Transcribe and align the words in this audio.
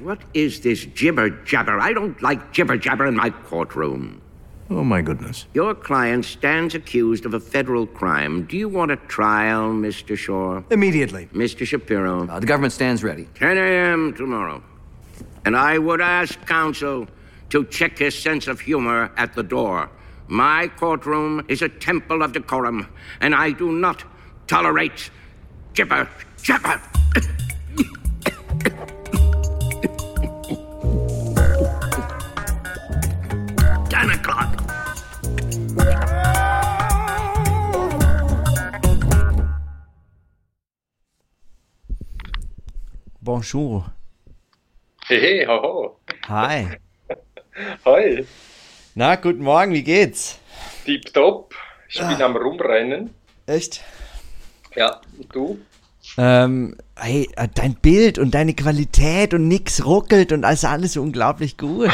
What 0.00 0.20
is 0.34 0.60
this 0.60 0.84
jibber 0.84 1.30
jabber? 1.30 1.80
I 1.80 1.92
don't 1.92 2.20
like 2.22 2.52
jibber 2.52 2.76
jabber 2.76 3.06
in 3.06 3.16
my 3.16 3.30
courtroom. 3.30 4.22
Oh, 4.70 4.84
my 4.84 5.00
goodness. 5.00 5.46
Your 5.54 5.74
client 5.74 6.26
stands 6.26 6.74
accused 6.74 7.24
of 7.24 7.32
a 7.32 7.40
federal 7.40 7.86
crime. 7.86 8.44
Do 8.44 8.56
you 8.58 8.68
want 8.68 8.90
a 8.90 8.96
trial, 8.96 9.70
Mr. 9.70 10.16
Shaw? 10.16 10.62
Immediately. 10.70 11.26
Mr. 11.32 11.66
Shapiro? 11.66 12.28
Uh, 12.28 12.38
the 12.38 12.46
government 12.46 12.74
stands 12.74 13.02
ready. 13.02 13.28
10 13.34 13.56
a.m. 13.56 14.12
tomorrow. 14.14 14.62
And 15.46 15.56
I 15.56 15.78
would 15.78 16.02
ask 16.02 16.38
counsel 16.46 17.08
to 17.48 17.64
check 17.64 17.98
his 17.98 18.16
sense 18.16 18.46
of 18.46 18.60
humor 18.60 19.10
at 19.16 19.34
the 19.34 19.42
door. 19.42 19.90
My 20.26 20.68
courtroom 20.68 21.46
is 21.48 21.62
a 21.62 21.70
temple 21.70 22.22
of 22.22 22.32
decorum, 22.32 22.88
and 23.22 23.34
I 23.34 23.52
do 23.52 23.72
not 23.72 24.04
tolerate 24.46 25.10
jibber 25.72 26.06
jabber. 26.42 26.80
Bonjour. 43.28 43.84
Hey, 45.06 45.44
hoho. 45.46 45.98
Hi. 46.30 46.78
Hi. 47.84 48.24
Na, 48.94 49.16
guten 49.16 49.42
Morgen, 49.42 49.74
wie 49.74 49.82
geht's? 49.82 50.38
Tipptopp. 50.86 51.54
Ich 51.90 51.98
bin 51.98 52.22
am 52.22 52.34
Rumrennen. 52.34 53.10
Echt? 53.44 53.84
Ja, 54.74 55.02
und 55.18 55.34
du? 55.34 55.58
Ähm, 56.16 56.78
hey, 56.96 57.28
äh, 57.36 57.48
dein 57.54 57.74
Bild 57.74 58.18
und 58.18 58.30
deine 58.30 58.54
Qualität 58.54 59.34
und 59.34 59.46
nix 59.46 59.84
ruckelt 59.84 60.32
und 60.32 60.46
alles, 60.46 60.64
alles 60.64 60.96
unglaublich 60.96 61.58
gut. 61.58 61.90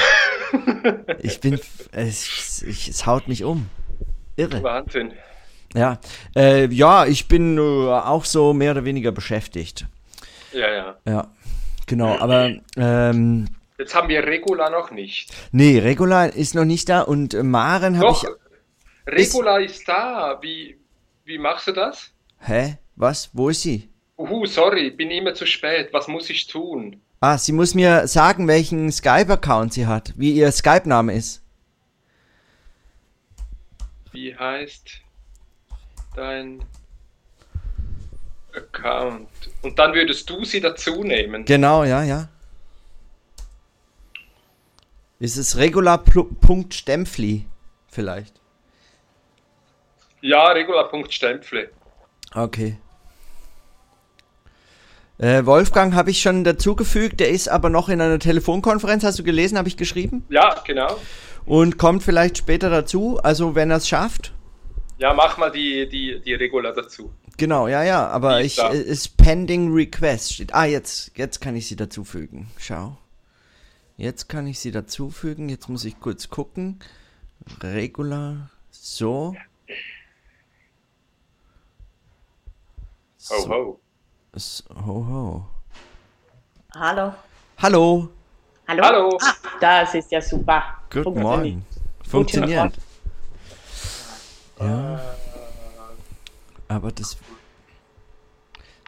ich 1.19 1.41
bin, 1.41 1.59
es, 1.90 2.62
ich, 2.62 2.87
es 2.90 3.07
haut 3.07 3.27
mich 3.27 3.43
um. 3.43 3.68
Irre. 4.37 4.62
Wahnsinn. 4.62 5.12
Ja, 5.74 5.99
äh, 6.37 6.66
ja, 6.66 7.07
ich 7.07 7.27
bin 7.27 7.59
äh, 7.59 7.60
auch 7.60 8.24
so 8.24 8.52
mehr 8.52 8.71
oder 8.71 8.85
weniger 8.85 9.10
beschäftigt. 9.10 9.88
Ja, 10.55 10.73
ja. 10.73 10.97
Ja, 11.07 11.30
genau, 11.87 12.16
aber 12.19 12.52
ähm, 12.77 13.47
Jetzt 13.79 13.95
haben 13.95 14.09
wir 14.09 14.24
Regula 14.24 14.71
noch 14.71 14.91
nicht. 14.91 15.33
nee, 15.52 15.79
Regula 15.79 16.27
ist 16.27 16.55
noch 16.55 16.65
nicht 16.65 16.88
da 16.88 17.02
und 17.02 17.35
Maren 17.43 17.99
habe 17.99 18.13
ich. 18.13 18.24
Regula 19.07 19.59
ist 19.59 19.87
da. 19.88 20.38
Wie, 20.41 20.79
wie 21.24 21.38
machst 21.38 21.66
du 21.66 21.73
das? 21.73 22.13
Hä? 22.38 22.79
Was? 22.96 23.30
Wo 23.33 23.49
ist 23.49 23.63
sie? 23.63 23.88
Uhu, 24.16 24.46
sorry, 24.46 24.91
bin 24.91 25.11
immer 25.11 25.35
zu 25.35 25.45
spät. 25.46 25.88
Was 25.93 26.07
muss 26.07 26.30
ich 26.30 26.46
tun? 26.46 27.01
Ah, 27.21 27.37
sie 27.37 27.52
muss 27.52 27.74
mir 27.74 28.07
sagen, 28.07 28.46
welchen 28.46 28.93
Skype-Account 28.93 29.73
sie 29.73 29.87
hat, 29.87 30.13
wie 30.16 30.33
ihr 30.33 30.52
Skype-Name 30.52 31.15
ist. 31.15 31.43
Wie 34.13 34.37
heißt 34.37 35.01
dein 36.15 36.63
Account? 38.55 39.29
Und 39.63 39.79
dann 39.79 39.95
würdest 39.95 40.29
du 40.30 40.45
sie 40.45 40.60
dazu 40.60 41.02
nehmen. 41.02 41.45
Genau, 41.45 41.85
ja, 41.85 42.02
ja. 42.02 42.29
Ist 45.19 45.37
es 45.37 45.57
regular.stempfli 45.57 47.46
vielleicht? 47.88 48.35
Ja, 50.21 50.49
Regula.stempfle. 50.52 51.71
Okay. 52.35 52.79
Äh, 55.18 55.46
Wolfgang 55.46 55.95
habe 55.95 56.11
ich 56.11 56.21
schon 56.21 56.45
dazugefügt, 56.45 57.21
der 57.21 57.29
ist 57.29 57.49
aber 57.49 57.71
noch 57.71 57.89
in 57.89 58.01
einer 58.01 58.18
Telefonkonferenz, 58.18 59.05
hast 59.05 59.18
du 59.18 59.23
gelesen, 59.23 59.59
habe 59.59 59.68
ich 59.68 59.77
geschrieben. 59.77 60.24
Ja, 60.29 60.63
genau. 60.66 60.99
Und 61.46 61.79
kommt 61.79 62.02
vielleicht 62.02 62.39
später 62.39 62.71
dazu, 62.71 63.21
also 63.23 63.55
wenn 63.55 63.71
er 63.71 63.77
es 63.77 63.89
schafft. 63.89 64.33
Ja, 64.99 65.12
mach 65.12 65.37
mal 65.37 65.50
die, 65.50 65.89
die, 65.89 66.21
die 66.21 66.34
Regula 66.34 66.73
dazu. 66.73 67.12
Genau, 67.37 67.67
ja, 67.69 67.83
ja, 67.83 68.06
aber 68.09 68.43
ich, 68.43 68.56
da. 68.56 68.72
äh, 68.72 68.78
ist 68.81 69.17
pending 69.17 69.72
request 69.72 70.34
steht. 70.34 70.55
Ah, 70.55 70.65
jetzt, 70.67 71.11
jetzt 71.17 71.41
kann 71.41 71.56
ich 71.56 71.67
sie 71.67 71.77
dazufügen. 71.77 72.49
Schau. 72.59 72.97
Jetzt 73.97 74.28
kann 74.28 74.47
ich 74.47 74.59
sie 74.61 74.71
dazufügen. 74.71 75.49
Jetzt 75.49 75.69
muss 75.69 75.84
ich 75.84 75.99
kurz 76.00 76.28
gucken. 76.31 76.78
Regular. 77.61 78.50
So. 78.71 79.34
Ho, 83.31 83.41
So, 83.41 83.49
ho. 83.49 83.81
s- 84.34 84.65
ho, 84.84 85.06
ho. 85.06 85.47
Hallo. 86.75 87.15
Hallo. 87.59 88.09
Hallo. 88.69 88.83
Hallo. 88.84 89.19
Ah, 89.22 89.34
das 89.61 89.95
ist 89.95 90.11
ja 90.12 90.21
super. 90.21 90.62
Guten 90.91 91.05
Funktioniert. 91.05 91.22
Morgen. 91.22 91.66
Funktioniert. 92.09 92.75
Äh, 94.61 94.65
Ja. 94.65 95.01
Aber 96.69 96.91
das. 96.93 97.17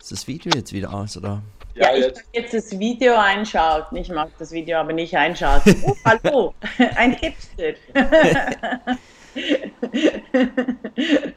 Ist 0.01 0.13
das 0.13 0.27
Video 0.27 0.53
jetzt 0.55 0.73
wieder 0.73 0.93
aus, 0.95 1.17
oder? 1.17 1.43
Ja, 1.75 1.91
Ja, 1.91 1.97
ich 1.97 2.05
jetzt. 2.05 2.17
mag 2.19 2.27
jetzt 2.33 2.55
das 2.55 2.79
Video 2.79 3.17
einschalten. 3.17 3.97
Ich 3.97 4.09
mag 4.09 4.31
das 4.39 4.53
Video 4.53 4.79
aber 4.79 4.93
nicht 4.93 5.17
einschalten. 5.17 5.83
Oh, 5.85 5.95
hallo. 6.05 6.55
Ein 6.97 7.13
Hipster. 7.13 7.75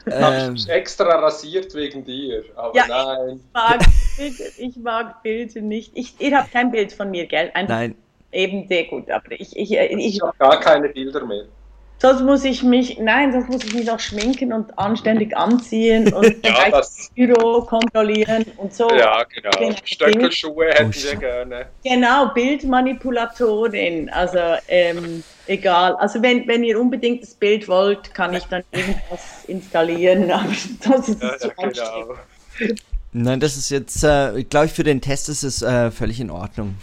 Hab 0.10 0.34
Ähm, 0.34 0.56
ich 0.56 0.70
extra 0.70 1.16
rasiert 1.20 1.74
wegen 1.74 2.04
dir. 2.06 2.44
Aber 2.56 2.76
Ja, 2.76 2.86
nein. 2.88 3.40
Ich 3.40 3.54
mag 3.54 3.80
Bilder, 4.18 4.44
ich 4.58 4.76
mag 4.78 5.24
Bilder 5.24 5.62
nicht. 5.62 5.92
Ich, 5.96 6.20
ihr 6.20 6.38
habt 6.38 6.52
kein 6.52 6.72
Bild 6.72 6.94
von 6.94 7.10
mir, 7.12 7.26
gell? 7.26 7.52
Einfach 7.54 7.76
nein. 7.76 7.96
Eben 8.32 8.68
sehr 8.68 8.86
gut. 8.86 9.10
Aber 9.10 9.32
ich, 9.32 9.56
ich, 9.58 9.72
ich, 9.74 10.16
Ich 10.16 10.22
habe 10.22 10.38
gar 10.38 10.60
keine 10.60 10.90
Bilder 10.90 11.26
mehr. 11.26 11.46
Sonst 12.02 12.22
muss 12.22 12.44
ich 12.44 12.64
mich, 12.64 12.98
nein, 13.00 13.32
sonst 13.32 13.50
muss 13.50 13.64
ich 13.64 13.74
mich 13.74 13.86
noch 13.86 14.00
schminken 14.00 14.54
und 14.54 14.78
anständig 14.78 15.36
anziehen 15.36 16.12
und 16.14 16.36
Ja, 16.46 16.70
das- 16.72 17.10
Büro 17.16 17.62
kontrollieren 17.62 18.46
und 18.58 18.74
so. 18.74 18.90
Ja, 18.92 19.24
genau. 19.24 19.50
Genau. 19.60 19.76
Stöckelschuhe 19.84 20.68
hätten 20.70 20.92
Oh, 20.98 21.04
wir 21.04 21.16
gerne. 21.18 21.66
Genau, 21.84 22.28
Bildmanipulatorin. 22.34 24.10
Also 24.10 24.40
ähm, 24.68 25.24
egal. 25.48 25.96
Also 25.98 26.22
wenn, 26.22 26.48
wenn 26.48 26.64
ihr 26.64 26.80
unbedingt 26.80 27.24
das 27.24 27.34
Bild 27.34 27.68
wollt, 27.68 28.14
kann 28.14 28.34
ich 28.34 28.44
dann 28.46 28.64
irgendwas 28.72 29.44
installieren. 29.48 30.32
Aber 30.32 30.46
das 30.88 31.10
ist 31.10 31.22
Ja, 31.22 31.38
zu 31.38 31.48
ja, 31.48 31.54
anstrengend. 31.58 31.76
genau. 32.58 32.76
Nein, 33.12 33.40
das 33.40 33.58
ist 33.58 33.72
jetzt, 33.72 34.04
äh, 34.04 34.44
glaube 34.44 34.68
ich, 34.68 34.72
für 34.72 34.84
den 34.84 35.02
Test 35.02 35.30
ist 35.30 35.42
es 35.44 35.62
äh, 35.64 35.90
völlig 35.90 36.20
in 36.20 36.30
Ordnung. 36.30 36.76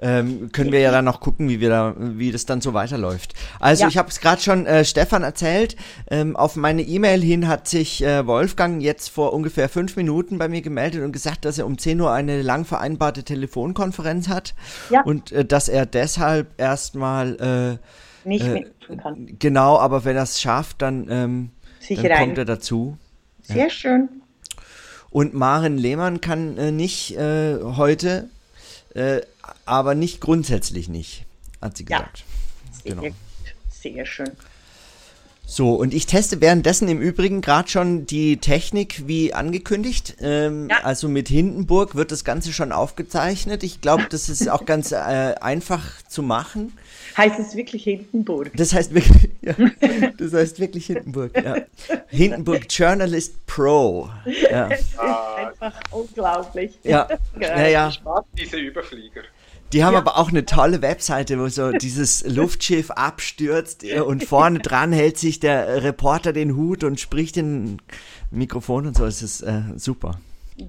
Ähm, 0.00 0.50
können 0.52 0.70
wir 0.70 0.78
ja 0.78 0.92
dann 0.92 1.04
noch 1.04 1.18
gucken, 1.20 1.48
wie 1.48 1.58
wir 1.58 1.70
da, 1.70 1.94
wie 1.98 2.30
das 2.30 2.46
dann 2.46 2.60
so 2.60 2.72
weiterläuft. 2.72 3.34
Also 3.58 3.82
Ja. 3.82 3.88
ich 3.88 3.98
habe 3.98 4.08
es 4.08 4.20
gerade 4.20 4.40
schon 4.40 4.64
äh, 4.64 4.84
Stefan 4.84 5.24
erzählt. 5.24 5.74
Ähm, 6.08 6.36
auf 6.36 6.54
meine 6.54 6.82
E-Mail 6.82 7.20
hin 7.20 7.48
hat 7.48 7.66
sich 7.66 8.04
äh, 8.04 8.24
Wolfgang 8.24 8.80
jetzt 8.80 9.08
vor 9.08 9.32
ungefähr 9.32 9.68
fünf 9.68 9.96
Minuten 9.96 10.38
bei 10.38 10.48
mir 10.48 10.62
gemeldet 10.62 11.02
und 11.02 11.10
gesagt, 11.10 11.44
dass 11.44 11.58
er 11.58 11.66
um 11.66 11.78
10 11.78 12.00
Uhr 12.00 12.12
eine 12.12 12.42
lang 12.42 12.64
vereinbarte 12.64 13.24
Telefonkonferenz 13.24 14.28
hat 14.28 14.54
Ja. 14.90 15.02
und 15.02 15.32
äh, 15.32 15.44
dass 15.44 15.68
er 15.68 15.84
deshalb 15.84 16.46
erstmal 16.58 17.78
Nicht 18.24 18.44
äh, 18.46 18.52
mitmachen 18.52 18.98
kann. 18.98 19.26
äh, 19.28 19.32
genau, 19.38 19.78
aber 19.78 20.04
wenn 20.04 20.16
er 20.16 20.22
es 20.22 20.40
schafft, 20.40 20.80
dann, 20.82 21.08
ähm, 21.10 21.50
Sicher 21.80 22.08
dann 22.08 22.18
kommt 22.20 22.38
er 22.38 22.44
dazu. 22.44 22.96
Sehr 23.42 23.68
schön. 23.70 24.08
Und 25.10 25.34
Maren 25.34 25.76
Lehmann 25.78 26.20
kann 26.20 26.56
äh, 26.58 26.70
nicht 26.70 27.16
äh, 27.16 27.56
heute, 27.62 28.28
äh, 28.94 29.22
aber 29.64 29.94
nicht 29.94 30.20
grundsätzlich 30.20 30.88
nicht, 30.88 31.24
hat 31.60 31.76
sie 31.76 31.84
Ja. 31.88 31.98
gesagt. 31.98 32.24
Sehr, 32.84 32.94
Genau. 32.94 33.14
Sehr 33.70 34.06
schön. 34.06 34.30
So, 35.50 35.72
und 35.76 35.94
ich 35.94 36.04
teste 36.04 36.42
währenddessen 36.42 36.88
im 36.88 37.00
Übrigen 37.00 37.40
gerade 37.40 37.70
schon 37.70 38.04
die 38.04 38.36
Technik 38.36 39.06
wie 39.08 39.32
angekündigt. 39.32 40.16
Ähm, 40.20 40.68
Ja. 40.68 40.80
Also 40.84 41.08
mit 41.08 41.28
Hindenburg 41.28 41.94
wird 41.94 42.12
das 42.12 42.22
Ganze 42.22 42.52
schon 42.52 42.70
aufgezeichnet. 42.70 43.62
Ich 43.62 43.80
glaube, 43.80 44.06
das 44.10 44.28
ist 44.28 44.46
auch 44.50 44.66
ganz 44.66 44.92
äh, 44.92 44.96
einfach 44.96 46.02
zu 46.06 46.22
machen. 46.22 46.74
Heißt 47.16 47.38
es 47.40 47.56
wirklich 47.56 47.84
Hindenburg? 47.84 48.50
Das 48.56 48.74
heißt 48.74 48.92
wirklich, 48.92 49.30
ja, 49.40 49.54
das 50.18 50.34
heißt 50.34 50.60
wirklich 50.60 50.84
Hindenburg. 50.86 51.34
Ja. 51.42 51.56
Hindenburg 52.08 52.66
Journalist 52.68 53.46
Pro. 53.46 54.10
Ja, 54.50 54.68
Es 54.70 54.80
ist 54.82 54.98
einfach 54.98 55.80
unglaublich. 55.90 56.78
ja, 56.84 57.08
ja. 57.40 57.66
ja. 57.68 57.88
Ich 57.88 58.02
mag 58.04 58.24
diese 58.38 58.58
Überflieger. 58.58 59.22
Die 59.72 59.84
haben 59.84 59.96
aber 59.96 60.16
auch 60.16 60.30
eine 60.30 60.46
tolle 60.46 60.80
Webseite, 60.82 61.38
wo 61.38 61.48
so 61.48 61.72
dieses 61.82 62.24
Luftschiff 62.26 62.90
abstürzt 62.90 63.84
äh, 63.84 64.00
und 64.00 64.24
vorne 64.24 64.60
dran 64.60 64.92
hält 64.92 65.18
sich 65.18 65.40
der 65.40 65.82
Reporter 65.82 66.32
den 66.32 66.56
Hut 66.56 66.84
und 66.84 66.98
spricht 67.00 67.36
in 67.36 67.78
Mikrofon 68.30 68.86
und 68.86 68.96
so. 68.96 69.04
Es 69.04 69.22
ist 69.22 69.42
äh, 69.42 69.62
super. 69.76 70.20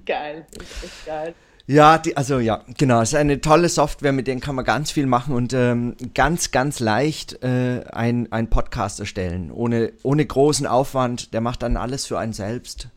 Geil. 0.06 0.46
Ist 0.52 0.84
echt 0.84 1.06
geil. 1.06 1.34
Ja, 1.72 2.00
die, 2.00 2.18
also 2.18 2.40
ja, 2.40 2.64
genau. 2.80 3.00
Es 3.00 3.10
ist 3.10 3.16
eine 3.16 3.42
tolle 3.42 3.70
Software, 3.70 4.12
mit 4.12 4.26
der 4.26 4.40
kann 4.40 4.56
man 4.56 4.66
ganz 4.66 4.90
viel 4.90 5.06
machen 5.06 5.36
und 5.36 5.54
ähm, 5.54 5.96
ganz, 6.16 6.50
ganz 6.50 6.80
leicht 6.80 7.44
äh, 7.44 7.84
ein, 7.92 8.32
ein 8.32 8.50
Podcast 8.50 9.00
erstellen. 9.00 9.52
Ohne, 9.52 9.94
ohne 10.02 10.26
großen 10.26 10.66
Aufwand. 10.66 11.32
Der 11.32 11.42
macht 11.42 11.62
dann 11.62 11.78
alles 11.78 12.08
für 12.08 12.18
einen 12.18 12.34
selbst. 12.34 12.88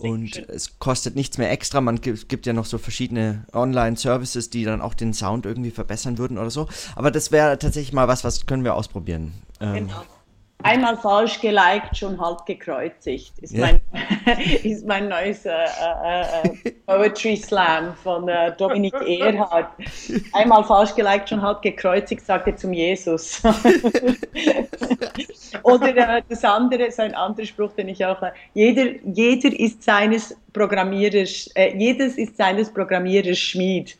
Und 0.00 0.36
es 0.48 0.80
kostet 0.80 1.14
nichts 1.14 1.38
mehr 1.38 1.52
extra. 1.52 1.80
Man 1.80 2.00
gibt, 2.00 2.28
gibt 2.28 2.46
ja 2.46 2.52
noch 2.52 2.64
so 2.64 2.78
verschiedene 2.78 3.44
Online-Services, 3.52 4.50
die 4.50 4.64
dann 4.64 4.80
auch 4.80 4.94
den 4.94 5.14
Sound 5.14 5.46
irgendwie 5.46 5.70
verbessern 5.70 6.18
würden 6.18 6.36
oder 6.36 6.50
so. 6.50 6.66
Aber 6.96 7.12
das 7.12 7.30
wäre 7.30 7.60
tatsächlich 7.60 7.92
mal 7.92 8.08
was, 8.08 8.24
was 8.24 8.44
können 8.44 8.64
wir 8.64 8.74
ausprobieren. 8.74 9.34
Ähm, 9.60 9.86
Genau. 9.86 10.02
Einmal 10.62 10.96
falsch 10.96 11.40
geliked, 11.40 11.96
schon 11.96 12.20
halb 12.20 12.44
gekreuzigt. 12.46 13.32
Ist, 13.40 13.52
Ja. 13.54 13.66
mein, 13.66 13.80
ist 14.62 14.86
mein 14.86 15.08
neues 15.08 15.44
äh, 15.46 15.50
äh, 15.50 16.22
äh, 16.42 16.70
Poetry 16.86 17.36
Slam 17.36 17.94
von 18.02 18.28
äh, 18.28 18.54
Dominik 18.56 18.94
Erhard. 19.06 19.68
Einmal 20.32 20.64
falsch 20.64 20.94
geliked, 20.94 21.28
schon 21.28 21.42
halb 21.42 21.62
gekreuzigt, 21.62 22.24
sagte 22.24 22.54
zum 22.56 22.72
Jesus. 22.72 23.42
Oder 25.62 25.96
äh, 25.96 26.22
das 26.28 26.44
andere, 26.44 26.84
ist 26.84 27.00
ein 27.00 27.14
anderer 27.14 27.46
Spruch, 27.46 27.72
den 27.72 27.88
ich 27.88 28.04
auch. 28.04 28.20
Äh, 28.22 28.32
jeder, 28.54 28.84
jeder 29.04 29.58
ist 29.58 29.82
seines 29.82 30.36
Programmierers, 30.52 31.48
äh, 31.54 31.76
jedes 31.76 32.16
ist 32.18 32.36
seines 32.36 32.72
Programmierers 32.72 33.38
Schmied. 33.38 33.96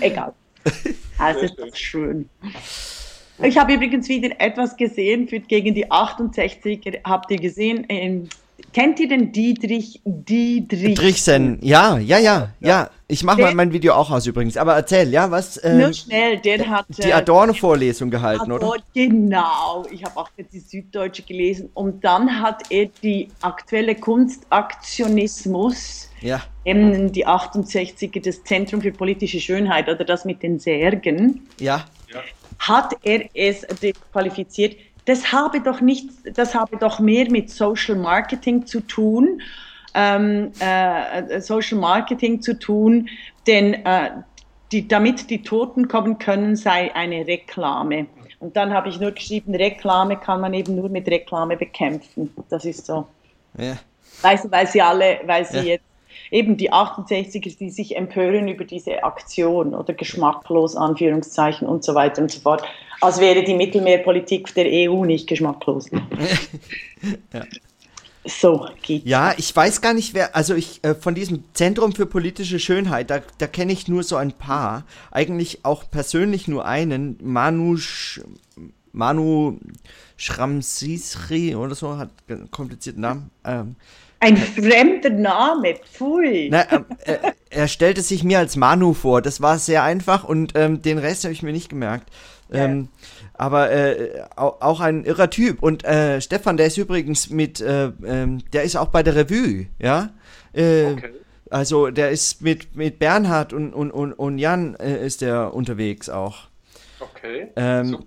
Egal. 0.00 0.32
Also 1.18 1.40
ist 1.40 1.58
doch 1.58 1.74
schön. 1.74 2.28
Ich 3.44 3.58
habe 3.58 3.74
übrigens 3.74 4.08
wieder 4.08 4.30
etwas 4.40 4.76
gesehen 4.76 5.28
für, 5.28 5.40
gegen 5.40 5.74
die 5.74 5.90
68er. 5.90 7.00
Habt 7.04 7.30
ihr 7.30 7.38
gesehen? 7.38 7.84
Ähm, 7.88 8.28
kennt 8.72 8.98
ihr 9.00 9.08
den 9.08 9.32
Dietrich 9.32 10.00
Dietrich? 10.04 10.94
Drichsen, 10.94 11.58
ja, 11.60 11.98
ja, 11.98 12.18
ja, 12.18 12.50
ja. 12.60 12.90
Ich 13.08 13.24
mache 13.24 13.42
mal 13.42 13.54
mein 13.54 13.72
Video 13.72 13.92
auch 13.94 14.10
aus 14.10 14.26
übrigens. 14.26 14.56
Aber 14.56 14.74
erzähl, 14.74 15.10
ja, 15.10 15.30
was? 15.30 15.62
Ähm, 15.62 15.78
Nur 15.80 15.92
schnell, 15.92 16.38
der 16.38 16.66
hat. 16.70 16.86
die 16.88 17.10
äh, 17.10 17.12
Adorno-Vorlesung 17.12 18.10
gehalten, 18.10 18.50
oder? 18.52 18.64
Adorno- 18.66 18.82
Genau, 18.94 19.84
ich 19.90 20.02
habe 20.04 20.16
auch 20.18 20.30
jetzt 20.36 20.54
die 20.54 20.60
Süddeutsche 20.60 21.22
gelesen. 21.22 21.68
Und 21.74 22.02
dann 22.04 22.40
hat 22.40 22.62
er 22.70 22.86
die 23.02 23.28
aktuelle 23.42 23.94
Kunstaktionismus, 23.96 26.08
Ja. 26.22 26.40
eben 26.64 27.12
die 27.12 27.26
68er, 27.26 28.22
das 28.24 28.42
Zentrum 28.44 28.80
für 28.80 28.92
politische 28.92 29.40
Schönheit 29.40 29.88
oder 29.88 30.04
das 30.04 30.24
mit 30.24 30.42
den 30.42 30.58
Särgen. 30.58 31.46
Ja. 31.58 31.84
Hat 32.68 32.94
er 33.02 33.28
es 33.34 33.66
qualifiziert. 34.12 34.76
Das 35.04 35.32
habe 35.32 35.60
doch 35.60 35.80
nicht, 35.80 36.08
das 36.38 36.54
habe 36.54 36.76
doch 36.78 37.00
mehr 37.00 37.30
mit 37.30 37.50
Social 37.50 37.96
Marketing 37.96 38.66
zu 38.66 38.80
tun, 38.80 39.42
ähm, 39.94 40.52
äh, 40.60 41.40
Social 41.40 41.78
Marketing 41.78 42.40
zu 42.40 42.58
tun, 42.58 43.08
denn 43.46 43.74
äh, 43.84 44.10
die, 44.70 44.88
damit 44.88 45.28
die 45.30 45.42
Toten 45.42 45.88
kommen 45.88 46.18
können, 46.18 46.56
sei 46.56 46.94
eine 46.94 47.26
Reklame. 47.26 48.06
Und 48.38 48.56
dann 48.56 48.72
habe 48.72 48.88
ich 48.88 48.98
nur 49.00 49.12
geschrieben, 49.12 49.54
Reklame 49.54 50.18
kann 50.18 50.40
man 50.40 50.54
eben 50.54 50.76
nur 50.76 50.88
mit 50.88 51.08
Reklame 51.08 51.56
bekämpfen. 51.56 52.32
Das 52.48 52.64
ist 52.64 52.86
so. 52.86 53.06
ja. 53.58 53.76
Weißt 54.22 54.44
du, 54.44 54.50
weil 54.52 54.66
sie 54.68 54.80
alle, 54.82 55.20
weil 55.26 55.44
sie 55.44 55.58
Ja. 55.58 55.62
jetzt 55.74 55.84
eben 56.32 56.56
die 56.56 56.72
68er, 56.72 57.56
die 57.58 57.70
sich 57.70 57.96
empören 57.96 58.48
über 58.48 58.64
diese 58.64 59.04
Aktion 59.04 59.74
oder 59.74 59.92
geschmacklos, 59.92 60.74
Anführungszeichen 60.74 61.68
und 61.68 61.84
so 61.84 61.94
weiter 61.94 62.22
und 62.22 62.30
so 62.30 62.40
fort, 62.40 62.62
als 63.00 63.20
wäre 63.20 63.44
die 63.44 63.54
Mittelmeerpolitik 63.54 64.54
der 64.54 64.66
EU 64.90 65.04
nicht 65.04 65.28
geschmacklos. 65.28 65.90
So 68.24 68.68
geht 68.82 69.04
Ja, 69.04 69.34
ich 69.36 69.54
weiß 69.54 69.80
gar 69.80 69.94
nicht, 69.94 70.14
wer, 70.14 70.36
also 70.36 70.54
ich, 70.54 70.78
äh, 70.84 70.94
von 70.94 71.16
diesem 71.16 71.42
Zentrum 71.54 71.92
für 71.92 72.06
politische 72.06 72.60
Schönheit, 72.60 73.10
da, 73.10 73.20
da 73.38 73.48
kenne 73.48 73.72
ich 73.72 73.88
nur 73.88 74.04
so 74.04 74.14
ein 74.14 74.30
paar. 74.30 74.84
Eigentlich 75.10 75.64
auch 75.64 75.90
persönlich 75.90 76.46
nur 76.46 76.64
einen. 76.64 77.18
Manu, 77.20 77.76
Sch 77.78 78.20
Manu 78.92 79.58
Schramsisri 80.16 81.56
oder 81.56 81.74
so, 81.74 81.98
hat 81.98 82.10
einen 82.28 82.48
komplizierten 82.52 83.00
Namen. 83.00 83.30
Ähm, 83.44 83.74
Ein 84.22 84.36
fremder 84.36 85.10
Name, 85.10 85.74
pfui. 85.92 86.48
na, 86.50 86.70
ähm, 86.72 86.84
er, 87.04 87.34
er 87.50 87.68
stellte 87.68 88.02
sich 88.02 88.22
mir 88.24 88.38
als 88.38 88.56
Manu 88.56 88.94
vor. 88.94 89.20
Das 89.20 89.40
war 89.40 89.58
sehr 89.58 89.82
einfach 89.82 90.22
und 90.24 90.52
ähm, 90.54 90.80
den 90.80 90.98
Rest 90.98 91.24
habe 91.24 91.32
ich 91.32 91.42
mir 91.42 91.52
nicht 91.52 91.68
gemerkt. 91.68 92.08
Ähm, 92.52 92.88
aber 93.34 93.70
äh, 93.72 94.22
au- 94.36 94.56
auch 94.60 94.80
ein 94.80 95.04
irrer 95.04 95.30
Typ. 95.30 95.62
Und 95.62 95.84
äh, 95.84 96.20
Stefan, 96.20 96.56
der 96.56 96.66
ist 96.66 96.76
übrigens 96.76 97.30
mit, 97.30 97.60
äh, 97.60 97.90
ähm, 98.06 98.42
der 98.52 98.62
ist 98.62 98.76
auch 98.76 98.88
bei 98.88 99.02
der 99.02 99.16
Revue, 99.16 99.66
ja. 99.78 100.10
Äh, 100.52 100.92
Okay. 100.92 101.10
Also 101.50 101.90
der 101.90 102.10
ist 102.10 102.40
mit, 102.40 102.76
mit 102.76 102.98
Bernhard 102.98 103.52
und, 103.52 103.74
und, 103.74 103.90
und, 103.90 104.12
und 104.14 104.38
Jan 104.38 104.74
äh, 104.76 105.04
ist 105.04 105.20
der 105.20 105.52
unterwegs 105.52 106.08
auch. 106.08 106.48
Okay. 107.00 107.48
Ähm, 107.56 107.86
So, 107.88 108.00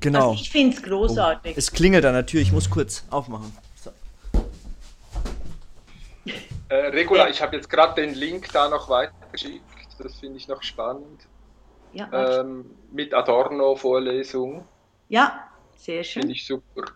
Genau. 0.00 0.30
Also 0.30 0.40
ich 0.42 0.50
finde 0.50 0.76
es 0.76 0.82
großartig. 0.82 1.56
Es 1.56 1.70
klingelt 1.70 2.02
der 2.04 2.26
Tür, 2.26 2.40
ich 2.40 2.50
muss 2.52 2.70
kurz 2.70 3.04
aufmachen. 3.10 3.52
So. 3.76 3.90
Äh, 6.68 6.74
Regula, 6.74 7.28
ich 7.28 7.42
habe 7.42 7.56
jetzt 7.56 7.68
gerade 7.68 8.00
den 8.00 8.14
Link 8.14 8.52
da 8.52 8.68
noch 8.68 8.88
weitergeschickt. 8.88 9.64
Das 9.98 10.18
finde 10.18 10.38
ich 10.38 10.48
noch 10.48 10.62
spannend. 10.62 11.26
Ja. 11.92 12.40
Ähm, 12.40 12.70
mit 12.90 13.14
Adorno-Vorlesung. 13.14 14.66
ja 15.08 15.48
sehr 15.84 16.04
Finde 16.04 16.28
schön. 16.28 16.30
ich 16.30 16.46
super. 16.46 16.92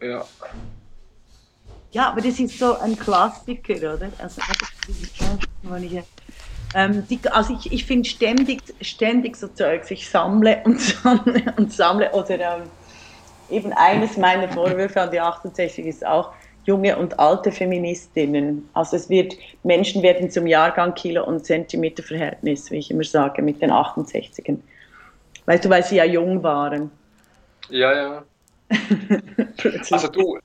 Ja. 0.00 0.24
Ja, 1.92 2.08
aber 2.10 2.20
das 2.20 2.38
ist 2.38 2.58
so 2.58 2.78
ein 2.78 2.98
Klassiker, 2.98 3.94
oder? 3.94 4.10
Also, 4.18 4.40
ähm, 6.74 7.06
die, 7.08 7.20
also 7.30 7.54
ich, 7.54 7.72
ich 7.72 7.84
finde 7.84 8.08
ständig, 8.08 8.62
ständig 8.80 9.36
so 9.36 9.48
Zeugs. 9.48 9.90
Ich 9.90 10.08
sammle 10.08 10.62
und 10.64 10.80
sammle 10.80 11.54
und 11.56 11.72
sammle. 11.72 12.10
Oder 12.12 12.40
ähm, 12.40 12.62
eben 13.50 13.72
eines 13.72 14.16
meiner 14.16 14.48
Vorwürfe 14.50 15.00
an 15.02 15.10
die 15.10 15.20
68 15.20 15.86
ist 15.86 16.06
auch 16.06 16.32
junge 16.64 16.96
und 16.96 17.18
alte 17.18 17.50
Feministinnen. 17.50 18.68
Also 18.72 18.96
es 18.96 19.08
wird, 19.10 19.34
Menschen 19.62 20.02
werden 20.02 20.30
zum 20.30 20.46
Jahrgang 20.46 20.94
Kilo 20.94 21.24
und 21.24 21.44
Zentimeter 21.44 22.02
Verhältnis, 22.02 22.70
wie 22.70 22.78
ich 22.78 22.90
immer 22.90 23.04
sage, 23.04 23.42
mit 23.42 23.60
den 23.60 23.70
68ern. 23.70 24.58
Weißt 25.46 25.64
du, 25.64 25.70
weil 25.70 25.82
sie 25.82 25.96
ja 25.96 26.04
jung 26.04 26.42
waren. 26.42 26.90
Ja, 27.68 27.94
ja. 27.94 28.24
Also 29.90 30.08
du, 30.08 30.38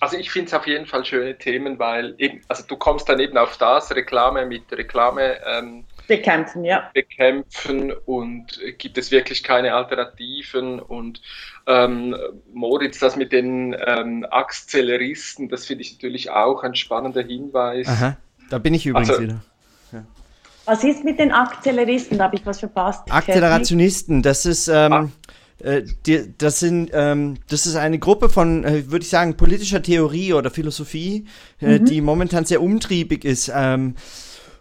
also 0.00 0.16
ich 0.16 0.30
finde 0.30 0.48
es 0.48 0.54
auf 0.54 0.66
jeden 0.66 0.86
Fall 0.86 1.04
schöne 1.04 1.36
Themen, 1.36 1.78
weil 1.78 2.14
eben, 2.18 2.40
also 2.48 2.64
du 2.66 2.76
kommst 2.76 3.08
dann 3.08 3.20
eben 3.20 3.36
auf 3.36 3.56
das, 3.56 3.94
Reklame 3.94 4.46
mit 4.46 4.70
Reklame 4.72 5.38
ähm, 5.44 5.84
bekämpfen, 6.08 6.64
ja. 6.64 6.90
bekämpfen 6.92 7.92
und 7.92 8.58
gibt 8.78 8.98
es 8.98 9.12
wirklich 9.12 9.44
keine 9.44 9.74
Alternativen 9.74 10.80
und 10.80 11.22
ähm, 11.66 12.16
Moritz, 12.52 12.98
das 12.98 13.14
mit 13.14 13.30
den 13.30 13.76
ähm, 13.86 14.26
Axzelleristen, 14.28 15.48
das 15.48 15.66
finde 15.66 15.82
ich 15.82 15.92
natürlich 15.92 16.30
auch 16.30 16.64
ein 16.64 16.74
spannender 16.74 17.22
Hinweis. 17.22 17.86
Aha, 17.86 18.16
da 18.50 18.58
bin 18.58 18.74
ich 18.74 18.86
übrigens 18.86 19.10
Also- 19.10 19.22
wieder. 19.22 19.40
Was 20.64 20.84
ist 20.84 21.02
mit 21.02 21.18
den 21.18 21.32
Akzeleristen? 21.32 22.18
Da 22.18 22.24
habe 22.24 22.36
ich 22.36 22.44
was 22.44 22.60
verpasst. 22.60 23.10
Akzelerationisten, 23.10 24.22
das 24.22 24.44
ist, 24.44 24.68
ähm, 24.68 25.12
äh, 25.60 25.82
die, 26.04 26.34
das 26.36 26.60
sind, 26.60 26.90
ähm, 26.92 27.38
das 27.48 27.64
ist 27.64 27.76
eine 27.76 27.98
Gruppe 27.98 28.28
von, 28.28 28.64
äh, 28.64 28.90
würde 28.90 29.02
ich 29.02 29.08
sagen, 29.08 29.38
politischer 29.38 29.82
Theorie 29.82 30.34
oder 30.34 30.50
Philosophie, 30.50 31.26
äh, 31.60 31.80
die 31.80 32.02
momentan 32.02 32.44
sehr 32.44 32.60
umtriebig 32.60 33.24
ist. 33.24 33.50
Ähm, 33.54 33.94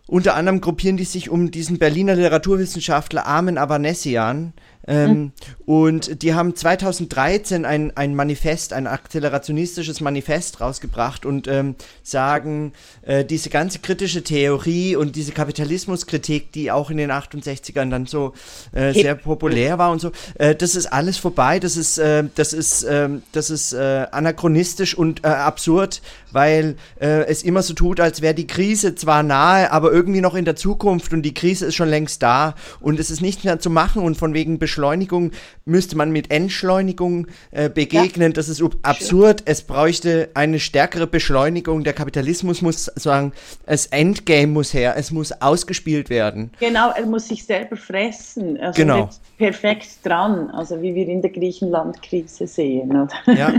unter 0.08 0.36
anderem 0.36 0.62
gruppieren 0.62 0.98
die 0.98 1.04
sich 1.04 1.30
um 1.30 1.52
diesen 1.52 1.80
Berliner 1.80 2.16
Literaturwissenschaftler 2.16 3.26
Armen 3.26 3.58
Avanesian. 3.58 4.54
Ähm, 4.88 5.32
Und 5.65 6.24
die 6.24 6.34
haben 6.34 6.56
2013 6.56 7.65
ein, 7.65 7.96
ein 7.98 8.15
Manifest, 8.15 8.72
ein 8.72 8.88
akzelerationistisches 8.88 10.00
Manifest 10.00 10.62
rausgebracht 10.62 11.25
und 11.25 11.48
ähm, 11.50 11.75
sagen, 12.03 12.72
äh, 13.01 13.25
diese 13.25 13.50
ganze 13.50 13.79
kritische 13.79 14.24
Theorie 14.24 14.96
und 14.96 15.17
diese 15.17 15.34
Kapitalismuskritik, 15.34 16.53
die 16.53 16.72
auch 16.72 16.89
in 16.89 16.96
den 16.98 17.12
68ern 17.12 17.89
dann 17.89 18.06
so 18.06 18.34
äh, 18.72 18.94
sehr 18.94 19.15
populär 19.15 19.77
war 19.77 19.91
und 19.91 20.00
so, 20.00 20.12
äh, 20.36 20.56
das 20.56 20.75
ist 20.75 20.86
alles 20.86 21.17
vorbei, 21.17 21.60
das 21.60 21.75
ist, 21.75 21.98
äh, 21.98 22.24
das 22.36 22.53
ist, 22.53 22.86
ähm, 22.89 23.24
das 23.34 23.50
ist 23.50 23.74
äh, 23.74 24.06
anachronistisch 24.12 24.96
und 24.98 25.25
äh, 25.25 25.27
absurd, 25.27 26.01
weil 26.32 26.75
es 27.00 27.41
immer 27.41 27.63
so 27.63 27.74
tut, 27.74 28.00
als 28.00 28.22
wäre 28.22 28.36
die 28.36 28.48
Krise 28.48 28.94
zwar 28.96 29.24
nahe, 29.24 29.72
aber 29.72 29.91
irgendwie 29.91 30.22
noch 30.22 30.36
in 30.36 30.46
der 30.46 30.56
Zukunft 30.56 31.13
und 31.13 31.24
die 31.24 31.34
Krise 31.34 31.65
ist 31.65 31.75
schon 31.75 31.89
längst 31.89 32.22
da. 32.22 32.53
Und 32.79 33.00
es 33.00 33.10
ist 33.10 33.22
nicht 33.22 33.44
mehr 33.44 33.60
zu 33.60 33.70
machen 33.70 34.03
und 34.03 34.17
von 34.17 34.34
wegen 34.34 34.60
Beschleunigung 34.81 35.31
müsste 35.65 35.98
man 35.98 36.12
mit 36.12 36.29
Entschleunigung 36.29 37.25
äh, 37.50 37.67
begegnen. 37.67 38.34
Das 38.34 38.48
ist 38.48 38.62
ab- 38.62 38.75
absurd. 38.84 39.41
Es 39.46 39.63
bräuchte 39.63 40.29
eine 40.36 40.60
stärkere 40.60 41.07
Beschleunigung. 41.07 41.84
Der 41.84 41.93
Kapitalismus 41.93 42.62
muss 42.62 42.86
sagen, 42.96 43.34
das 43.65 43.88
Endgame 43.88 44.48
muss 44.48 44.75
her. 44.75 44.93
Es 44.96 45.10
muss 45.10 45.31
ausgespielt 45.31 46.12
werden. 46.12 46.51
Genau, 46.60 46.91
er 46.91 47.07
muss 47.07 47.27
sich 47.27 47.43
selber 47.43 47.75
fressen. 47.75 48.60
Also 48.60 48.79
Genau. 48.79 49.10
perfekt 49.39 49.88
dran, 50.03 50.51
also 50.51 50.79
wie 50.79 50.93
wir 50.93 51.07
in 51.07 51.24
der 51.24 51.31
Griechenland-Krise 51.31 52.46
sehen. 52.46 52.91
Oder? 52.91 53.10
Ja, 53.25 53.53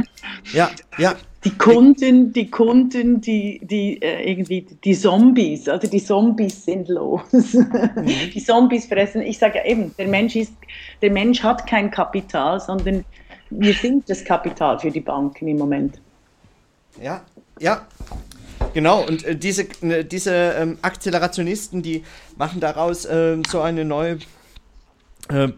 ja, 0.53 0.71
ja. 0.99 1.17
Die 1.49 1.57
Kunden, 1.57 2.33
die 2.33 2.51
Kunden, 2.51 3.23
die, 3.23 3.59
die 3.63 4.03
äh, 4.03 4.31
irgendwie 4.31 4.67
die 4.85 4.95
Zombies, 4.95 5.67
also 5.67 5.89
die 5.89 6.05
Zombies 6.05 6.65
sind 6.67 6.89
los. 6.89 7.23
Mhm. 7.33 8.31
die 8.35 8.45
Zombies 8.45 8.85
fressen. 8.85 9.23
Ich 9.23 9.39
sage 9.39 9.59
ja 9.59 9.65
eben, 9.65 9.95
der 9.97 10.09
Mensch 10.09 10.37
ist, 10.37 10.53
der 11.01 11.11
Mensch 11.11 11.43
hat 11.43 11.67
kein 11.67 11.91
Kapital, 11.91 12.61
sondern 12.61 13.05
wir 13.49 13.73
sind 13.73 14.11
das 14.11 14.25
Kapital 14.25 14.79
für 14.79 14.91
die 14.91 15.01
Banken 15.01 15.49
im 15.49 15.57
Moment. 15.57 16.01
Ja, 17.01 17.23
ja. 17.59 17.87
Genau, 18.75 19.07
und 19.07 19.25
äh, 19.25 19.35
diese, 19.35 19.63
äh, 19.81 20.05
diese 20.05 20.33
ähm, 20.35 20.79
Akzelerationisten, 20.83 21.83
die 21.83 22.05
machen 22.37 22.61
daraus 22.61 23.07
äh, 23.07 23.39
so 23.49 23.63
eine 23.63 23.87
neue 23.87 24.19
äh, 25.29 25.49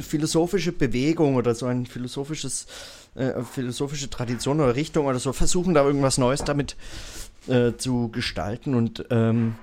philosophische 0.00 0.72
Bewegung 0.72 1.34
oder 1.34 1.54
so 1.54 1.66
ein 1.66 1.84
philosophisches 1.84 2.66
äh, 3.14 3.42
philosophische 3.42 4.10
Tradition 4.10 4.60
oder 4.60 4.74
Richtung 4.74 5.06
oder 5.06 5.18
so, 5.18 5.32
versuchen 5.32 5.74
da 5.74 5.84
irgendwas 5.84 6.18
Neues 6.18 6.44
damit 6.44 6.76
äh, 7.48 7.72
zu 7.76 8.08
gestalten 8.08 8.74
und 8.74 9.04
ähm, 9.10 9.54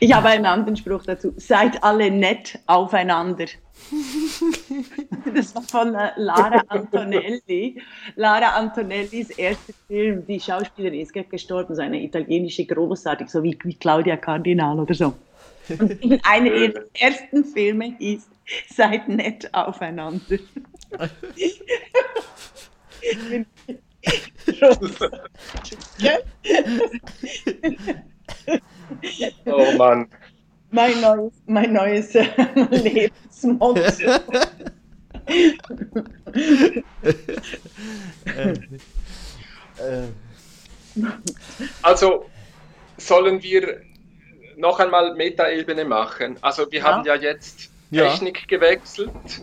ich 0.00 0.14
habe 0.14 0.28
einen 0.28 0.46
anderen 0.46 0.76
Spruch 0.76 1.04
dazu. 1.04 1.34
Seid 1.36 1.84
alle 1.84 2.10
nett 2.10 2.58
aufeinander. 2.66 3.44
das 5.34 5.54
war 5.54 5.62
von 5.62 5.94
äh, 5.94 6.10
Lara 6.16 6.62
Antonelli. 6.68 7.82
Lara 8.14 8.56
Antonellis 8.56 9.28
erster 9.30 9.74
Film, 9.86 10.26
die 10.26 10.40
Schauspielerin 10.40 11.00
ist 11.00 11.12
gestorben, 11.12 11.74
so 11.74 11.82
eine 11.82 12.02
italienische 12.02 12.64
Großartig, 12.64 13.28
so 13.28 13.42
wie, 13.42 13.58
wie 13.62 13.74
Claudia 13.74 14.16
Cardinal 14.16 14.80
oder 14.80 14.94
so. 14.94 15.12
Und 15.68 15.90
in 16.02 16.18
einer 16.24 16.54
ihrer 16.54 16.80
ersten 16.94 17.44
Filme 17.44 17.94
hieß 17.98 18.26
Seid 18.68 19.08
nett 19.08 19.52
aufeinander. 19.52 20.38
oh 29.46 29.72
Mann. 29.76 30.08
Mein 30.70 31.00
neues, 31.00 31.32
mein 31.46 31.72
neues 31.72 32.14
äh, 32.14 32.26
Lebensmotto. 32.70 33.80
also 41.82 42.26
sollen 42.96 43.42
wir 43.42 43.80
noch 44.56 44.80
einmal 44.80 45.14
Metaebene 45.14 45.84
machen? 45.84 46.36
Also 46.42 46.70
wir 46.70 46.80
ja. 46.80 46.84
haben 46.84 47.04
ja 47.06 47.14
jetzt 47.14 47.70
Technik 47.90 48.40
ja. 48.40 48.46
gewechselt 48.58 49.42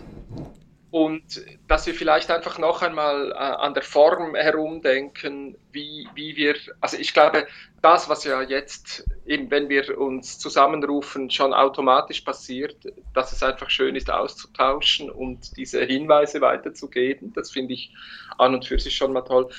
und 0.94 1.44
dass 1.68 1.88
wir 1.88 1.96
vielleicht 1.96 2.30
einfach 2.30 2.60
noch 2.60 2.84
einmal 2.84 3.32
äh, 3.32 3.36
an 3.36 3.74
der 3.74 3.82
Form 3.82 4.36
herumdenken, 4.36 5.58
wie, 5.72 6.08
wie 6.14 6.36
wir, 6.36 6.54
also 6.82 6.98
ich 6.98 7.16
glaube, 7.16 7.48
das, 7.82 8.10
was 8.10 8.24
ja 8.26 8.44
jetzt 8.44 9.04
eben, 9.26 9.50
wenn 9.50 9.70
wir 9.70 9.98
uns 9.98 10.38
zusammenrufen, 10.38 11.32
schon 11.32 11.52
automatisch 11.52 12.22
passiert, 12.22 12.78
dass 13.16 13.32
es 13.32 13.42
einfach 13.42 13.72
schön 13.72 13.96
ist, 13.96 14.12
auszutauschen 14.12 15.10
und 15.10 15.58
diese 15.58 15.84
Hinweise 15.84 16.42
weiterzugeben, 16.42 17.34
das 17.34 17.50
finde 17.50 17.74
ich 17.74 17.92
an 18.38 18.54
und 18.54 18.68
für 18.68 18.78
sich 18.78 18.96
schon 18.96 19.14
mal 19.14 19.22
toll. 19.22 19.50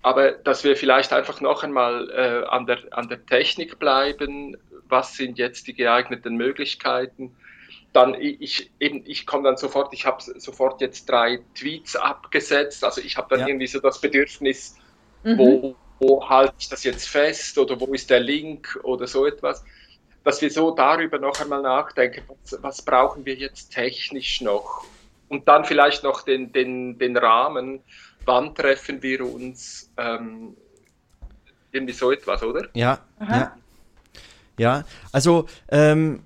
Aber 0.00 0.32
dass 0.32 0.64
wir 0.64 0.74
vielleicht 0.74 1.12
einfach 1.12 1.42
noch 1.42 1.64
einmal 1.64 2.08
äh, 2.12 2.46
an, 2.48 2.64
der, 2.64 2.78
an 2.92 3.10
der 3.10 3.26
Technik 3.26 3.78
bleiben, 3.78 4.56
was 4.88 5.16
sind 5.16 5.36
jetzt 5.36 5.66
die 5.66 5.74
geeigneten 5.74 6.34
Möglichkeiten? 6.36 7.36
Dann 7.92 8.14
ich 8.14 8.70
eben 8.78 9.02
ich 9.06 9.26
komme 9.26 9.44
dann 9.44 9.56
sofort, 9.56 9.92
ich 9.92 10.06
habe 10.06 10.22
sofort 10.22 10.80
jetzt 10.80 11.08
drei 11.08 11.40
Tweets 11.54 11.96
abgesetzt, 11.96 12.84
also 12.84 13.00
ich 13.00 13.16
habe 13.16 13.28
dann 13.30 13.40
ja. 13.40 13.48
irgendwie 13.48 13.66
so 13.66 13.80
das 13.80 14.00
Bedürfnis, 14.00 14.76
mhm. 15.24 15.38
wo, 15.38 15.76
wo 15.98 16.28
halte 16.28 16.54
ich 16.58 16.68
das 16.68 16.84
jetzt 16.84 17.08
fest 17.08 17.58
oder 17.58 17.80
wo 17.80 17.86
ist 17.86 18.10
der 18.10 18.20
Link 18.20 18.78
oder 18.84 19.06
so 19.06 19.26
etwas, 19.26 19.64
dass 20.22 20.40
wir 20.40 20.50
so 20.50 20.70
darüber 20.70 21.18
noch 21.18 21.40
einmal 21.40 21.62
nachdenken, 21.62 22.22
was, 22.28 22.62
was 22.62 22.82
brauchen 22.82 23.24
wir 23.26 23.34
jetzt 23.34 23.72
technisch 23.72 24.40
noch 24.40 24.84
und 25.28 25.48
dann 25.48 25.64
vielleicht 25.64 26.04
noch 26.04 26.22
den, 26.22 26.52
den, 26.52 26.98
den 26.98 27.16
Rahmen, 27.16 27.80
wann 28.24 28.54
treffen 28.54 29.02
wir 29.02 29.24
uns, 29.24 29.90
ähm, 29.96 30.56
irgendwie 31.72 31.94
so 31.94 32.12
etwas, 32.12 32.42
oder? 32.42 32.68
Ja, 32.74 32.98
ja. 33.20 33.56
Ja, 34.58 34.84
also 35.10 35.46
ähm, 35.70 36.22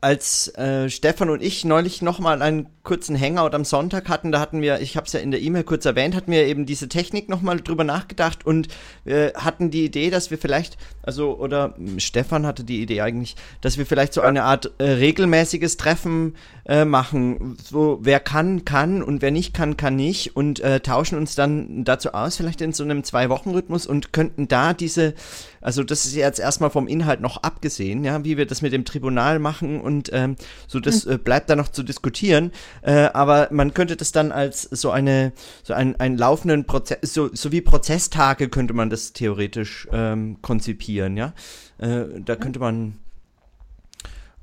als 0.00 0.48
äh, 0.56 0.88
Stefan 0.88 1.28
und 1.28 1.42
ich 1.42 1.64
neulich 1.64 2.00
nochmal 2.00 2.40
einen 2.40 2.68
kurzen 2.82 3.20
Hangout 3.20 3.54
am 3.54 3.64
Sonntag 3.64 4.08
hatten, 4.08 4.32
da 4.32 4.40
hatten 4.40 4.62
wir, 4.62 4.80
ich 4.80 4.96
habe 4.96 5.06
es 5.06 5.12
ja 5.12 5.20
in 5.20 5.30
der 5.30 5.42
E-Mail 5.42 5.64
kurz 5.64 5.84
erwähnt, 5.84 6.14
hatten 6.14 6.32
wir 6.32 6.46
eben 6.46 6.64
diese 6.64 6.88
Technik 6.88 7.28
nochmal 7.28 7.60
drüber 7.60 7.84
nachgedacht 7.84 8.46
und 8.46 8.68
äh, 9.04 9.32
hatten 9.34 9.70
die 9.70 9.84
Idee, 9.84 10.08
dass 10.08 10.30
wir 10.30 10.38
vielleicht, 10.38 10.78
also, 11.02 11.38
oder 11.38 11.74
Stefan 11.98 12.46
hatte 12.46 12.64
die 12.64 12.80
Idee 12.80 13.02
eigentlich, 13.02 13.36
dass 13.60 13.76
wir 13.76 13.84
vielleicht 13.84 14.14
so 14.14 14.22
eine 14.22 14.44
Art 14.44 14.72
äh, 14.78 14.84
regelmäßiges 14.84 15.76
Treffen 15.76 16.34
äh, 16.64 16.86
machen, 16.86 17.58
so 17.62 17.98
wer 18.00 18.20
kann, 18.20 18.64
kann 18.64 19.02
und 19.02 19.20
wer 19.20 19.30
nicht 19.30 19.52
kann, 19.52 19.76
kann 19.76 19.96
nicht 19.96 20.34
und 20.34 20.60
äh, 20.60 20.80
tauschen 20.80 21.18
uns 21.18 21.34
dann 21.34 21.84
dazu 21.84 22.14
aus, 22.14 22.38
vielleicht 22.38 22.62
in 22.62 22.72
so 22.72 22.84
einem 22.84 23.04
Zwei-Wochen-Rhythmus 23.04 23.86
und 23.86 24.14
könnten 24.14 24.48
da 24.48 24.72
diese, 24.72 25.14
also 25.60 25.84
das 25.84 26.06
ist 26.06 26.14
jetzt 26.14 26.40
erstmal 26.40 26.70
vom 26.70 26.88
Inhalt 26.88 27.20
noch 27.20 27.42
abgesehen, 27.42 28.04
ja, 28.04 28.24
wie 28.24 28.38
wir 28.38 28.46
das 28.46 28.62
mit 28.62 28.72
dem 28.72 28.86
Tribunal 28.86 29.38
machen 29.38 29.82
und 29.82 29.89
ähm, 30.12 30.36
so, 30.66 30.80
das 30.80 31.04
hm. 31.04 31.12
äh, 31.12 31.18
bleibt 31.18 31.50
da 31.50 31.56
noch 31.56 31.68
zu 31.68 31.82
diskutieren. 31.82 32.52
Äh, 32.82 33.08
aber 33.12 33.48
man 33.50 33.74
könnte 33.74 33.96
das 33.96 34.12
dann 34.12 34.32
als 34.32 34.62
so 34.62 34.90
eine, 34.90 35.32
so 35.62 35.74
ein, 35.74 35.98
einen 35.98 36.16
laufenden 36.16 36.64
Prozess, 36.64 36.98
so, 37.02 37.30
so 37.32 37.52
wie 37.52 37.60
Prozesstage 37.60 38.48
könnte 38.48 38.74
man 38.74 38.90
das 38.90 39.12
theoretisch 39.12 39.88
ähm, 39.92 40.38
konzipieren, 40.42 41.16
ja. 41.16 41.34
Äh, 41.78 42.04
da 42.24 42.36
könnte 42.36 42.60
man 42.60 42.98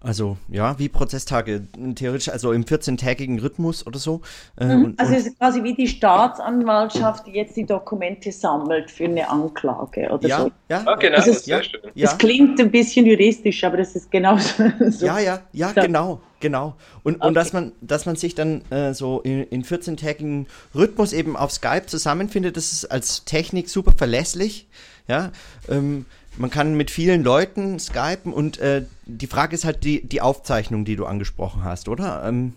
also 0.08 0.38
ja, 0.48 0.80
wie 0.80 0.88
Prozesstage, 0.88 1.64
theoretisch, 1.96 2.30
also 2.30 2.54
im 2.54 2.64
14-tägigen 2.64 3.42
Rhythmus 3.42 3.86
oder 3.86 4.00
so. 4.00 4.22
Äh, 4.58 4.66
mhm. 4.66 4.86
und, 4.86 5.00
also 5.02 5.14
es 5.14 5.28
ist 5.28 5.38
quasi 5.38 5.62
wie 5.64 5.76
die 5.76 5.88
Staatsanwaltschaft, 5.88 7.28
die 7.28 7.32
jetzt 7.32 7.58
die 7.58 7.66
Dokumente 7.66 8.32
sammelt 8.32 8.90
für 8.90 9.04
eine 9.04 9.30
Anklage 9.30 10.10
oder 10.10 10.26
ja, 10.26 10.42
so. 10.44 10.52
Ja, 10.70 10.84
ah, 10.86 10.96
genau, 10.96 11.18
das, 11.18 11.28
ist, 11.28 11.48
ja, 11.48 11.60
ja. 11.94 12.08
das 12.08 12.18
klingt 12.18 12.58
ein 12.62 12.72
bisschen 12.72 13.06
juristisch, 13.06 13.62
aber 13.66 13.76
das 13.76 13.96
ist 13.96 14.10
genauso. 14.10 14.48
So. 14.90 15.06
Ja, 15.06 15.20
ja, 15.20 15.42
ja, 15.52 15.72
genau, 15.74 16.22
genau. 16.40 16.76
Und, 17.04 17.16
okay. 17.16 17.28
und 17.28 17.34
dass 17.34 17.52
man, 17.52 17.74
dass 17.82 18.06
man 18.06 18.16
sich 18.16 18.36
dann 18.36 18.62
äh, 18.72 18.94
so 18.94 19.20
in, 19.20 19.44
in 19.44 19.64
14-tägigen 19.64 20.46
Rhythmus 20.74 21.12
eben 21.12 21.36
auf 21.36 21.52
Skype 21.52 21.88
zusammenfindet, 21.88 22.56
das 22.56 22.72
ist 22.72 22.86
als 22.86 23.26
Technik 23.26 23.70
super 23.70 23.92
verlässlich. 23.92 24.68
Ja, 25.08 25.32
ähm, 25.70 26.06
man 26.38 26.50
kann 26.50 26.76
mit 26.76 26.92
vielen 26.92 27.24
Leuten 27.24 27.80
skypen 27.80 28.34
und 28.34 28.60
äh, 28.60 28.84
die 29.06 29.28
Frage 29.28 29.56
ist 29.56 29.66
halt 29.66 29.84
die, 29.84 30.06
die 30.06 30.22
Aufzeichnung, 30.22 30.86
die 30.86 30.96
du 30.96 31.06
angesprochen 31.06 31.64
hast, 31.64 31.90
oder? 31.90 32.24
Ähm, 32.26 32.54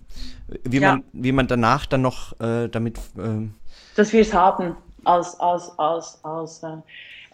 wie, 0.64 0.78
ja. 0.78 0.92
man, 0.92 1.04
wie 1.12 1.32
man 1.32 1.46
danach 1.46 1.86
dann 1.86 2.02
noch 2.02 2.38
äh, 2.40 2.68
damit. 2.68 2.98
Ähm 3.18 3.54
Dass 3.96 4.12
wir 4.12 4.20
es 4.20 4.34
haben, 4.34 4.76
als, 5.04 5.38
als, 5.40 5.78
als, 5.78 6.18
als 6.24 6.62
äh, 6.62 6.76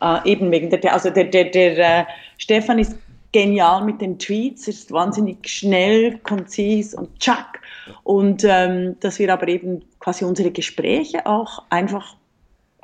äh, 0.00 0.30
eben 0.30 0.50
wegen 0.50 0.70
der. 0.70 0.92
Also 0.92 1.10
der, 1.10 1.24
der, 1.24 1.46
der 1.46 2.00
äh, 2.00 2.04
Stefan 2.38 2.78
ist 2.78 2.96
genial 3.32 3.84
mit 3.84 4.00
den 4.00 4.18
Tweets, 4.18 4.68
ist 4.68 4.92
wahnsinnig 4.92 5.48
schnell, 5.48 6.18
konzis 6.18 6.94
und 6.94 7.18
tschack. 7.18 7.60
Und 8.02 8.44
ähm, 8.44 8.96
dass 9.00 9.18
wir 9.18 9.32
aber 9.32 9.48
eben 9.48 9.84
quasi 10.00 10.24
unsere 10.24 10.50
Gespräche 10.50 11.26
auch 11.26 11.62
einfach 11.70 12.16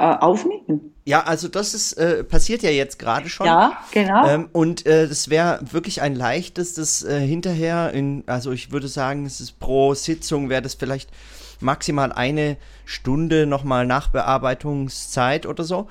aufnehmen. 0.02 0.94
Ja, 1.04 1.24
also 1.24 1.48
das 1.48 1.74
ist 1.74 1.94
äh, 1.94 2.22
passiert 2.22 2.62
ja 2.62 2.70
jetzt 2.70 2.98
gerade 2.98 3.28
schon. 3.28 3.46
Ja, 3.46 3.78
genau. 3.90 4.26
Ähm, 4.26 4.48
und 4.52 4.86
äh, 4.86 5.08
das 5.08 5.30
wäre 5.30 5.60
wirklich 5.70 6.00
ein 6.00 6.14
leichtes, 6.14 6.74
das 6.74 7.02
äh, 7.02 7.20
hinterher 7.20 7.92
in, 7.92 8.22
also 8.26 8.52
ich 8.52 8.70
würde 8.70 8.88
sagen, 8.88 9.26
es 9.26 9.40
ist 9.40 9.58
pro 9.58 9.94
Sitzung 9.94 10.48
wäre 10.48 10.62
das 10.62 10.74
vielleicht 10.74 11.10
maximal 11.60 12.12
eine 12.12 12.56
Stunde 12.84 13.46
nochmal 13.46 13.86
Nachbearbeitungszeit 13.86 15.46
oder 15.46 15.64
so. 15.64 15.88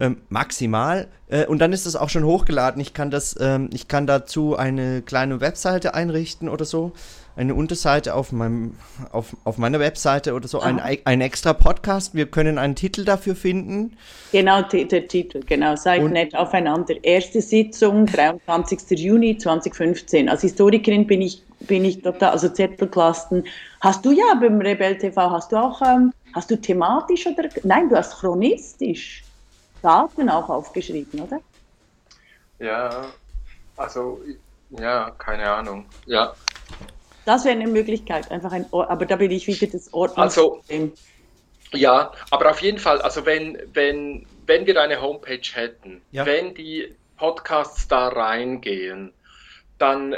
Ähm, 0.00 0.18
maximal. 0.28 1.08
Äh, 1.28 1.46
und 1.46 1.58
dann 1.58 1.72
ist 1.72 1.84
das 1.84 1.96
auch 1.96 2.08
schon 2.08 2.22
hochgeladen. 2.24 2.80
Ich 2.80 2.94
kann 2.94 3.10
das, 3.10 3.36
ähm, 3.40 3.68
ich 3.72 3.88
kann 3.88 4.06
dazu 4.06 4.56
eine 4.56 5.02
kleine 5.02 5.40
Webseite 5.40 5.94
einrichten 5.94 6.48
oder 6.48 6.64
so 6.64 6.92
eine 7.38 7.54
Unterseite 7.54 8.14
auf, 8.14 8.32
meinem, 8.32 8.74
auf, 9.12 9.36
auf 9.44 9.58
meiner 9.58 9.78
Webseite 9.78 10.34
oder 10.34 10.48
so, 10.48 10.58
ein, 10.58 10.80
ein 10.80 11.20
extra 11.20 11.52
Podcast. 11.52 12.14
Wir 12.14 12.26
können 12.26 12.58
einen 12.58 12.74
Titel 12.74 13.04
dafür 13.04 13.36
finden. 13.36 13.96
Genau, 14.32 14.62
der 14.62 15.06
Titel, 15.06 15.42
genau. 15.46 15.76
Seid 15.76 16.02
Und 16.02 16.12
nett 16.12 16.34
aufeinander. 16.34 16.94
Erste 17.02 17.40
Sitzung, 17.40 18.06
23. 18.06 18.98
Juni 18.98 19.38
2015. 19.38 20.28
Als 20.28 20.40
Historikerin 20.40 21.06
bin 21.06 21.22
ich, 21.22 21.44
bin 21.60 21.84
ich 21.84 22.02
total, 22.02 22.30
also 22.30 22.48
Zettelklassen. 22.48 23.44
Hast 23.80 24.04
du 24.04 24.10
ja 24.10 24.34
beim 24.40 24.60
Rebell 24.60 24.98
TV, 24.98 25.30
hast 25.30 25.52
du 25.52 25.56
auch, 25.56 25.80
ähm, 25.82 26.12
hast 26.34 26.50
du 26.50 26.60
thematisch 26.60 27.24
oder, 27.28 27.48
nein, 27.62 27.88
du 27.88 27.96
hast 27.96 28.18
chronistisch 28.18 29.22
Daten 29.80 30.28
auch 30.28 30.48
aufgeschrieben, 30.48 31.20
oder? 31.20 31.38
Ja, 32.58 33.04
also, 33.76 34.20
ja, 34.70 35.12
keine 35.18 35.48
Ahnung. 35.48 35.86
Ja, 36.06 36.34
das 37.28 37.44
wäre 37.44 37.54
eine 37.54 37.68
Möglichkeit, 37.68 38.30
einfach 38.30 38.52
ein 38.52 38.64
Ort, 38.70 38.88
aber 38.88 39.04
da 39.04 39.16
bin 39.16 39.30
ich 39.30 39.46
wieder 39.46 39.66
das 39.70 39.92
Ordnungssystem. 39.92 40.92
Also, 40.92 41.78
Ja, 41.78 42.12
aber 42.30 42.50
auf 42.50 42.62
jeden 42.62 42.78
Fall, 42.78 43.02
also 43.02 43.26
wenn, 43.26 43.58
wenn, 43.74 44.26
wenn 44.46 44.66
wir 44.66 44.80
eine 44.80 45.02
Homepage 45.02 45.42
hätten, 45.52 46.00
ja. 46.10 46.24
wenn 46.24 46.54
die 46.54 46.94
Podcasts 47.18 47.86
da 47.86 48.08
reingehen, 48.08 49.12
dann 49.76 50.14
äh, 50.14 50.16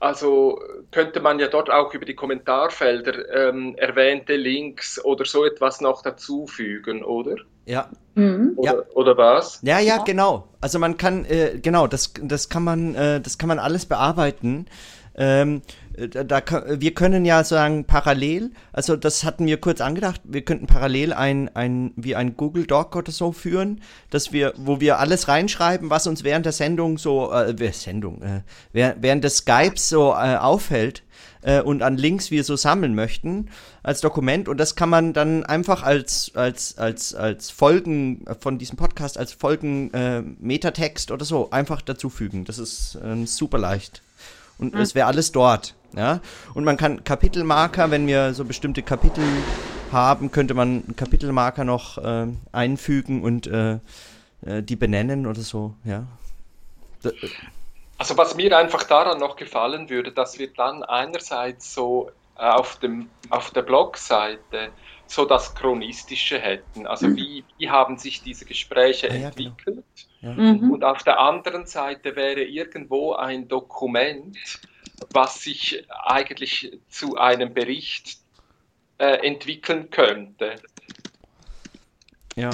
also 0.00 0.58
könnte 0.90 1.20
man 1.20 1.38
ja 1.38 1.48
dort 1.48 1.70
auch 1.70 1.92
über 1.92 2.06
die 2.06 2.14
Kommentarfelder 2.14 3.50
ähm, 3.50 3.76
erwähnte 3.76 4.34
Links 4.34 5.04
oder 5.04 5.26
so 5.26 5.44
etwas 5.44 5.80
noch 5.80 6.02
dazufügen, 6.02 7.04
oder? 7.04 7.36
Ja. 7.66 7.88
Mhm. 8.14 8.54
Oder, 8.56 8.72
ja. 8.72 8.82
oder 8.94 9.16
was? 9.18 9.60
Ja, 9.62 9.78
ja, 9.78 9.98
genau. 9.98 10.48
Also 10.60 10.78
man 10.78 10.96
kann, 10.96 11.24
äh, 11.26 11.58
genau, 11.62 11.86
das, 11.86 12.14
das 12.20 12.48
kann 12.48 12.64
man, 12.64 12.94
äh, 12.94 13.20
das 13.20 13.38
kann 13.38 13.48
man 13.48 13.58
alles 13.58 13.86
bearbeiten. 13.86 14.66
Ähm, 15.14 15.60
da, 15.96 16.24
da, 16.24 16.42
wir 16.80 16.94
können 16.94 17.24
ja 17.24 17.44
sagen 17.44 17.84
parallel, 17.84 18.50
also 18.72 18.96
das 18.96 19.24
hatten 19.24 19.46
wir 19.46 19.60
kurz 19.60 19.80
angedacht, 19.80 20.20
wir 20.24 20.42
könnten 20.42 20.66
parallel 20.66 21.12
ein, 21.12 21.54
ein 21.54 21.92
wie 21.96 22.16
ein 22.16 22.36
Google 22.36 22.66
Doc 22.66 22.96
oder 22.96 23.12
so 23.12 23.32
führen, 23.32 23.80
dass 24.10 24.32
wir, 24.32 24.54
wo 24.56 24.80
wir 24.80 24.98
alles 24.98 25.28
reinschreiben, 25.28 25.90
was 25.90 26.06
uns 26.06 26.24
während 26.24 26.46
der 26.46 26.52
Sendung 26.52 26.98
so, 26.98 27.32
äh, 27.32 27.72
Sendung, 27.72 28.22
äh, 28.22 28.42
während 28.72 29.24
des 29.24 29.38
Skypes 29.38 29.88
so 29.88 30.12
äh, 30.12 30.36
auffällt 30.36 31.02
äh, 31.42 31.60
und 31.60 31.82
an 31.82 31.96
Links 31.96 32.30
wir 32.30 32.44
so 32.44 32.56
sammeln 32.56 32.94
möchten 32.94 33.48
als 33.82 34.00
Dokument 34.00 34.48
und 34.48 34.58
das 34.58 34.76
kann 34.76 34.88
man 34.88 35.12
dann 35.12 35.44
einfach 35.44 35.82
als 35.82 36.32
als 36.34 36.78
als 36.78 37.14
als 37.14 37.50
Folgen 37.50 38.24
von 38.40 38.58
diesem 38.58 38.76
Podcast 38.76 39.18
als 39.18 39.32
Folgen 39.32 39.92
äh, 39.92 40.22
Metatext 40.22 41.10
oder 41.10 41.24
so 41.24 41.50
einfach 41.50 41.82
dazufügen. 41.82 42.44
Das 42.44 42.58
ist 42.58 42.96
äh, 42.96 43.26
super 43.26 43.58
leicht 43.58 44.02
und 44.58 44.74
mhm. 44.74 44.80
es 44.80 44.94
wäre 44.94 45.06
alles 45.06 45.32
dort. 45.32 45.74
Ja? 45.94 46.20
Und 46.54 46.64
man 46.64 46.76
kann 46.76 47.04
Kapitelmarker, 47.04 47.90
wenn 47.90 48.06
wir 48.06 48.34
so 48.34 48.44
bestimmte 48.44 48.82
Kapitel 48.82 49.24
haben, 49.90 50.30
könnte 50.30 50.54
man 50.54 50.96
Kapitelmarker 50.96 51.64
noch 51.64 51.98
äh, 51.98 52.26
einfügen 52.52 53.22
und 53.22 53.46
äh, 53.46 53.78
äh, 54.44 54.62
die 54.62 54.76
benennen 54.76 55.26
oder 55.26 55.40
so. 55.40 55.74
Ja. 55.84 56.06
Also 57.98 58.16
was 58.16 58.34
mir 58.34 58.56
einfach 58.56 58.84
daran 58.84 59.18
noch 59.18 59.36
gefallen 59.36 59.90
würde, 59.90 60.12
dass 60.12 60.38
wir 60.38 60.48
dann 60.52 60.82
einerseits 60.82 61.74
so 61.74 62.10
äh, 62.36 62.42
auf, 62.42 62.76
dem, 62.76 63.08
auf 63.30 63.50
der 63.50 63.62
Blogseite 63.62 64.70
so 65.06 65.24
das 65.24 65.54
Chronistische 65.54 66.38
hätten. 66.38 66.86
Also 66.86 67.08
mhm. 67.08 67.16
wie, 67.16 67.44
wie 67.58 67.70
haben 67.70 67.98
sich 67.98 68.22
diese 68.22 68.44
Gespräche 68.46 69.10
ah, 69.10 69.14
ja, 69.14 69.30
genau. 69.30 69.50
entwickelt? 69.50 69.84
Genau. 70.20 70.42
Ja. 70.42 70.52
Mhm. 70.52 70.70
Und 70.70 70.84
auf 70.84 71.02
der 71.02 71.20
anderen 71.20 71.66
Seite 71.66 72.16
wäre 72.16 72.42
irgendwo 72.42 73.12
ein 73.12 73.48
Dokument, 73.48 74.36
was 75.12 75.42
sich 75.42 75.86
eigentlich 75.88 76.78
zu 76.88 77.16
einem 77.16 77.54
Bericht 77.54 78.18
äh, 78.98 79.26
entwickeln 79.26 79.90
könnte. 79.90 80.56
Ja. 82.36 82.50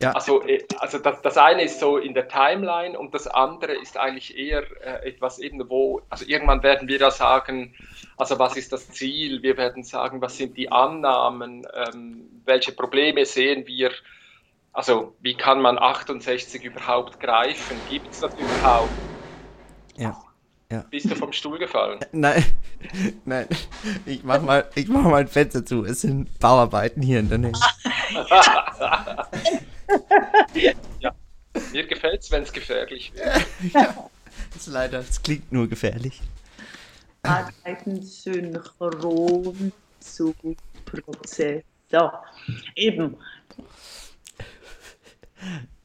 ja. 0.00 0.12
Also, 0.12 0.42
äh, 0.42 0.64
also 0.78 0.98
das, 0.98 1.22
das 1.22 1.36
eine 1.38 1.62
ist 1.62 1.80
so 1.80 1.96
in 1.96 2.14
der 2.14 2.28
Timeline 2.28 2.98
und 2.98 3.14
das 3.14 3.26
andere 3.26 3.74
ist 3.74 3.96
eigentlich 3.96 4.36
eher 4.36 4.64
äh, 4.82 5.08
etwas 5.08 5.38
eben, 5.38 5.68
wo, 5.70 6.02
also 6.10 6.24
irgendwann 6.26 6.62
werden 6.62 6.88
wir 6.88 6.98
da 6.98 7.10
sagen, 7.10 7.74
also 8.16 8.38
was 8.38 8.56
ist 8.56 8.72
das 8.72 8.90
Ziel? 8.90 9.42
Wir 9.42 9.56
werden 9.56 9.82
sagen, 9.82 10.20
was 10.20 10.36
sind 10.36 10.56
die 10.56 10.70
Annahmen? 10.70 11.66
Ähm, 11.74 12.42
welche 12.44 12.72
Probleme 12.72 13.24
sehen 13.24 13.66
wir? 13.66 13.90
Also 14.72 15.14
wie 15.20 15.36
kann 15.36 15.62
man 15.62 15.78
68 15.78 16.64
überhaupt 16.64 17.20
greifen? 17.20 17.84
Gibt 17.84 18.12
es 18.12 18.20
das 18.20 18.34
überhaupt? 18.36 18.92
Ja. 19.96 20.23
Ja. 20.70 20.84
Bist 20.90 21.10
du 21.10 21.14
vom 21.14 21.32
Stuhl 21.32 21.58
gefallen? 21.58 22.00
Nein, 22.12 22.44
nein. 23.24 23.46
Ich 24.06 24.24
mach 24.24 24.42
mal, 24.42 24.68
ich 24.74 24.88
mach 24.88 25.02
mal 25.02 25.20
ein 25.20 25.28
Fenster 25.28 25.64
zu. 25.64 25.84
Es 25.84 26.02
sind 26.02 26.38
Bauarbeiten 26.38 27.02
hier 27.02 27.20
in 27.20 27.28
der 27.28 27.38
Nähe. 27.38 27.52
ja. 31.00 31.14
Mir 31.72 31.86
gefällt 31.86 32.22
es, 32.22 32.30
wenn 32.30 32.42
es 32.42 32.52
gefährlich 32.52 33.12
wird. 33.14 33.46
ja. 33.74 34.10
Ist 34.56 34.66
leider, 34.68 35.00
es 35.00 35.22
klingt 35.22 35.52
nur 35.52 35.68
gefährlich 35.68 36.22
arbeiten 37.24 38.02
synchron 38.02 39.72
zu 40.00 40.34
Prozess. 40.84 41.62
So, 41.90 42.10
eben. 42.76 43.16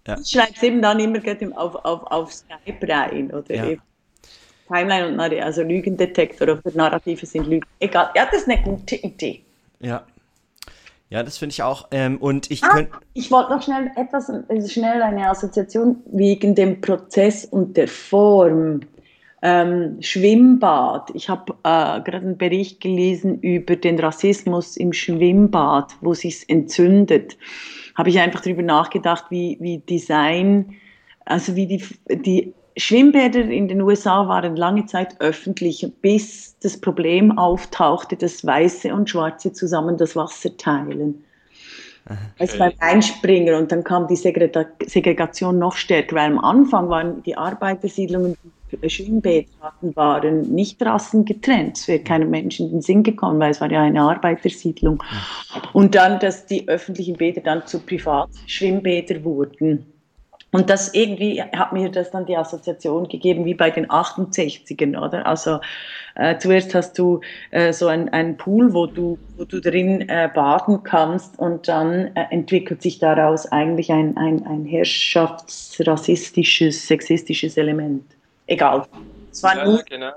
Ja. 0.08 0.18
Ich 0.20 0.30
schreibe 0.30 0.54
es 0.56 0.64
eben 0.64 0.82
dann 0.82 1.00
immer 1.00 1.20
auf, 1.58 1.76
auf, 1.76 2.04
auf 2.04 2.34
Skype 2.34 2.88
rein 2.88 3.32
oder 3.32 3.56
ja. 3.56 3.66
eben 3.66 3.82
Timeline 4.70 5.08
und 5.08 5.20
also 5.20 5.64
Lügendetektor 5.64 6.48
oder 6.48 6.62
Narrative 6.74 7.26
sind 7.26 7.48
Lügen. 7.48 7.66
Egal, 7.80 8.10
ja, 8.16 8.26
das 8.26 8.42
ist 8.42 8.50
eine 8.50 8.62
gute 8.62 8.96
Idee. 8.96 9.42
Ja. 9.80 10.04
Ja, 11.10 11.24
das 11.24 11.40
finde 11.40 11.54
ich 11.54 11.64
auch. 11.64 11.88
Ähm, 11.90 12.18
und 12.18 12.52
ich 12.52 12.64
ah, 12.64 12.86
Ich 13.16 13.32
wollte 13.32 13.52
noch 13.52 13.64
schnell 13.64 13.90
etwas, 13.96 14.30
also 14.30 14.68
schnell 14.68 15.02
eine 15.02 15.28
Assoziation 15.28 16.04
wegen 16.06 16.54
dem 16.54 16.82
Prozess 16.82 17.46
und 17.46 17.78
der 17.78 17.88
Form 17.88 18.82
ähm, 19.42 19.98
Schwimmbad. 20.02 21.10
Ich 21.16 21.28
habe 21.28 21.54
äh, 21.64 22.02
gerade 22.02 22.18
einen 22.18 22.38
Bericht 22.38 22.80
gelesen 22.80 23.40
über 23.40 23.76
den 23.76 24.00
Rassismus 24.00 24.78
im 24.78 24.94
Schwimmbad, 24.94 25.96
wo 26.02 26.14
sich 26.14 26.48
entzündet. 26.48 27.38
Habe 27.96 28.10
ich 28.10 28.20
einfach 28.20 28.42
darüber 28.42 28.62
nachgedacht, 28.62 29.26
wie, 29.30 29.58
wie 29.60 29.80
Design, 29.80 30.76
also 31.26 31.56
wie 31.56 31.66
die, 31.66 31.84
die 32.10 32.54
Schwimmbäder 32.80 33.42
in 33.42 33.68
den 33.68 33.82
USA 33.82 34.28
waren 34.28 34.56
lange 34.56 34.86
Zeit 34.86 35.20
öffentlich, 35.20 35.86
bis 36.02 36.58
das 36.60 36.80
Problem 36.80 37.38
auftauchte, 37.38 38.16
dass 38.16 38.46
Weiße 38.46 38.94
und 38.94 39.10
Schwarze 39.10 39.52
zusammen 39.52 39.98
das 39.98 40.16
Wasser 40.16 40.56
teilen. 40.58 41.24
Also 42.40 42.58
beim 42.58 42.72
Einspringer 42.80 43.58
und 43.58 43.72
dann 43.72 43.84
kam 43.84 44.08
die 44.08 44.16
Segregation 44.16 45.60
noch 45.60 45.76
stärker, 45.76 46.16
weil 46.16 46.32
am 46.32 46.40
Anfang 46.40 46.90
waren 46.90 47.22
die 47.24 47.38
Arbeitersiedlungen, 47.38 48.36
Schwimmbäder 48.88 49.48
waren 49.82 50.42
nicht 50.42 50.82
rassengetrennt. 50.82 51.78
Es 51.78 51.88
wäre 51.88 52.00
keinem 52.00 52.30
Menschen 52.30 52.68
in 52.68 52.72
den 52.74 52.82
Sinn 52.82 53.04
gekommen, 53.04 53.40
weil 53.40 53.52
es 53.52 53.62
war 53.62 53.72
ja 53.72 53.82
eine 53.82 54.02
Arbeitersiedlung. 54.02 55.04
Und 55.74 55.96
dann, 55.96 56.20
dass 56.20 56.46
die 56.46 56.68
öffentlichen 56.68 57.18
Bäder 57.18 57.42
dann 57.42 57.66
zu 57.68 57.80
Privatschwimmbädern 57.80 59.24
wurden. 59.24 59.86
Und 60.52 60.72
das 60.72 60.96
irgendwie 60.96 61.44
hat 61.44 61.74
mir 61.74 61.90
das 61.90 62.10
dann 62.10 62.26
die 62.26 62.36
Assoziation 62.36 63.08
gegeben 63.08 63.46
wie 63.46 63.54
bei 63.54 63.70
den 63.70 63.86
68ern, 63.88 65.00
oder? 65.00 65.28
Also 65.28 65.60
äh, 66.16 66.40
zuerst 66.40 66.74
hast 66.74 66.98
du 66.98 67.22
äh, 67.52 67.72
so 67.72 67.86
einen 67.88 68.36
Pool, 68.38 68.74
wo 68.74 68.88
du, 68.88 69.20
wo 69.38 69.46
du 69.46 69.62
drin 69.62 70.10
äh, 70.10 70.28
baden 70.34 70.82
kannst 70.82 71.38
und 71.38 71.68
dann 71.68 72.16
äh, 72.16 72.26
entwickelt 72.32 72.82
sich 72.82 72.98
daraus 72.98 73.46
eigentlich 73.52 73.92
ein, 73.92 74.18
ein, 74.18 74.44
ein 74.48 74.66
herrschaftsrassistisches, 74.66 76.88
sexistisches 76.88 77.56
Element. 77.56 78.04
Egal. 78.48 78.88
Es 79.32 79.44
war 79.44 79.56
ja, 79.56 79.66
nur 79.66 79.84
genau. 79.84 80.14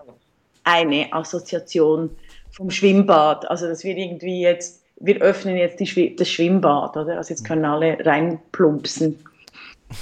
eine 0.64 1.12
Assoziation 1.12 2.08
vom 2.52 2.70
Schwimmbad. 2.70 3.50
Also 3.50 3.68
dass 3.68 3.84
wir 3.84 3.94
irgendwie 3.96 4.40
jetzt, 4.40 4.82
wir 4.96 5.20
öffnen 5.20 5.58
jetzt 5.58 5.78
die, 5.78 6.16
das 6.16 6.30
Schwimmbad, 6.30 6.96
oder? 6.96 7.18
Also 7.18 7.34
jetzt 7.34 7.44
können 7.44 7.66
alle 7.66 7.98
reinplumpsen. 8.04 9.18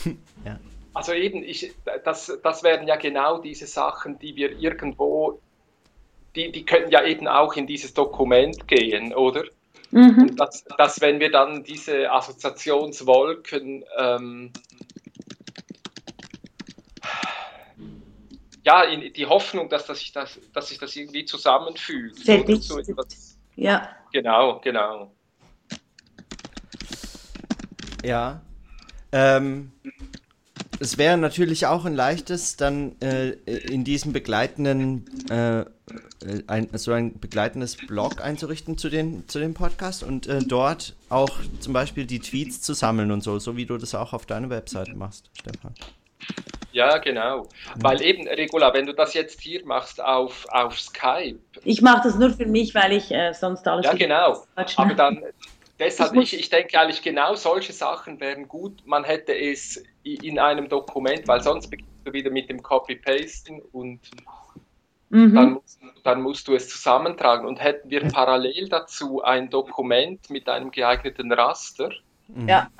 Ja. 0.44 0.58
Also 0.92 1.12
eben, 1.12 1.44
ich, 1.44 1.72
das, 2.04 2.36
das 2.42 2.62
wären 2.62 2.88
ja 2.88 2.96
genau 2.96 3.38
diese 3.40 3.66
Sachen, 3.66 4.18
die 4.18 4.34
wir 4.34 4.58
irgendwo, 4.58 5.40
die, 6.34 6.50
die 6.50 6.64
könnten 6.64 6.90
ja 6.90 7.04
eben 7.04 7.28
auch 7.28 7.54
in 7.54 7.66
dieses 7.66 7.94
Dokument 7.94 8.66
gehen, 8.66 9.14
oder? 9.14 9.44
Mhm. 9.90 10.18
Und 10.18 10.40
dass, 10.40 10.64
dass, 10.78 11.00
wenn 11.00 11.20
wir 11.20 11.30
dann 11.30 11.62
diese 11.62 12.10
Assoziationswolken 12.10 13.84
ähm, 13.98 14.52
ja, 18.64 18.82
in 18.82 19.12
die 19.12 19.26
Hoffnung, 19.26 19.68
dass, 19.68 19.86
dass, 19.86 19.98
sich 19.98 20.12
das, 20.12 20.38
dass 20.52 20.68
sich 20.68 20.78
das 20.78 20.94
irgendwie 20.96 21.24
zusammenfügt. 21.24 22.16
Sehr 22.16 22.44
so 22.60 22.80
ja. 23.56 23.88
Genau, 24.12 24.60
genau. 24.60 25.12
Ja. 28.04 28.40
Ähm, 29.12 29.72
es 30.78 30.96
wäre 30.96 31.18
natürlich 31.18 31.66
auch 31.66 31.84
ein 31.84 31.94
leichtes, 31.94 32.56
dann 32.56 32.96
äh, 33.00 33.30
in 33.44 33.84
diesem 33.84 34.12
begleitenden, 34.12 35.04
äh, 35.28 35.64
ein, 36.46 36.68
so 36.72 36.92
ein 36.92 37.20
begleitendes 37.20 37.76
Blog 37.76 38.22
einzurichten 38.22 38.78
zu, 38.78 38.88
den, 38.88 39.28
zu 39.28 39.38
dem 39.40 39.52
Podcast 39.52 40.02
und 40.02 40.26
äh, 40.26 40.40
dort 40.40 40.94
auch 41.10 41.30
zum 41.60 41.74
Beispiel 41.74 42.06
die 42.06 42.20
Tweets 42.20 42.62
zu 42.62 42.72
sammeln 42.72 43.10
und 43.10 43.22
so, 43.22 43.38
so 43.38 43.56
wie 43.56 43.66
du 43.66 43.76
das 43.76 43.94
auch 43.94 44.12
auf 44.14 44.24
deiner 44.24 44.48
Webseite 44.48 44.94
machst, 44.94 45.30
Stefan. 45.38 45.74
Ja, 46.72 46.98
genau. 46.98 47.48
Weil 47.76 48.00
eben, 48.00 48.28
Regula, 48.28 48.72
wenn 48.72 48.86
du 48.86 48.94
das 48.94 49.14
jetzt 49.14 49.40
hier 49.40 49.64
machst 49.66 50.00
auf, 50.00 50.46
auf 50.50 50.78
Skype. 50.78 51.38
Ich 51.64 51.82
mache 51.82 52.02
das 52.04 52.16
nur 52.16 52.30
für 52.30 52.46
mich, 52.46 52.74
weil 52.74 52.92
ich 52.92 53.10
äh, 53.10 53.32
sonst 53.32 53.66
alles. 53.66 53.86
Ja, 53.86 53.92
genau. 53.94 54.44
Aber 54.54 54.94
dann, 54.94 55.22
deshalb, 55.80 56.14
ich, 56.16 56.38
ich 56.38 56.50
denke 56.50 56.78
eigentlich, 56.78 57.02
genau 57.02 57.34
solche 57.34 57.72
Sachen 57.72 58.20
wären 58.20 58.46
gut. 58.46 58.86
Man 58.86 59.04
hätte 59.04 59.36
es 59.36 59.82
in 60.02 60.38
einem 60.38 60.68
Dokument, 60.68 61.26
weil 61.26 61.40
sonst 61.40 61.68
beginnst 61.68 61.90
du 62.04 62.12
wieder 62.12 62.30
mit 62.30 62.48
dem 62.48 62.62
Copy-Pasten 62.62 63.60
und 63.72 64.00
mhm. 65.08 65.34
dann, 65.34 65.60
dann 66.04 66.22
musst 66.22 66.46
du 66.46 66.54
es 66.54 66.68
zusammentragen. 66.68 67.46
Und 67.46 67.62
hätten 67.62 67.90
wir 67.90 68.06
parallel 68.08 68.68
dazu 68.68 69.22
ein 69.22 69.50
Dokument 69.50 70.30
mit 70.30 70.48
einem 70.48 70.70
geeigneten 70.70 71.32
Raster. 71.32 71.90
Ja. 72.46 72.70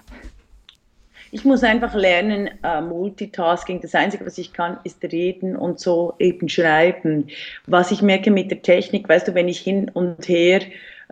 Ich 1.32 1.44
muss 1.44 1.62
einfach 1.62 1.94
lernen, 1.94 2.50
uh, 2.64 2.80
Multitasking. 2.80 3.80
Das 3.80 3.94
Einzige, 3.94 4.26
was 4.26 4.36
ich 4.36 4.52
kann, 4.52 4.78
ist 4.82 5.02
reden 5.04 5.54
und 5.56 5.78
so 5.78 6.14
eben 6.18 6.48
schreiben. 6.48 7.28
Was 7.66 7.92
ich 7.92 8.02
merke 8.02 8.32
mit 8.32 8.50
der 8.50 8.62
Technik, 8.62 9.08
weißt 9.08 9.28
du, 9.28 9.34
wenn 9.34 9.48
ich 9.48 9.60
hin 9.60 9.90
und 9.94 10.26
her 10.28 10.62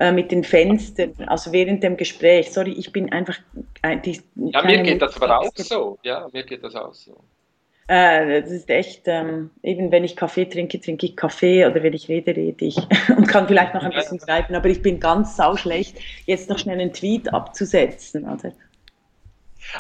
uh, 0.00 0.12
mit 0.12 0.30
den 0.30 0.44
Fenstern, 0.44 1.14
also 1.26 1.52
während 1.52 1.82
dem 1.82 1.96
Gespräch, 1.96 2.50
sorry, 2.52 2.72
ich 2.72 2.92
bin 2.92 3.12
einfach. 3.12 3.38
Uh, 3.84 3.96
die, 4.04 4.20
ja, 4.36 4.62
mir 4.62 4.82
geht 4.82 5.02
das 5.02 5.20
aber 5.20 5.40
auch 5.40 5.50
so. 5.54 5.98
Ja, 6.02 6.28
mir 6.32 6.42
geht 6.44 6.62
das 6.62 6.74
auch 6.74 6.94
so. 6.94 7.16
Äh, 7.88 8.42
das 8.42 8.50
ist 8.50 8.68
echt, 8.68 9.04
ähm, 9.06 9.50
eben 9.62 9.90
wenn 9.90 10.04
ich 10.04 10.14
Kaffee 10.14 10.44
trinke, 10.44 10.78
trinke 10.78 11.06
ich 11.06 11.16
Kaffee 11.16 11.64
oder 11.64 11.82
wenn 11.82 11.94
ich 11.94 12.06
rede, 12.08 12.36
rede 12.36 12.66
ich 12.66 12.76
und 13.16 13.26
kann 13.26 13.48
vielleicht 13.48 13.72
noch 13.72 13.82
ein 13.82 13.92
bisschen 13.92 14.20
schreiben, 14.20 14.54
aber 14.54 14.68
ich 14.68 14.82
bin 14.82 15.00
ganz 15.00 15.36
sauschlecht, 15.36 15.96
jetzt 16.26 16.50
noch 16.50 16.58
schnell 16.58 16.78
einen 16.78 16.92
Tweet 16.92 17.32
abzusetzen. 17.32 18.28
Oder? 18.28 18.52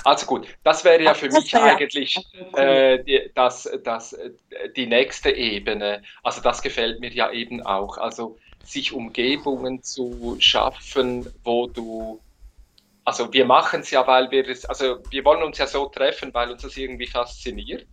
Also 0.04 0.24
gut, 0.24 0.48
das 0.64 0.86
wäre 0.86 1.02
ja 1.02 1.12
für 1.12 1.28
mich 1.28 1.54
eigentlich 1.54 2.16
äh, 2.56 3.04
die, 3.04 3.30
das, 3.34 3.70
das, 3.84 4.18
die 4.74 4.86
nächste 4.86 5.30
Ebene. 5.30 6.02
Also 6.22 6.40
das 6.40 6.62
gefällt 6.62 7.00
mir 7.00 7.10
ja 7.10 7.30
eben 7.30 7.62
auch. 7.62 7.98
Also 7.98 8.38
sich 8.70 8.92
Umgebungen 8.92 9.82
zu 9.82 10.36
schaffen, 10.38 11.26
wo 11.44 11.66
du 11.66 12.20
also 13.08 13.32
wir 13.32 13.46
machen 13.46 13.80
es 13.80 13.90
ja, 13.90 14.06
weil 14.06 14.30
wir 14.30 14.46
es, 14.46 14.66
also 14.66 14.98
wir 15.08 15.24
wollen 15.24 15.42
uns 15.42 15.56
ja 15.56 15.66
so 15.66 15.86
treffen, 15.86 16.34
weil 16.34 16.50
uns 16.50 16.60
das 16.60 16.76
irgendwie 16.76 17.06
fasziniert. 17.06 17.88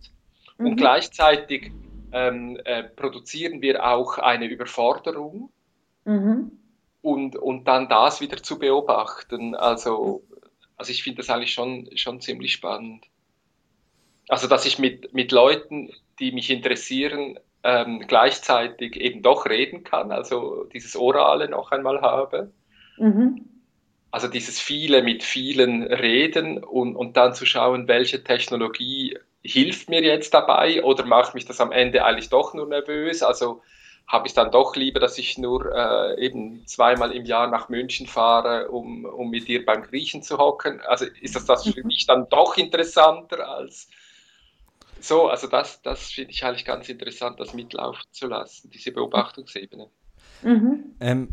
Mhm. 0.58 0.66
Und 0.66 0.76
gleichzeitig 0.76 1.72
ähm, 2.12 2.60
äh, 2.64 2.82
produzieren 2.82 3.62
wir 3.62 3.86
auch 3.86 4.18
eine 4.18 4.44
Überforderung. 4.44 5.50
Mhm. 6.04 6.52
Und, 7.00 7.36
und 7.36 7.64
dann 7.64 7.88
das 7.88 8.20
wieder 8.20 8.42
zu 8.42 8.58
beobachten. 8.58 9.54
Also, 9.54 10.22
also 10.76 10.92
ich 10.92 11.02
finde 11.02 11.22
das 11.22 11.30
eigentlich 11.30 11.54
schon, 11.54 11.88
schon 11.96 12.20
ziemlich 12.20 12.52
spannend. 12.52 13.06
Also, 14.28 14.48
dass 14.48 14.66
ich 14.66 14.78
mit, 14.78 15.14
mit 15.14 15.32
Leuten, 15.32 15.90
die 16.18 16.32
mich 16.32 16.50
interessieren, 16.50 17.38
ähm, 17.66 18.04
gleichzeitig 18.06 18.96
eben 18.96 19.22
doch 19.22 19.46
reden 19.46 19.84
kann, 19.84 20.12
also 20.12 20.64
dieses 20.72 20.96
Orale 20.96 21.48
noch 21.48 21.72
einmal 21.72 22.00
habe. 22.00 22.52
Mhm 22.98 23.46
also 24.16 24.28
dieses 24.28 24.58
viele 24.58 25.02
mit 25.02 25.22
vielen 25.22 25.82
reden 25.82 26.64
und, 26.64 26.96
und 26.96 27.18
dann 27.18 27.34
zu 27.34 27.44
schauen, 27.44 27.86
welche 27.86 28.24
Technologie 28.24 29.18
hilft 29.42 29.90
mir 29.90 30.02
jetzt 30.02 30.32
dabei 30.32 30.82
oder 30.82 31.04
macht 31.04 31.34
mich 31.34 31.44
das 31.44 31.60
am 31.60 31.70
Ende 31.70 32.02
eigentlich 32.02 32.30
doch 32.30 32.54
nur 32.54 32.66
nervös? 32.66 33.22
Also 33.22 33.60
habe 34.06 34.26
ich 34.26 34.32
dann 34.32 34.50
doch 34.50 34.74
lieber, 34.74 35.00
dass 35.00 35.18
ich 35.18 35.36
nur 35.36 35.70
äh, 35.70 36.24
eben 36.24 36.66
zweimal 36.66 37.12
im 37.12 37.26
Jahr 37.26 37.48
nach 37.48 37.68
München 37.68 38.06
fahre, 38.06 38.70
um, 38.70 39.04
um 39.04 39.28
mit 39.28 39.48
dir 39.48 39.66
beim 39.66 39.82
Griechen 39.82 40.22
zu 40.22 40.38
hocken. 40.38 40.80
Also 40.86 41.04
ist 41.20 41.36
das, 41.36 41.44
das 41.44 41.64
für 41.68 41.80
mhm. 41.80 41.88
mich 41.88 42.06
dann 42.06 42.26
doch 42.30 42.56
interessanter 42.56 43.46
als 43.46 43.90
so? 45.06 45.28
Also 45.28 45.46
das, 45.46 45.82
das 45.82 46.10
finde 46.10 46.32
ich 46.32 46.44
eigentlich 46.44 46.64
ganz 46.64 46.88
interessant, 46.88 47.40
das 47.40 47.54
mitlaufen 47.54 48.04
zu 48.10 48.26
lassen, 48.26 48.70
diese 48.70 48.92
Beobachtungsebene. 48.92 49.90
Mhm. 50.42 50.96
Ähm, 51.00 51.28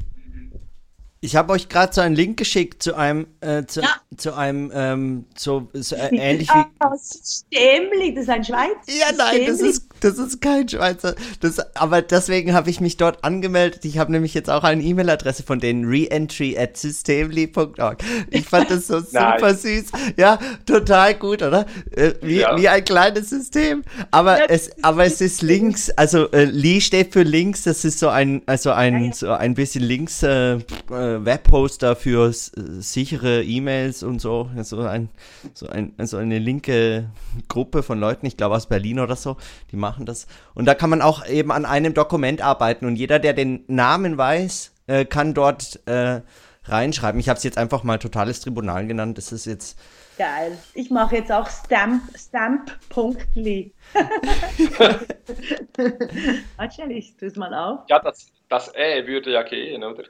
ich 1.23 1.37
habe 1.37 1.53
euch 1.53 1.69
gerade 1.69 1.93
so 1.93 2.01
einen 2.01 2.15
Link 2.15 2.35
geschickt 2.35 2.83
zu 2.83 2.95
einem, 2.95 3.27
äh, 3.39 3.63
zu, 3.65 3.79
ja. 3.79 3.87
zu, 4.17 4.35
einem, 4.35 4.71
ähm, 4.75 5.25
so, 5.37 5.69
so 5.71 5.95
äh, 5.95 6.09
ähnlich 6.11 6.49
wie. 6.49 6.63
Oh, 6.83 6.93
Stämli, 6.97 8.13
das 8.13 8.23
ist 8.23 8.29
ein 8.29 8.43
Schweizer. 8.43 8.75
Ja, 8.87 9.07
nein, 9.17 9.45
das 9.47 9.61
ist, 9.61 9.87
das 10.01 10.17
ist 10.17 10.41
kein 10.41 10.67
Schweizer. 10.67 11.15
Das, 11.39 11.59
aber 11.77 12.01
deswegen 12.01 12.53
habe 12.53 12.69
ich 12.69 12.81
mich 12.81 12.97
dort 12.97 13.23
angemeldet. 13.23 13.85
Ich 13.85 13.99
habe 13.99 14.11
nämlich 14.11 14.33
jetzt 14.33 14.49
auch 14.49 14.65
eine 14.65 14.83
E-Mail-Adresse 14.83 15.43
von 15.43 15.61
denen, 15.61 15.85
reentry 15.85 16.57
at 16.57 16.75
systemli.org. 16.75 18.03
Ich 18.29 18.43
fand 18.43 18.69
das 18.69 18.87
so 18.87 18.99
super 18.99 19.55
süß. 19.55 19.85
Ja, 20.17 20.39
total 20.65 21.15
gut, 21.15 21.41
oder? 21.41 21.65
Äh, 21.95 22.15
wie, 22.21 22.39
ja. 22.39 22.57
wie 22.57 22.67
ein 22.67 22.83
kleines 22.83 23.29
System. 23.29 23.83
Aber 24.11 24.39
ja, 24.39 24.45
es, 24.49 24.71
aber 24.83 25.05
es 25.05 25.21
ist 25.21 25.41
links, 25.41 25.89
also 25.91 26.29
äh, 26.31 26.43
Li 26.43 26.81
steht 26.81 27.13
für 27.13 27.23
links, 27.23 27.63
das 27.63 27.85
ist 27.85 27.99
so 27.99 28.09
ein, 28.09 28.41
also 28.45 28.71
ein, 28.71 29.05
ja, 29.05 29.13
so 29.13 29.31
ein 29.31 29.53
bisschen 29.53 29.83
links, 29.83 30.21
äh, 30.23 30.57
äh 31.15 31.25
Webhoster 31.25 31.95
für 31.95 32.31
sichere 32.33 33.43
E-Mails 33.43 34.03
und 34.03 34.19
so. 34.19 34.49
So, 34.61 34.81
ein, 34.81 35.09
so, 35.53 35.67
ein, 35.67 35.93
so 36.03 36.17
eine 36.17 36.39
linke 36.39 37.09
Gruppe 37.47 37.83
von 37.83 37.99
Leuten, 37.99 38.25
ich 38.25 38.37
glaube 38.37 38.55
aus 38.55 38.67
Berlin 38.67 38.99
oder 38.99 39.15
so, 39.15 39.37
die 39.71 39.75
machen 39.75 40.05
das. 40.05 40.27
Und 40.53 40.65
da 40.65 40.75
kann 40.75 40.89
man 40.89 41.01
auch 41.01 41.25
eben 41.27 41.51
an 41.51 41.65
einem 41.65 41.93
Dokument 41.93 42.41
arbeiten 42.41 42.85
und 42.85 42.95
jeder, 42.95 43.19
der 43.19 43.33
den 43.33 43.63
Namen 43.67 44.17
weiß, 44.17 44.73
äh, 44.87 45.05
kann 45.05 45.33
dort 45.33 45.79
äh, 45.87 46.21
reinschreiben. 46.65 47.19
Ich 47.19 47.29
habe 47.29 47.37
es 47.37 47.43
jetzt 47.43 47.57
einfach 47.57 47.83
mal 47.83 47.99
totales 47.99 48.41
Tribunal 48.41 48.87
genannt. 48.87 49.17
Das 49.17 49.31
ist 49.31 49.45
jetzt. 49.45 49.79
Geil. 50.17 50.57
Ich 50.73 50.91
mache 50.91 51.15
jetzt 51.17 51.31
auch 51.31 51.49
Stamp, 51.49 52.03
Stamp.ly. 52.15 53.73
Warte, 56.57 56.83
ich 56.89 57.17
tue 57.17 57.27
es 57.27 57.35
mal 57.35 57.53
auf. 57.53 57.81
Ja, 57.89 57.99
das, 57.99 58.27
das 58.47 58.73
Ä 58.75 59.07
würde 59.07 59.31
ja 59.31 59.43
gehen, 59.43 59.83
oder? 59.83 60.03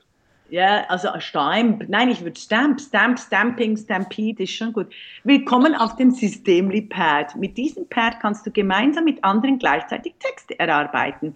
Ja, 0.54 0.86
also 0.88 1.10
Stamp. 1.18 1.86
Nein, 1.88 2.12
ich 2.12 2.22
würde 2.22 2.40
Stamp, 2.40 2.80
Stamp, 2.80 3.18
Stamping, 3.18 3.76
Stampede 3.76 4.44
ist 4.44 4.52
schon 4.52 4.72
gut. 4.72 4.86
Willkommen 5.24 5.74
auf 5.74 5.96
dem 5.96 6.12
Systemli 6.12 6.84
Pad. 6.84 7.36
Mit 7.36 7.58
diesem 7.58 7.90
Pad 7.90 8.20
kannst 8.20 8.46
du 8.46 8.52
gemeinsam 8.52 9.06
mit 9.06 9.24
anderen 9.24 9.58
gleichzeitig 9.58 10.14
Texte 10.20 10.60
erarbeiten. 10.60 11.36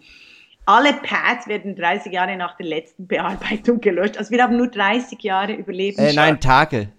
Alle 0.67 0.93
Pads 0.93 1.47
werden 1.47 1.75
30 1.75 2.13
Jahre 2.13 2.37
nach 2.37 2.57
der 2.57 2.67
letzten 2.67 3.07
Bearbeitung 3.07 3.81
gelöscht. 3.81 4.19
Also 4.19 4.29
wir 4.29 4.43
haben 4.43 4.55
nur 4.55 4.67
30 4.67 5.19
Jahre 5.23 5.53
überlebt. 5.53 5.97
Äh, 5.97 6.13
nein, 6.13 6.39
Tage. 6.39 6.89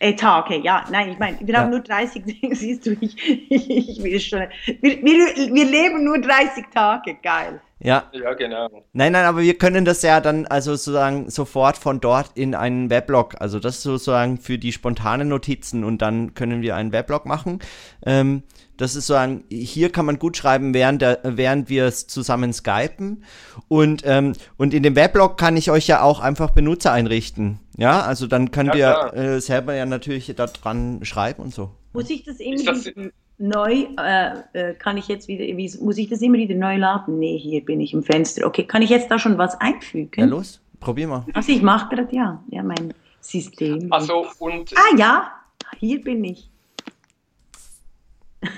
Äh, 0.00 0.14
Tage, 0.14 0.56
ja. 0.60 0.86
Nein, 0.90 1.10
ich 1.10 1.18
meine, 1.18 1.40
wir 1.40 1.52
ja. 1.52 1.60
haben 1.60 1.70
nur 1.72 1.80
30, 1.80 2.22
siehst 2.52 2.86
du, 2.86 2.96
ich, 2.98 3.16
ich, 3.50 3.70
ich 3.70 4.02
will 4.02 4.18
schon. 4.18 4.46
Wir, 4.80 5.02
wir, 5.02 5.54
wir 5.54 5.64
leben 5.66 6.04
nur 6.04 6.18
30 6.22 6.64
Tage, 6.72 7.18
geil. 7.22 7.60
Ja. 7.84 8.10
Ja, 8.12 8.32
genau. 8.32 8.68
Nein, 8.94 9.12
nein, 9.12 9.26
aber 9.26 9.42
wir 9.42 9.58
können 9.58 9.84
das 9.84 10.00
ja 10.00 10.20
dann 10.20 10.46
also 10.46 10.74
sozusagen 10.74 11.28
sofort 11.28 11.76
von 11.76 12.00
dort 12.00 12.30
in 12.34 12.54
einen 12.54 12.88
Weblog, 12.88 13.34
also 13.40 13.60
das 13.60 13.82
sozusagen 13.82 14.38
für 14.38 14.56
die 14.56 14.72
spontanen 14.72 15.28
Notizen 15.28 15.84
und 15.84 16.00
dann 16.00 16.32
können 16.32 16.62
wir 16.62 16.76
einen 16.76 16.92
Weblog 16.92 17.26
machen. 17.26 17.58
Ähm, 18.06 18.42
das 18.78 18.96
ist 18.96 19.06
sozusagen, 19.06 19.44
hier 19.50 19.92
kann 19.92 20.06
man 20.06 20.18
gut 20.18 20.36
schreiben, 20.36 20.72
während, 20.72 21.02
der, 21.02 21.20
während 21.22 21.68
wir 21.68 21.84
es 21.84 22.06
zusammen 22.06 22.54
skypen. 22.54 23.22
Und, 23.68 24.02
ähm, 24.06 24.32
und 24.56 24.72
in 24.72 24.82
dem 24.82 24.96
Weblog 24.96 25.36
kann 25.36 25.56
ich 25.56 25.70
euch 25.70 25.86
ja 25.86 26.00
auch 26.00 26.20
einfach 26.20 26.50
Benutzer 26.50 26.90
einrichten. 26.90 27.60
Ja, 27.76 28.00
also 28.00 28.26
dann 28.26 28.50
könnt 28.50 28.74
ja, 28.74 29.12
ihr 29.12 29.34
äh, 29.34 29.40
selber 29.40 29.74
ja 29.74 29.84
natürlich 29.84 30.32
da 30.34 30.46
dran 30.46 31.04
schreiben 31.04 31.42
und 31.42 31.54
so. 31.54 31.70
Muss 31.92 32.08
ich 32.08 32.24
das 32.24 32.40
irgendwie 32.40 33.12
neu, 33.38 33.86
äh, 33.98 34.34
äh, 34.52 34.74
kann 34.74 34.96
ich 34.96 35.08
jetzt 35.08 35.28
wieder, 35.28 35.44
wie, 35.44 35.72
muss 35.80 35.98
ich 35.98 36.08
das 36.08 36.22
immer 36.22 36.38
wieder 36.38 36.54
neu 36.54 36.76
laden? 36.76 37.18
Nee, 37.18 37.38
hier 37.38 37.64
bin 37.64 37.80
ich 37.80 37.92
im 37.92 38.02
Fenster. 38.02 38.46
Okay, 38.46 38.64
kann 38.64 38.82
ich 38.82 38.90
jetzt 38.90 39.10
da 39.10 39.18
schon 39.18 39.38
was 39.38 39.60
einfügen? 39.60 40.20
Ja, 40.20 40.26
los, 40.26 40.60
probier 40.80 41.08
mal. 41.08 41.24
Also 41.32 41.52
ich 41.52 41.62
mache 41.62 41.94
gerade, 41.94 42.14
ja, 42.14 42.42
ja, 42.50 42.62
mein 42.62 42.94
System. 43.20 43.92
Also 43.92 44.26
und... 44.38 44.72
Ah 44.76 44.96
ja, 44.96 45.32
hier 45.78 46.02
bin 46.02 46.24
ich. 46.24 46.48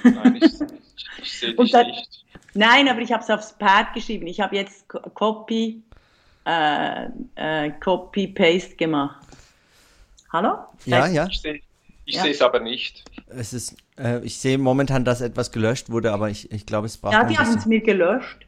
Nein, 0.03 0.41
ich, 0.43 0.53
ich 1.23 1.39
sehe 1.39 1.55
dich 1.57 1.71
dann, 1.73 1.87
nicht. 1.87 2.25
Nein, 2.55 2.89
aber 2.89 3.01
ich 3.01 3.13
habe 3.13 3.23
es 3.23 3.31
aufs 3.31 3.53
Pad 3.53 3.95
geschrieben. 3.95 4.27
Ich 4.27 4.41
habe 4.41 4.57
jetzt 4.57 4.89
Copy, 4.89 5.83
äh, 6.45 7.07
äh, 7.35 7.71
Copy-Paste 7.81 8.77
gemacht. 8.77 9.27
Hallo? 10.33 10.59
Ja, 10.87 11.07
ja. 11.07 11.27
Ich 11.27 11.41
sehe 11.41 11.61
ich 12.07 12.15
ja. 12.15 12.23
sehe 12.23 12.31
es 12.31 12.41
aber 12.41 12.61
nicht. 12.61 13.05
Es 13.27 13.53
ist, 13.53 13.77
äh, 13.99 14.21
ich 14.21 14.39
sehe 14.39 14.59
momentan, 14.59 15.05
dass 15.05 15.21
etwas 15.21 15.51
gelöscht 15.51 15.91
wurde, 15.91 16.13
aber 16.13 16.31
ich, 16.31 16.51
ich 16.53 16.65
glaube, 16.65 16.87
es 16.87 16.97
braucht. 16.97 17.13
Ja, 17.13 17.25
die 17.25 17.37
haben 17.37 17.55
es 17.55 17.67
mir 17.67 17.81
gelöscht. 17.81 18.47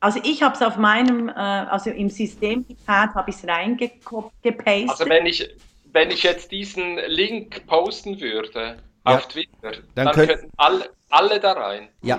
Also 0.00 0.18
ich 0.24 0.42
habe 0.42 0.54
es 0.54 0.62
auf 0.62 0.78
meinem, 0.78 1.28
äh, 1.28 1.32
also 1.32 1.90
im 1.90 2.08
Systempad 2.08 3.14
habe 3.14 3.28
ich 3.28 3.36
es 3.36 3.46
reingepastet. 3.46 4.88
Also 4.88 5.06
wenn 5.06 5.26
ich, 5.26 5.54
wenn 5.92 6.10
ich 6.10 6.22
jetzt 6.22 6.50
diesen 6.50 6.96
Link 7.06 7.66
posten 7.66 8.18
würde 8.18 8.60
ja. 8.60 8.76
auf 9.04 9.28
Twitter, 9.28 9.50
dann, 9.94 10.06
dann 10.06 10.14
könnt, 10.14 10.28
könnten 10.30 10.50
alle, 10.56 10.88
alle 11.10 11.38
da 11.38 11.52
rein. 11.52 11.88
Ja. 12.00 12.18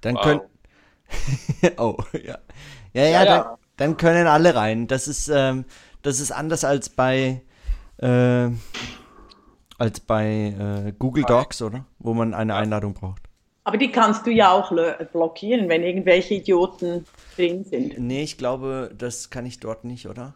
Dann 0.00 0.14
wow. 0.14 0.22
können. 0.22 0.40
oh, 1.76 1.98
ja. 2.14 2.38
Ja, 2.94 3.02
ja, 3.02 3.08
ja, 3.10 3.24
dann, 3.26 3.56
dann, 3.76 3.96
können 3.98 4.26
alle 4.26 4.54
rein. 4.54 4.86
Das 4.86 5.06
ist, 5.06 5.28
ähm, 5.28 5.66
das 6.00 6.18
ist 6.18 6.32
anders 6.32 6.64
als 6.64 6.88
bei 6.88 7.42
äh, 7.98 8.50
als 9.78 10.00
bei 10.00 10.86
äh, 10.86 10.92
Google 10.98 11.24
Docs, 11.24 11.62
oder? 11.62 11.86
Wo 11.98 12.14
man 12.14 12.34
eine 12.34 12.54
Einladung 12.54 12.94
braucht. 12.94 13.22
Aber 13.64 13.78
die 13.78 13.90
kannst 13.90 14.26
du 14.26 14.30
ja 14.30 14.52
auch 14.52 14.72
blockieren, 15.12 15.68
wenn 15.68 15.82
irgendwelche 15.82 16.34
Idioten 16.34 17.04
drin 17.34 17.64
sind. 17.64 17.98
Nee, 17.98 18.22
ich 18.22 18.38
glaube, 18.38 18.92
das 18.96 19.28
kann 19.30 19.44
ich 19.44 19.58
dort 19.58 19.84
nicht, 19.84 20.06
oder? 20.06 20.34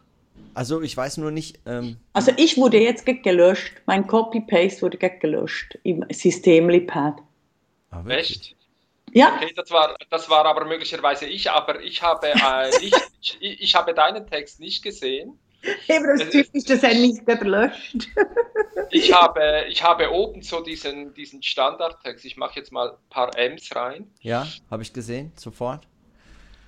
Also 0.52 0.82
ich 0.82 0.96
weiß 0.96 1.18
nur 1.18 1.30
nicht. 1.30 1.60
Ähm 1.64 1.98
also 2.12 2.32
ich 2.36 2.56
wurde 2.56 2.78
jetzt 2.78 3.06
gelöscht. 3.06 3.82
Mein 3.86 4.06
Copy-Paste 4.06 4.82
wurde 4.82 4.98
gelöscht 4.98 5.78
im 5.84 6.04
System 6.10 6.68
Lipad. 6.68 7.18
Ah, 7.90 8.02
Echt? 8.08 8.56
Ja. 9.12 9.36
Okay, 9.36 9.52
das 9.54 9.70
war, 9.70 9.96
das 10.10 10.28
war 10.28 10.44
aber 10.46 10.64
möglicherweise 10.64 11.26
ich, 11.26 11.50
aber 11.50 11.80
ich 11.82 12.02
habe, 12.02 12.28
äh, 12.28 12.80
nicht, 12.80 12.96
ich, 13.20 13.60
ich 13.60 13.74
habe 13.74 13.94
deinen 13.94 14.26
Text 14.26 14.60
nicht 14.60 14.82
gesehen. 14.82 15.38
Eben, 15.88 16.06
das 16.06 16.22
ist 16.22 16.32
typisch, 16.32 16.64
dass 16.64 16.82
er 16.82 16.94
nicht 16.94 17.22
löscht. 17.26 18.08
Ich 18.90 19.12
habe, 19.12 19.66
ich 19.68 19.82
habe 19.82 20.10
oben 20.10 20.42
so 20.42 20.60
diesen, 20.62 21.14
diesen 21.14 21.42
Standardtext. 21.42 22.24
Ich 22.24 22.36
mache 22.36 22.58
jetzt 22.58 22.72
mal 22.72 22.90
ein 22.90 22.96
paar 23.10 23.36
M's 23.36 23.74
rein. 23.76 24.10
Ja, 24.20 24.46
habe 24.70 24.82
ich 24.82 24.92
gesehen, 24.92 25.32
sofort. 25.36 25.86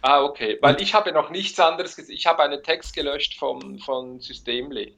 Ah, 0.03 0.23
okay. 0.23 0.59
Weil 0.61 0.81
ich 0.81 0.95
habe 0.95 1.13
noch 1.13 1.31
nichts 1.31 1.59
anderes 1.59 1.97
gesehen. 1.97 2.15
Ich 2.15 2.27
habe 2.27 2.43
einen 2.43 2.63
Text 2.63 2.95
gelöscht 2.95 3.39
vom, 3.39 3.79
von 3.79 4.21
Systemli. 4.21 4.95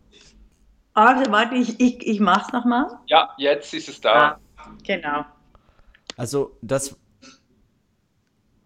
Also, 0.94 1.30
warte, 1.30 1.54
ich, 1.54 1.78
ich, 1.80 2.06
ich 2.06 2.20
mach's 2.20 2.52
nochmal. 2.52 2.86
Ja, 3.06 3.34
jetzt 3.36 3.72
ist 3.74 3.88
es 3.88 4.00
da. 4.00 4.38
Ah, 4.56 4.70
genau. 4.84 5.24
Also, 6.16 6.56
das. 6.62 6.96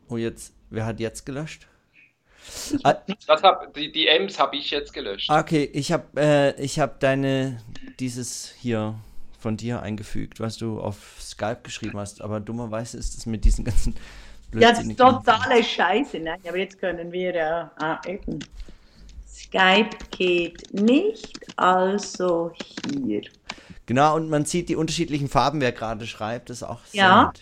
Oh, 0.09 0.17
jetzt. 0.17 0.55
Wer 0.71 0.85
hat 0.85 1.01
jetzt 1.01 1.25
gelöscht? 1.25 1.67
Ah, 2.82 2.94
Das 3.26 3.42
hab, 3.42 3.72
die, 3.74 3.90
die 3.92 4.06
M's 4.08 4.38
habe 4.38 4.56
ich 4.56 4.70
jetzt 4.70 4.92
gelöscht. 4.92 5.30
okay, 5.30 5.68
ich 5.72 5.92
habe 5.92 6.04
äh, 6.20 6.61
ich 6.62 6.78
hab 6.80 7.00
deine. 7.00 7.61
Dieses 8.00 8.54
hier 8.61 8.94
von 9.40 9.56
dir 9.56 9.82
eingefügt, 9.82 10.38
was 10.40 10.56
du 10.56 10.80
auf 10.80 11.16
Skype 11.20 11.61
geschrieben 11.62 11.98
hast. 11.98 12.20
Aber 12.22 12.38
dummerweise 12.40 12.96
ist 12.96 13.16
es 13.18 13.26
mit 13.26 13.44
diesen 13.44 13.64
ganzen. 13.64 13.94
Ja, 14.54 14.70
das 14.70 14.84
ist 14.84 14.96
totale 14.98 15.62
Scheiße. 15.64 16.18
Nein, 16.20 16.38
aber 16.46 16.58
jetzt 16.58 16.78
können 16.78 17.11
wir 17.12 17.34
ja. 17.34 17.70
Ah, 17.78 18.00
eben. 18.06 18.38
Skype 19.28 19.90
geht 20.11 20.72
nicht, 20.74 21.38
also 21.56 22.52
hier. 22.87 23.22
Genau, 23.87 24.16
und 24.16 24.28
man 24.28 24.44
sieht 24.44 24.68
die 24.68 24.76
unterschiedlichen 24.76 25.28
Farben, 25.28 25.61
wer 25.61 25.72
gerade 25.72 26.06
schreibt. 26.06 26.50
Das 26.50 26.58
ist 26.58 26.62
auch 26.64 26.80
Ja. 26.92 27.32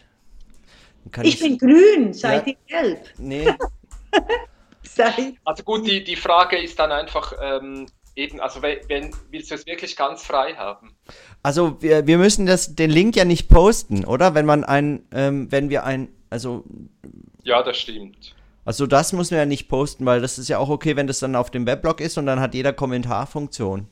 kann 1.10 1.24
Ich 1.24 1.38
bin 1.40 1.58
grün, 1.58 2.12
seid 2.12 2.46
Ja. 2.46 2.52
ihr 2.52 2.82
gelb? 2.82 3.00
Nee, 3.18 3.54
Seid 4.96 5.34
Also 5.44 5.62
gut, 5.62 5.86
die, 5.86 6.02
die 6.02 6.16
Frage 6.16 6.56
ist 6.56 6.78
dann 6.78 6.90
einfach 6.90 7.32
ähm, 7.40 7.86
eben, 8.14 8.40
also 8.40 8.62
wenn, 8.62 8.78
wenn 8.88 9.14
willst 9.30 9.50
du 9.50 9.54
es 9.54 9.66
wirklich 9.66 9.94
ganz 9.94 10.24
frei 10.24 10.54
haben? 10.54 10.96
also 11.42 11.80
wir, 11.80 12.06
wir 12.06 12.18
müssen 12.18 12.46
das, 12.46 12.74
den 12.74 12.90
Link 12.90 13.14
ja 13.14 13.24
nicht 13.24 13.48
posten, 13.48 14.04
oder? 14.04 14.34
Wenn 14.34 14.46
man 14.46 14.64
ein, 14.64 15.04
ähm, 15.12 15.52
wenn 15.52 15.68
wir 15.70 15.84
ein, 15.84 16.08
also, 16.30 16.64
Ja, 17.44 17.62
das 17.62 17.76
stimmt. 17.76 18.34
also 18.64 18.86
das 18.86 19.12
müssen 19.12 19.32
wir 19.32 19.38
ja 19.38 19.46
nicht 19.46 19.68
posten, 19.68 20.06
weil 20.06 20.20
das 20.20 20.38
ist 20.38 20.48
ja 20.48 20.58
auch 20.58 20.70
okay, 20.70 20.96
wenn 20.96 21.06
das 21.06 21.20
dann 21.20 21.36
auf 21.36 21.50
dem 21.50 21.66
Weblog 21.66 22.00
ist 22.00 22.16
und 22.18 22.26
dann 22.26 22.40
hat 22.40 22.54
jeder 22.54 22.72
Kommentarfunktion. 22.72 23.86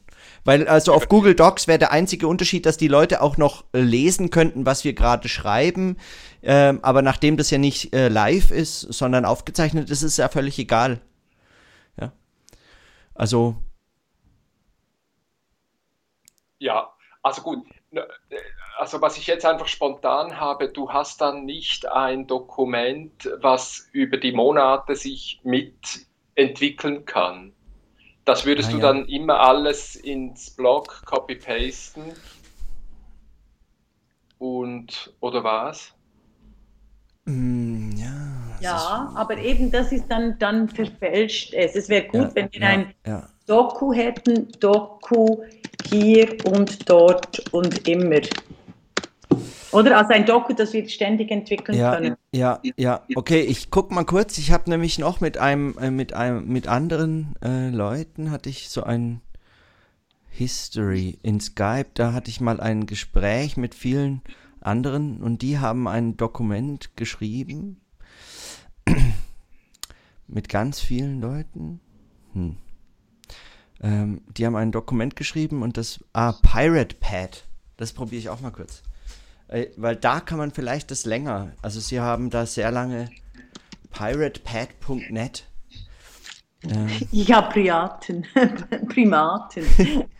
Weil 0.44 0.68
also 0.68 0.92
auf 0.92 1.08
Google 1.08 1.34
Docs 1.34 1.68
wäre 1.68 1.78
der 1.78 1.92
einzige 1.92 2.28
Unterschied, 2.28 2.66
dass 2.66 2.76
die 2.76 2.88
Leute 2.88 3.22
auch 3.22 3.36
noch 3.36 3.64
äh, 3.72 3.80
lesen 3.80 4.30
könnten, 4.30 4.66
was 4.66 4.84
wir 4.84 4.92
gerade 4.94 5.28
schreiben. 5.28 5.96
Ähm, 6.42 6.80
aber 6.82 7.02
nachdem 7.02 7.36
das 7.36 7.50
ja 7.50 7.58
nicht 7.58 7.94
äh, 7.94 8.08
live 8.08 8.50
ist, 8.50 8.80
sondern 8.80 9.24
aufgezeichnet 9.24 9.90
ist, 9.90 10.02
ist 10.02 10.12
es 10.12 10.16
ja 10.18 10.28
völlig 10.28 10.58
egal. 10.58 11.00
Ja. 12.00 12.12
Also, 13.14 13.56
Ja, 16.58 16.90
also 17.22 17.42
gut. 17.42 17.66
Ne, 17.90 18.00
äh, 18.30 18.36
Also 18.78 19.00
was 19.02 19.18
ich 19.18 19.26
jetzt 19.26 19.46
einfach 19.46 19.68
spontan 19.68 20.40
habe, 20.40 20.68
du 20.68 20.90
hast 20.90 21.20
dann 21.20 21.44
nicht 21.44 21.86
ein 21.86 22.26
Dokument, 22.26 23.30
was 23.40 23.88
über 23.92 24.16
die 24.16 24.32
Monate 24.32 24.96
sich 24.96 25.40
mitentwickeln 25.44 27.04
kann. 27.04 27.52
Das 28.24 28.44
würdest 28.46 28.70
Ah, 28.70 28.72
du 28.72 28.78
ja. 28.78 28.80
dann 28.80 29.06
immer 29.06 29.40
alles 29.40 29.96
ins 29.96 30.50
Blog 30.50 31.02
copy-pasten 31.06 32.12
und 34.38 35.12
oder 35.20 35.42
was? 35.44 35.94
mm, 37.26 37.92
ja. 37.96 38.60
Ja, 38.60 39.12
aber 39.14 39.38
eben 39.38 39.70
das 39.70 39.92
ist 39.92 40.06
dann, 40.10 40.38
dann 40.38 40.68
verfälscht 40.68 41.52
es. 41.54 41.74
Es 41.74 41.88
wäre 41.88 42.06
gut, 42.08 42.30
Ja, 42.30 42.34
wenn 42.34 42.48
wir 42.52 42.60
ja, 42.60 42.68
ein 42.68 42.94
ja. 43.06 43.28
Doku 43.46 43.92
hätten, 43.92 44.48
Doku 44.60 45.42
hier 45.90 46.36
und 46.46 46.88
dort 46.88 47.40
und 47.52 47.86
immer. 47.88 48.20
Oder? 49.74 49.98
Also 49.98 50.12
ein 50.12 50.24
Doku, 50.26 50.52
das 50.52 50.72
wir 50.72 50.88
ständig 50.88 51.30
entwickeln 51.30 51.76
Ja, 51.76 51.94
können. 51.94 52.16
ja, 52.32 52.60
ja. 52.76 53.02
Okay, 53.14 53.40
ich 53.40 53.70
guck 53.70 53.90
mal 53.90 54.04
kurz. 54.04 54.38
Ich 54.38 54.52
habe 54.52 54.70
nämlich 54.70 54.98
noch 54.98 55.20
mit 55.20 55.38
einem, 55.38 55.76
äh, 55.78 55.90
mit 55.90 56.12
einem, 56.12 56.46
mit 56.48 56.68
anderen 56.68 57.36
äh, 57.42 57.70
Leuten 57.70 58.30
hatte 58.30 58.48
ich 58.48 58.68
so 58.68 58.82
ein 58.82 59.20
History 60.30 61.18
in 61.22 61.40
Skype. 61.40 61.90
Da 61.94 62.12
hatte 62.12 62.30
ich 62.30 62.40
mal 62.40 62.60
ein 62.60 62.86
Gespräch 62.86 63.56
mit 63.56 63.74
vielen 63.74 64.22
anderen 64.60 65.18
und 65.22 65.42
die 65.42 65.58
haben 65.58 65.86
ein 65.88 66.16
Dokument 66.16 66.96
geschrieben 66.96 67.80
mit 70.26 70.48
ganz 70.48 70.80
vielen 70.80 71.20
Leuten. 71.20 71.80
Hm. 72.32 72.56
Ähm, 73.82 74.22
die 74.36 74.46
haben 74.46 74.56
ein 74.56 74.72
Dokument 74.72 75.16
geschrieben 75.16 75.62
und 75.62 75.76
das, 75.76 76.02
ah, 76.12 76.32
Pirate 76.32 76.96
Pad. 76.98 77.44
Das 77.76 77.92
probiere 77.92 78.20
ich 78.20 78.28
auch 78.28 78.40
mal 78.40 78.50
kurz. 78.50 78.82
Äh, 79.48 79.66
weil 79.76 79.96
da 79.96 80.20
kann 80.20 80.38
man 80.38 80.52
vielleicht 80.52 80.90
das 80.90 81.04
länger. 81.04 81.52
Also 81.62 81.80
sie 81.80 82.00
haben 82.00 82.30
da 82.30 82.46
sehr 82.46 82.70
lange 82.70 83.10
piratepad.net. 83.90 85.48
Ähm, 86.62 86.88
Ja, 87.10 87.42
Priaten. 87.42 88.26
Primaten. 88.88 89.64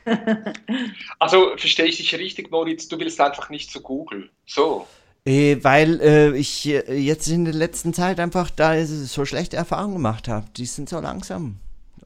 Also 1.19 1.57
verstehe 1.57 1.87
ich 1.87 1.97
dich 1.97 2.15
richtig, 2.15 2.51
Moritz, 2.51 2.89
du 2.89 2.99
willst 2.99 3.19
einfach 3.21 3.49
nicht 3.49 3.71
zu 3.71 3.81
Google. 3.81 4.29
So. 4.47 4.87
äh, 5.25 5.57
weil 5.63 6.01
äh, 6.03 6.37
ich 6.37 6.67
äh, 6.69 6.95
jetzt 6.95 7.27
in 7.29 7.47
der 7.47 7.55
letzten 7.55 7.95
Zeit 7.95 8.21
einfach 8.21 8.51
da 8.51 8.85
so 8.85 9.25
schlechte 9.25 9.57
Erfahrungen 9.57 9.95
gemacht 9.95 10.29
habe. 10.29 10.47
Die 10.57 10.67
sind 10.67 10.91
so 10.91 11.01
langsam. 11.01 11.59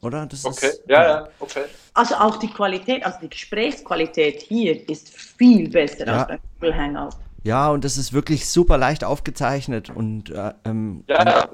Oder? 0.03 0.27
Das 0.27 0.45
Okay. 0.45 0.67
ist, 0.69 0.83
Ja, 0.89 1.03
ja, 1.03 1.29
okay. 1.41 1.65
Also 1.95 2.15
auch 2.17 2.37
die 2.37 2.49
Qualität, 2.49 3.05
also 3.05 3.19
die 3.21 3.29
Gesprächsqualität 3.31 4.43
hier 4.43 4.89
ist 4.89 5.09
viel 5.11 5.69
besser 5.69 6.07
Ja. 6.07 6.13
als 6.19 6.29
bei 6.29 6.39
Google 6.61 6.77
Hangout. 6.77 7.15
Ja, 7.45 7.71
und 7.71 7.85
das 7.85 7.97
ist 7.97 8.13
wirklich 8.13 8.49
super 8.49 8.79
leicht 8.79 9.05
aufgezeichnet 9.05 9.91
und 9.91 10.31
äh, 10.31 10.53
ähm, 10.65 11.05
Ja, 11.09 11.25
ja. 11.25 11.49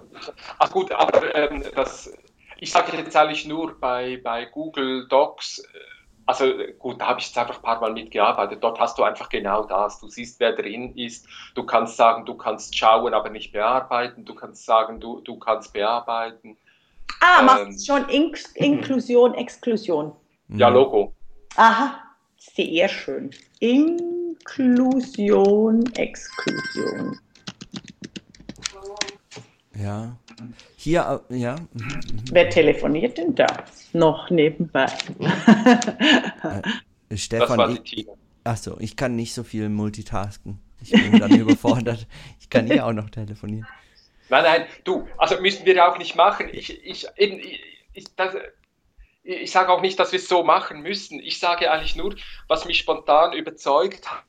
Ach 0.59 0.71
gut, 0.71 0.91
aber 0.93 1.35
ähm, 1.35 1.63
das, 1.75 2.11
ich 2.59 2.73
sage 2.73 2.97
jetzt 2.97 3.17
eigentlich 3.17 3.47
nur 3.47 3.79
bei, 3.79 4.21
bei 4.23 4.47
Google 4.47 5.07
Docs, 5.09 5.59
äh, 5.59 5.63
also 6.27 6.47
gut, 6.79 7.01
da 7.01 7.09
habe 7.09 7.21
ich 7.21 7.27
jetzt 7.27 7.37
einfach 7.37 7.57
ein 7.57 7.63
paar 7.63 7.81
Mal 7.83 7.93
mitgearbeitet. 7.93 8.65
Dort 8.65 8.81
hast 8.81 8.99
du 8.99 9.03
einfach 9.03 9.29
genau 9.29 9.65
das. 9.65 10.01
Du 10.01 10.09
siehst, 10.09 10.41
wer 10.41 10.53
drin 10.53 10.97
ist. 10.97 11.27
Du 11.55 11.65
kannst 11.65 11.99
sagen, 11.99 12.25
du 12.25 12.35
kannst 12.35 12.77
schauen, 12.77 13.13
aber 13.13 13.29
nicht 13.29 13.53
bearbeiten. 13.53 14.25
Du 14.25 14.35
kannst 14.35 14.65
sagen, 14.65 15.01
du, 15.01 15.21
du 15.21 15.39
kannst 15.39 15.75
bearbeiten. 15.75 16.57
Ah, 17.21 17.41
Ähm. 17.41 17.47
machst 17.47 17.87
schon 17.87 18.09
Inks 18.09 18.53
Inklusion, 18.55 19.35
Exklusion. 19.35 20.13
Ja, 20.49 20.71
Mhm. 20.71 20.77
Logo. 20.77 21.15
Aha, 21.57 22.01
sehr 22.37 22.89
schön. 22.89 23.31
Inklusion, 23.61 25.85
Exklusion. 25.95 27.19
ja. 29.79 30.17
Hier, 30.77 31.23
äh, 31.31 31.37
ja. 31.37 31.57
Wer 32.31 32.51
telefoniert 32.51 33.17
denn 33.19 33.35
da? 33.35 33.47
Noch 33.93 34.31
nebenbei. 34.31 34.87
Das 37.11 37.21
Stefan, 37.21 37.59
war 37.59 37.69
die 37.69 37.81
ich. 38.01 38.07
Achso, 38.45 38.77
ich 38.81 38.97
kann 38.97 39.15
nicht 39.15 39.35
so 39.35 39.45
viel 39.45 39.69
multitasken. 39.69 40.59
Ich 40.83 40.91
bin 40.91 41.19
dann 41.19 41.31
überfordert. 41.39 42.07
Ich 42.41 42.49
kann 42.51 42.67
hier 42.67 42.87
auch 42.87 42.93
noch 42.93 43.09
telefonieren. 43.11 43.67
Nein, 44.29 44.45
nein, 44.45 44.67
du, 44.85 45.09
also 45.19 45.41
müssen 45.41 45.67
wir 45.67 45.87
auch 45.87 45.99
nicht 45.99 46.17
machen. 46.17 46.49
Ich, 46.53 46.85
ich, 46.85 47.07
eben, 47.17 47.41
ich, 47.93 48.15
das, 48.17 48.35
ich 49.23 49.51
sage 49.51 49.73
auch 49.73 49.81
nicht, 49.81 49.99
dass 49.99 50.13
wir 50.13 50.19
es 50.19 50.29
so 50.29 50.43
machen 50.43 50.81
müssen. 50.81 51.21
Ich 51.21 51.39
sage 51.39 51.71
eigentlich 51.71 51.97
nur, 51.97 52.15
was 52.49 52.65
mich 52.65 52.79
spontan 52.79 53.33
überzeugt 53.33 54.11
hat, 54.11 54.25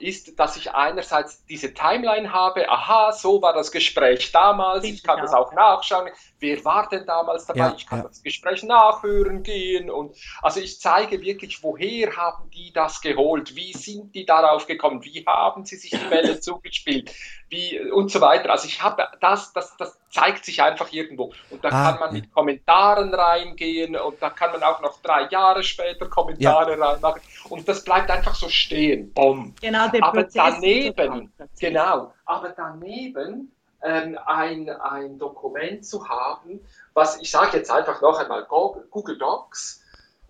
ist, 0.00 0.38
dass 0.38 0.56
ich 0.56 0.72
einerseits 0.72 1.44
diese 1.46 1.74
Timeline 1.74 2.32
habe, 2.32 2.68
aha, 2.68 3.12
so 3.12 3.42
war 3.42 3.52
das 3.52 3.72
Gespräch 3.72 4.30
damals, 4.30 4.84
ich 4.84 5.02
kann 5.02 5.20
das 5.20 5.32
auch. 5.32 5.52
nachschauen, 5.52 6.10
wer 6.38 6.64
war 6.64 6.88
denn 6.88 7.06
damals 7.06 7.46
dabei, 7.46 7.60
Ja, 7.60 7.74
ich 7.76 7.86
kann 7.86 8.00
ja. 8.00 8.06
das 8.06 8.22
Gespräch 8.22 8.62
nachhören 8.62 9.42
gehen 9.42 9.90
und 9.90 10.16
also 10.42 10.60
ich 10.60 10.80
zeige 10.80 11.20
wirklich, 11.22 11.62
woher 11.62 12.16
haben 12.16 12.50
die 12.50 12.72
das 12.72 13.00
geholt, 13.00 13.56
wie 13.56 13.72
sind 13.72 14.14
die 14.14 14.24
darauf 14.24 14.66
gekommen, 14.66 15.04
wie 15.04 15.24
haben 15.26 15.64
sie 15.64 15.76
sich 15.76 15.90
die 15.90 16.08
Bälle 16.08 16.38
zugespielt, 16.40 17.12
wie 17.50 17.80
und 17.90 18.10
so 18.10 18.20
weiter. 18.20 18.50
Also 18.50 18.66
ich 18.68 18.80
habe 18.82 19.06
das, 19.20 19.52
das, 19.52 19.76
das 19.76 19.98
zeigt 20.10 20.44
sich 20.44 20.62
einfach 20.62 20.92
irgendwo 20.92 21.32
und 21.48 21.64
da 21.64 21.68
Ah, 21.68 21.90
kann 21.92 22.00
man 22.00 22.14
ja. 22.14 22.20
mit 22.20 22.32
Kommentaren 22.32 23.12
reingehen 23.14 23.96
und 23.96 24.22
da 24.22 24.30
kann 24.30 24.52
man 24.52 24.62
auch 24.62 24.80
noch 24.80 25.00
drei 25.02 25.28
Jahre 25.28 25.62
später 25.62 26.06
Kommentare 26.08 26.78
reinmachen 26.80 27.22
und 27.48 27.68
das 27.68 27.84
bleibt 27.84 28.10
einfach 28.10 28.34
so 28.34 28.48
stehen. 28.48 29.12
Bumm. 29.12 29.54
Genau, 29.60 29.88
der 29.88 30.02
Aber 30.04 30.22
Prozess. 30.22 30.32
daneben, 30.34 31.32
genau, 31.58 32.12
aber 32.24 32.50
daneben 32.50 33.52
ähm, 33.82 34.18
ein, 34.26 34.68
ein 34.68 35.18
Dokument 35.18 35.84
zu 35.84 36.08
haben, 36.08 36.60
was 36.94 37.20
ich 37.20 37.30
sage 37.30 37.56
jetzt 37.56 37.70
einfach 37.70 38.00
noch 38.00 38.18
einmal 38.18 38.44
Go- 38.44 38.82
Google 38.90 39.18
Docs 39.18 39.79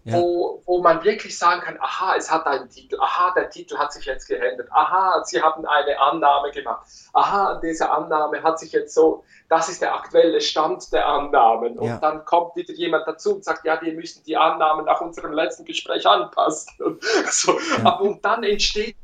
ja. 0.05 0.17
wo, 0.17 0.63
wo 0.65 0.81
man 0.83 1.03
wirklich 1.05 1.37
sagen 1.37 1.61
kann, 1.61 1.79
aha, 1.81 2.15
es 2.17 2.31
hat 2.31 2.47
einen 2.47 2.69
Titel, 2.69 2.99
aha, 3.01 3.33
der 3.35 3.51
Titel 3.51 3.77
hat 3.77 3.93
sich 3.93 4.05
jetzt 4.07 4.27
geändert, 4.29 4.69
aha, 4.73 5.23
Sie 5.25 5.41
haben 5.43 5.67
eine 5.67 5.99
Annahme 5.99 6.51
gemacht, 6.51 6.87
aha, 7.13 7.61
diese 7.63 7.91
Annahme 7.91 8.43
hat 8.43 8.59
sich 8.59 8.73
jetzt 8.73 8.95
so, 8.95 9.25
das 9.49 9.69
ist 9.69 9.83
der 9.83 9.95
aktuelle 9.95 10.41
Stand 10.41 10.93
der 10.93 11.07
Annahmen. 11.07 11.79
Und 11.79 11.89
ja. 11.89 11.99
dann 11.99 12.25
kommt 12.25 12.57
wieder 12.57 12.73
jemand 12.73 13.07
dazu 13.07 13.35
und 13.35 13.45
sagt, 13.45 13.65
ja, 13.65 13.81
wir 13.83 13.93
müssen 13.93 14.23
die 14.25 14.37
Annahmen 14.37 14.87
nach 14.87 15.01
unserem 15.01 15.33
letzten 15.33 15.65
Gespräch 15.65 16.07
anpassen. 16.07 16.83
Und, 16.83 17.03
so. 17.31 17.59
ja. 17.83 17.91
und 17.99 18.25
dann 18.25 18.43
entsteht 18.43 18.97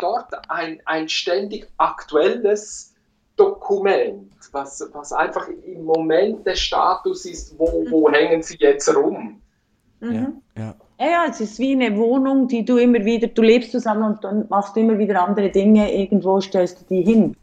dort 0.00 0.32
ein, 0.48 0.80
ein 0.84 1.08
ständig 1.08 1.68
aktuelles 1.76 2.94
Dokument, 3.36 4.32
was, 4.52 4.86
was 4.92 5.12
einfach 5.12 5.48
im 5.48 5.84
Moment 5.84 6.46
der 6.46 6.56
Status 6.56 7.24
ist, 7.24 7.58
wo, 7.58 7.86
wo 7.90 8.10
hängen 8.10 8.42
sie 8.42 8.56
jetzt 8.58 8.94
rum. 8.94 9.39
Mhm. 10.00 10.42
Ja, 10.56 10.74
ja. 10.98 11.06
ja, 11.06 11.26
es 11.28 11.40
ist 11.40 11.58
wie 11.58 11.72
eine 11.72 11.96
Wohnung, 11.96 12.48
die 12.48 12.64
du 12.64 12.78
immer 12.78 13.04
wieder, 13.04 13.28
du 13.28 13.42
lebst 13.42 13.72
zusammen 13.72 14.02
und 14.02 14.24
dann 14.24 14.46
machst 14.48 14.76
du 14.76 14.80
immer 14.80 14.98
wieder 14.98 15.22
andere 15.22 15.50
Dinge, 15.50 15.92
irgendwo 15.94 16.40
stellst 16.40 16.80
du 16.80 16.84
die 16.86 17.02
hin. 17.02 17.36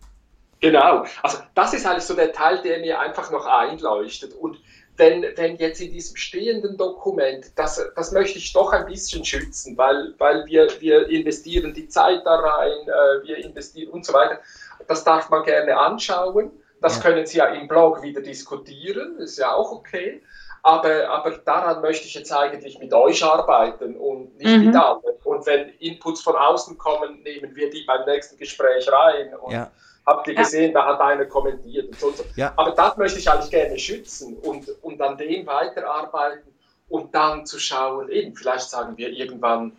Genau, 0.60 1.06
also 1.22 1.38
das 1.54 1.74
ist 1.74 1.86
eigentlich 1.86 2.04
so 2.04 2.16
der 2.16 2.34
Teil, 2.34 2.62
der 2.64 2.80
mir 2.80 3.00
einfach 3.00 3.32
noch 3.32 3.46
einleuchtet. 3.46 4.34
Und 4.34 4.58
wenn, 4.98 5.24
wenn 5.36 5.58
jetzt 5.58 5.80
in 5.80 5.92
diesem 5.92 6.16
stehenden 6.16 6.78
Dokument, 6.78 7.52
das, 7.56 7.80
das 7.96 8.12
möchte 8.12 8.40
ich 8.40 8.54
doch 8.54 8.74
ein 8.74 8.88
bisschen 8.88 9.24
schützen, 9.24 9.78
weil, 9.78 10.16
weil 10.18 10.46
wir, 10.48 10.68
wir 10.80 11.08
investieren 11.10 11.76
die 11.76 11.88
Zeit 11.88 12.26
da 12.26 12.36
rein, 12.36 12.72
äh, 12.88 13.28
wir 13.28 13.38
investieren 13.38 13.92
und 13.92 14.06
so 14.06 14.14
weiter. 14.14 14.40
Das 14.88 15.04
darf 15.04 15.30
man 15.30 15.44
gerne 15.44 15.78
anschauen. 15.78 16.52
Das 16.82 16.98
ja. 16.98 17.04
können 17.04 17.26
Sie 17.26 17.38
ja 17.38 17.46
im 17.46 17.68
Blog 17.68 18.02
wieder 18.02 18.22
diskutieren, 18.22 19.18
ist 19.18 19.38
ja 19.38 19.54
auch 19.54 19.72
okay. 19.72 20.22
Aber, 20.68 21.10
aber 21.10 21.32
daran 21.46 21.82
möchte 21.82 22.08
ich 22.08 22.14
jetzt 22.14 22.30
eigentlich 22.34 22.78
mit 22.78 22.94
euch 22.94 23.24
arbeiten 23.24 23.96
und 23.96 24.38
nicht 24.38 24.58
mhm. 24.58 24.66
mit 24.66 24.76
anderen. 24.76 25.16
Und 25.24 25.46
wenn 25.46 25.70
Inputs 25.80 26.20
von 26.20 26.36
außen 26.36 26.78
kommen, 26.78 27.24
nehmen 27.24 27.56
wir 27.56 27.70
die 27.70 27.86
beim 27.88 28.06
nächsten 28.06 28.38
Gespräch 28.38 28.86
rein. 28.92 29.34
Und 29.42 29.54
ja. 29.54 29.72
habt 30.06 30.28
ihr 30.28 30.36
gesehen, 30.36 30.74
ja. 30.74 30.82
da 30.82 30.88
hat 30.88 31.00
einer 31.00 31.24
kommentiert 31.24 31.88
und 31.88 31.98
so. 31.98 32.08
Und 32.08 32.18
so. 32.18 32.26
Ja. 32.36 32.52
Aber 32.58 32.72
das 32.72 32.98
möchte 32.98 33.18
ich 33.18 33.32
eigentlich 33.32 33.50
gerne 33.50 33.80
schützen 33.80 34.36
und, 34.40 34.68
und 34.82 35.02
an 35.02 35.18
dem 35.18 35.48
weiterarbeiten 35.48 36.52
und 36.90 37.16
dann 37.16 37.46
zu 37.46 37.60
schauen, 37.60 38.10
eben, 38.10 38.36
vielleicht 38.36 38.70
sagen 38.70 38.98
wir 38.98 39.08
irgendwann, 39.08 39.72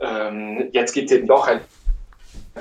ähm, 0.00 0.68
jetzt 0.72 0.92
gibt 0.92 1.10
es 1.10 1.16
eben 1.16 1.28
doch 1.28 1.48
ein, 1.48 1.62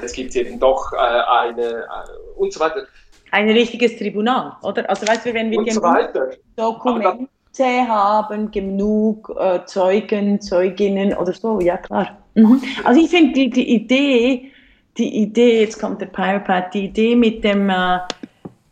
es 0.02 0.14
gibt 0.14 0.34
eben 0.38 0.62
doch 0.62 0.94
äh, 0.94 0.98
eine 0.98 1.68
äh, 1.68 2.38
und 2.38 2.54
so 2.54 2.62
weiter. 2.62 2.88
Ein 3.32 3.50
richtiges 3.50 3.98
Tribunal, 3.98 4.56
oder? 4.62 4.90
Also 4.90 5.06
weißt 5.06 5.26
du, 5.26 5.34
wenn 5.34 5.52
wir 5.52 5.60
und 5.60 5.74
so 5.74 5.82
weiter. 5.82 6.30
Dokumente 6.56 7.28
haben, 7.58 8.52
genug 8.52 9.36
äh, 9.38 9.66
Zeugen, 9.66 10.40
Zeuginnen 10.42 11.14
oder 11.14 11.34
so, 11.34 11.60
ja 11.60 11.78
klar. 11.78 12.18
Mhm. 12.36 12.62
Also 12.84 13.02
ich 13.02 13.10
finde 13.10 13.34
die, 13.34 13.50
die 13.50 13.74
Idee, 13.76 14.52
die 14.98 15.22
Idee, 15.22 15.62
jetzt 15.62 15.80
kommt 15.80 16.02
der 16.02 16.08
Pyropad, 16.08 16.74
die 16.74 16.86
Idee 16.86 17.16
mit 17.16 17.44
dem, 17.44 17.70
äh, 17.70 18.00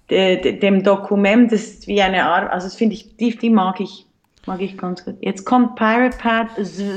de, 0.10 0.42
de, 0.42 0.60
dem 0.60 0.84
Dokument, 0.84 1.52
das 1.52 1.64
ist 1.64 1.88
wie 1.88 2.02
eine 2.02 2.24
Art, 2.24 2.52
also 2.52 2.68
das 2.68 2.76
finde 2.76 2.96
ich, 2.96 3.16
die, 3.18 3.36
die 3.38 3.50
mag 3.50 3.80
ich. 3.80 4.06
Mag 4.46 4.62
ich 4.62 4.78
ganz 4.78 5.04
gut. 5.04 5.16
Jetzt 5.20 5.44
kommt 5.44 5.76
Pyropad 5.76 6.48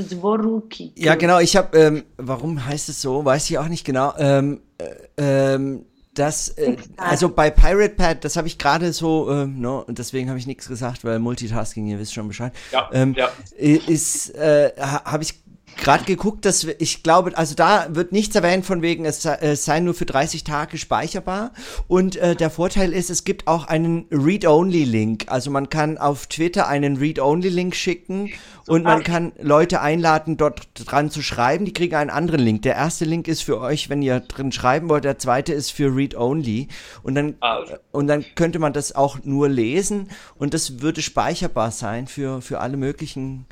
Zworuki. 0.08 0.92
Ja, 0.94 1.16
genau. 1.16 1.40
Ich 1.40 1.56
habe, 1.56 1.76
ähm, 1.76 2.04
warum 2.16 2.64
heißt 2.64 2.88
es 2.88 3.02
so? 3.02 3.24
Weiß 3.24 3.50
ich 3.50 3.58
auch 3.58 3.66
nicht 3.66 3.84
genau. 3.84 4.12
Ähm, 4.18 4.60
äh, 4.78 5.54
ähm, 5.54 5.84
das, 6.20 6.50
äh, 6.50 6.76
also 6.96 7.30
bei 7.30 7.50
Pirate 7.50 7.94
Pad, 7.94 8.24
das 8.24 8.36
habe 8.36 8.46
ich 8.46 8.58
gerade 8.58 8.92
so, 8.92 9.30
äh, 9.30 9.46
no, 9.46 9.80
und 9.80 9.98
deswegen 9.98 10.28
habe 10.28 10.38
ich 10.38 10.46
nichts 10.46 10.68
gesagt, 10.68 11.02
weil 11.04 11.18
Multitasking, 11.18 11.86
ihr 11.86 11.98
wisst 11.98 12.12
schon 12.12 12.28
Bescheid, 12.28 12.52
ja, 12.72 12.90
ähm, 12.92 13.14
ja. 13.16 13.30
ist, 13.56 14.34
äh, 14.34 14.72
habe 14.78 15.22
ich 15.22 15.40
gerade 15.76 16.04
geguckt, 16.04 16.44
dass 16.44 16.64
ich 16.64 17.02
glaube, 17.02 17.36
also 17.36 17.54
da 17.54 17.86
wird 17.90 18.12
nichts 18.12 18.34
erwähnt 18.34 18.66
von 18.66 18.82
wegen, 18.82 19.04
es, 19.04 19.22
sei 19.22 19.80
nur 19.80 19.94
für 19.94 20.06
30 20.06 20.44
Tage 20.44 20.78
speicherbar. 20.78 21.52
Und 21.88 22.16
äh, 22.16 22.36
der 22.36 22.50
Vorteil 22.50 22.92
ist, 22.92 23.10
es 23.10 23.24
gibt 23.24 23.46
auch 23.46 23.66
einen 23.66 24.06
Read-Only-Link. 24.10 25.26
Also 25.28 25.50
man 25.50 25.68
kann 25.68 25.98
auf 25.98 26.26
Twitter 26.26 26.68
einen 26.68 26.96
Read-Only-Link 26.96 27.74
schicken 27.74 28.30
und 28.66 28.84
man 28.84 29.02
kann 29.02 29.32
Leute 29.40 29.80
einladen, 29.80 30.36
dort 30.36 30.68
dran 30.74 31.10
zu 31.10 31.22
schreiben. 31.22 31.64
Die 31.64 31.72
kriegen 31.72 31.96
einen 31.96 32.10
anderen 32.10 32.40
Link. 32.40 32.62
Der 32.62 32.76
erste 32.76 33.04
Link 33.04 33.26
ist 33.26 33.42
für 33.42 33.60
euch, 33.60 33.88
wenn 33.88 34.02
ihr 34.02 34.20
drin 34.20 34.52
schreiben 34.52 34.88
wollt. 34.88 35.04
Der 35.04 35.18
zweite 35.18 35.52
ist 35.52 35.70
für 35.70 35.94
Read-Only. 35.94 36.68
Und 37.02 37.14
dann, 37.14 37.34
also. 37.40 37.74
und 37.90 38.06
dann 38.06 38.24
könnte 38.34 38.58
man 38.58 38.72
das 38.72 38.94
auch 38.94 39.18
nur 39.24 39.48
lesen 39.48 40.10
und 40.36 40.54
das 40.54 40.80
würde 40.80 41.02
speicherbar 41.02 41.70
sein 41.70 42.06
für, 42.06 42.42
für 42.42 42.60
alle 42.60 42.76
möglichen 42.76 43.46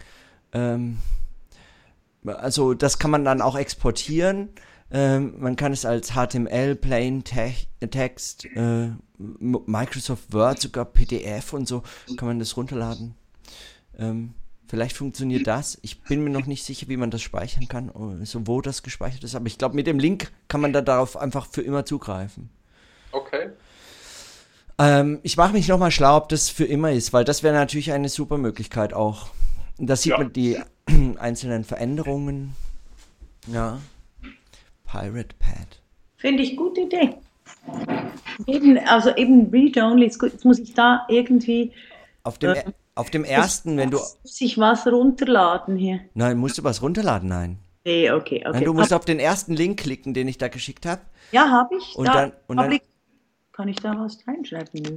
ähm, 0.53 0.99
also 2.25 2.75
das 2.75 2.99
kann 2.99 3.11
man 3.11 3.25
dann 3.25 3.41
auch 3.43 3.57
exportieren. 3.57 4.51
Ähm, 4.91 5.35
man 5.39 5.57
kann 5.57 5.73
es 5.73 5.85
als 5.85 6.13
HTML, 6.13 6.75
Plain 6.75 7.23
Te 7.23 7.53
Text, 7.91 8.47
äh, 8.57 8.89
Microsoft 9.19 10.33
Word, 10.33 10.61
sogar 10.61 10.87
PDF 10.87 11.53
und 11.53 11.69
so 11.69 11.83
kann 12.17 12.29
man 12.29 12.39
das 12.39 12.57
runterladen. 12.57 13.15
Ähm, 13.99 14.35
vielleicht 14.67 14.97
funktioniert 14.97 15.47
das. 15.47 15.79
Ich 15.83 16.03
bin 16.03 16.25
mir 16.25 16.31
noch 16.31 16.47
nicht 16.47 16.65
sicher, 16.65 16.89
wie 16.89 16.97
man 16.97 17.11
das 17.11 17.21
speichern 17.21 17.69
kann, 17.69 17.89
äh, 17.91 18.25
so 18.25 18.47
wo 18.47 18.63
das 18.63 18.83
gespeichert 18.83 19.25
ist. 19.25 19.35
Aber 19.35 19.47
ich 19.47 19.59
glaube, 19.59 19.75
mit 19.75 19.87
dem 19.87 19.99
Link 19.99 20.33
kann 20.49 20.61
man 20.61 20.73
da 20.73 20.81
darauf 20.81 21.17
einfach 21.17 21.47
für 21.47 21.63
immer 21.63 21.85
zugreifen. 21.85 22.49
Okay. 23.13 23.51
Ähm, 24.79 25.19
ich 25.23 25.37
mache 25.37 25.53
mich 25.53 25.69
nochmal 25.69 25.91
schlau, 25.91 26.17
ob 26.17 26.29
das 26.29 26.49
für 26.49 26.65
immer 26.65 26.93
ist, 26.93 27.13
weil 27.13 27.25
das 27.25 27.43
wäre 27.43 27.55
natürlich 27.55 27.93
eine 27.93 28.09
super 28.09 28.39
Möglichkeit 28.39 28.95
auch. 28.95 29.29
Da 29.79 29.97
sieht 29.97 30.13
ja. 30.13 30.19
man 30.19 30.33
die 30.33 30.59
einzelnen 31.19 31.65
Veränderungen. 31.65 32.55
Ja. 33.47 33.79
Pirate 34.85 35.35
Pad. 35.39 35.81
Finde 36.17 36.43
ich 36.43 36.57
gute 36.57 36.83
Idee. 36.83 37.15
Eben, 38.47 38.79
also 38.79 39.15
eben 39.17 39.51
Read-Only. 39.51 40.05
Jetzt 40.07 40.45
muss 40.45 40.59
ich 40.59 40.75
da 40.75 41.07
irgendwie. 41.09 41.73
Auf 42.23 42.39
dem, 42.39 42.55
äh, 42.55 42.65
auf 42.95 43.11
dem 43.11 43.25
ersten, 43.25 43.77
wenn 43.77 43.91
du. 43.91 43.99
Muss 43.99 44.41
ich 44.41 44.59
was 44.59 44.87
runterladen 44.87 45.77
hier? 45.77 46.01
Nein, 46.15 46.39
musst 46.39 46.59
du 46.59 46.65
was 46.65 46.83
runterladen? 46.83 47.29
Nein. 47.29 47.59
Nee, 47.85 48.11
okay, 48.11 48.41
okay. 48.41 48.51
Nein, 48.53 48.65
du 48.65 48.75
musst 48.75 48.93
Ab 48.93 49.01
auf 49.01 49.05
den 49.05 49.19
ersten 49.19 49.55
Link 49.55 49.81
klicken, 49.81 50.15
den 50.15 50.29
ich 50.29 50.39
da 50.39 50.49
geschickt 50.49 50.85
habe. 50.87 51.01
Ja, 51.33 51.51
habe 51.51 51.77
ich. 51.77 51.97
Und 51.97 52.07
da, 52.07 52.13
dann, 52.15 52.33
und 52.47 52.57
dann, 52.57 52.79
kann 53.53 53.69
ich 53.69 53.77
da 53.77 53.99
was 53.99 54.19
reinschreiben? 54.27 54.97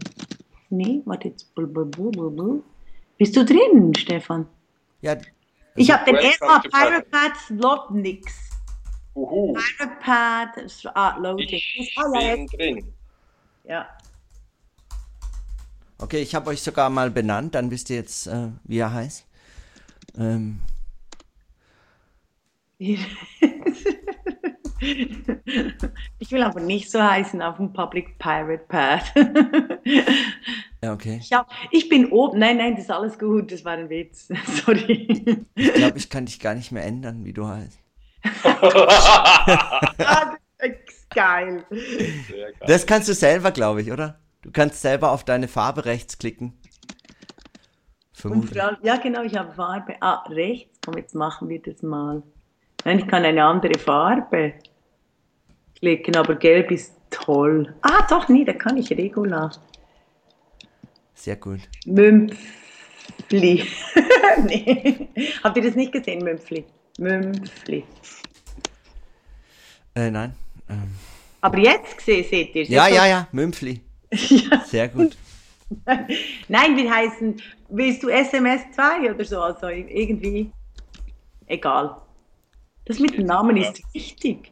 Nee, 0.70 1.02
warte 1.06 1.30
jetzt. 1.30 1.54
Bist 3.18 3.36
du 3.36 3.46
drin, 3.46 3.94
Stefan? 3.96 4.48
Ja, 5.02 5.16
ich 5.76 5.92
habe 5.92 6.06
den 6.06 6.16
ersten 6.16 6.70
Pirate 6.70 7.40
Slotnix. 7.46 8.52
Uhu. 9.16 9.58
Pirate 10.02 10.68
ah, 10.94 11.18
Loading. 11.18 11.48
Ich 11.50 11.96
ja, 11.96 12.36
bin 12.36 12.48
drin. 12.48 12.94
Ja. 13.64 13.88
Okay, 15.98 16.22
ich 16.22 16.34
habe 16.34 16.50
euch 16.50 16.62
sogar 16.62 16.90
mal 16.90 17.12
benannt, 17.12 17.54
dann 17.56 17.70
wisst 17.70 17.90
ihr 17.90 17.98
jetzt, 17.98 18.28
äh, 18.28 18.50
wie 18.64 18.80
er 18.80 18.94
heißt. 18.94 19.26
Ähm. 20.18 20.62
ich 24.82 26.32
will 26.32 26.41
aber 26.41 26.60
nicht 26.60 26.89
so 26.89 27.02
heißen 27.02 27.41
auf 27.41 27.58
dem 27.58 27.72
Public 27.72 28.17
Pirate 28.17 28.65
Pad. 28.67 29.04
Ja, 30.84 30.94
okay. 30.94 31.20
Ich, 31.22 31.32
hab, 31.32 31.48
ich 31.70 31.89
bin 31.89 32.12
oben. 32.12 32.39
Nein, 32.39 32.58
nein, 32.58 32.74
das 32.74 32.86
ist 32.86 32.91
alles 32.91 33.20
gut. 33.20 33.52
Das 33.52 33.63
war 33.63 33.74
ein 33.74 33.89
Witz. 33.89 34.30
Sorry. 34.65 35.46
Ich 35.54 35.74
glaube, 35.76 35.98
ich 35.98 36.10
kann 36.10 36.26
dich 36.26 36.39
gar 36.39 36.56
nicht 36.56 36.72
mehr 36.72 36.84
ändern, 36.84 37.24
wie 37.24 37.34
du 37.34 37.48
heißt. 37.48 37.80
das 38.34 40.28
ist 40.60 41.10
geil. 41.12 41.63
geil. 41.70 42.54
Das 42.65 42.88
kannst 42.88 43.10
du 43.10 43.13
selber, 43.13 43.52
glaube 43.52 43.82
ich, 43.82 43.91
oder? 43.91 44.20
Du 44.41 44.50
kannst 44.52 44.82
selber 44.82 45.12
auf 45.12 45.24
deine 45.24 45.48
Farbe 45.48 45.86
rechts 45.86 46.17
klicken. 46.17 46.58
Ja, 48.82 48.98
genau, 48.98 49.22
ich 49.22 49.36
habe 49.36 49.54
Farbe. 49.54 49.96
Ah, 50.00 50.24
rechts. 50.30 50.80
Komm, 50.84 50.98
jetzt 50.98 51.13
machen 51.13 51.48
wir 51.50 51.62
das 51.62 51.84
mal. 51.84 52.24
Nein, 52.86 53.00
ich 53.00 53.08
kann 53.08 53.24
eine 53.24 53.44
andere 53.44 53.78
Farbe 53.78 54.54
klicken, 55.82 56.15
aber 56.15 56.36
gelb 56.36 56.72
ist 56.72 56.94
toll. 57.10 57.74
Ah, 57.82 58.06
doch, 58.10 58.30
nee, 58.30 58.46
da 58.46 58.54
kann 58.54 58.78
ich 58.78 58.89
Regula. 58.91 59.52
Sehr 61.15 61.36
gut. 61.36 61.60
Mümpfli. 61.86 62.38
nee. 64.46 65.08
Habt 65.44 65.58
ihr 65.58 65.63
das 65.63 65.76
nicht 65.76 65.91
gesehen, 65.91 66.24
Mümpfli? 66.24 66.65
Mümpfli. 67.00 67.84
Äh, 69.96 70.12
nein. 70.12 70.34
Ähm. 70.70 70.91
Aber 71.41 71.58
jetzt 71.58 71.98
gesehen, 71.98 72.26
seht 72.30 72.56
ihr 72.56 72.63
Ja, 72.63 72.88
ja, 72.88 73.06
ja, 73.08 73.28
Mümpfli. 73.32 73.82
ja. 74.12 74.63
Sehr 74.65 74.88
gut. 74.88 75.17
Nein, 76.50 76.76
wir 76.76 76.94
heißen, 76.94 77.41
willst 77.70 78.04
du 78.04 78.10
SMS 78.10 78.62
2 78.76 79.13
oder 79.13 79.24
so? 79.24 79.39
Also 79.41 79.67
irgendwie, 79.67 80.52
egal. 81.47 81.95
Das 82.86 82.99
mit 82.99 83.18
dem 83.18 83.26
Namen 83.26 83.56
ist 83.56 83.82
wichtig. 83.93 84.51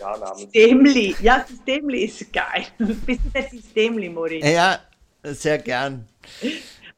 Ja. 0.00 0.34
Systemli. 0.34 1.16
Ja, 1.20 1.44
Systemli 1.46 2.04
ist 2.04 2.32
geil. 2.32 2.66
Bist 2.78 3.20
du 3.24 3.30
der 3.34 3.48
Systemli, 3.48 4.08
Mori? 4.08 4.40
Ja, 4.44 4.78
sehr 5.22 5.58
gern. 5.58 6.06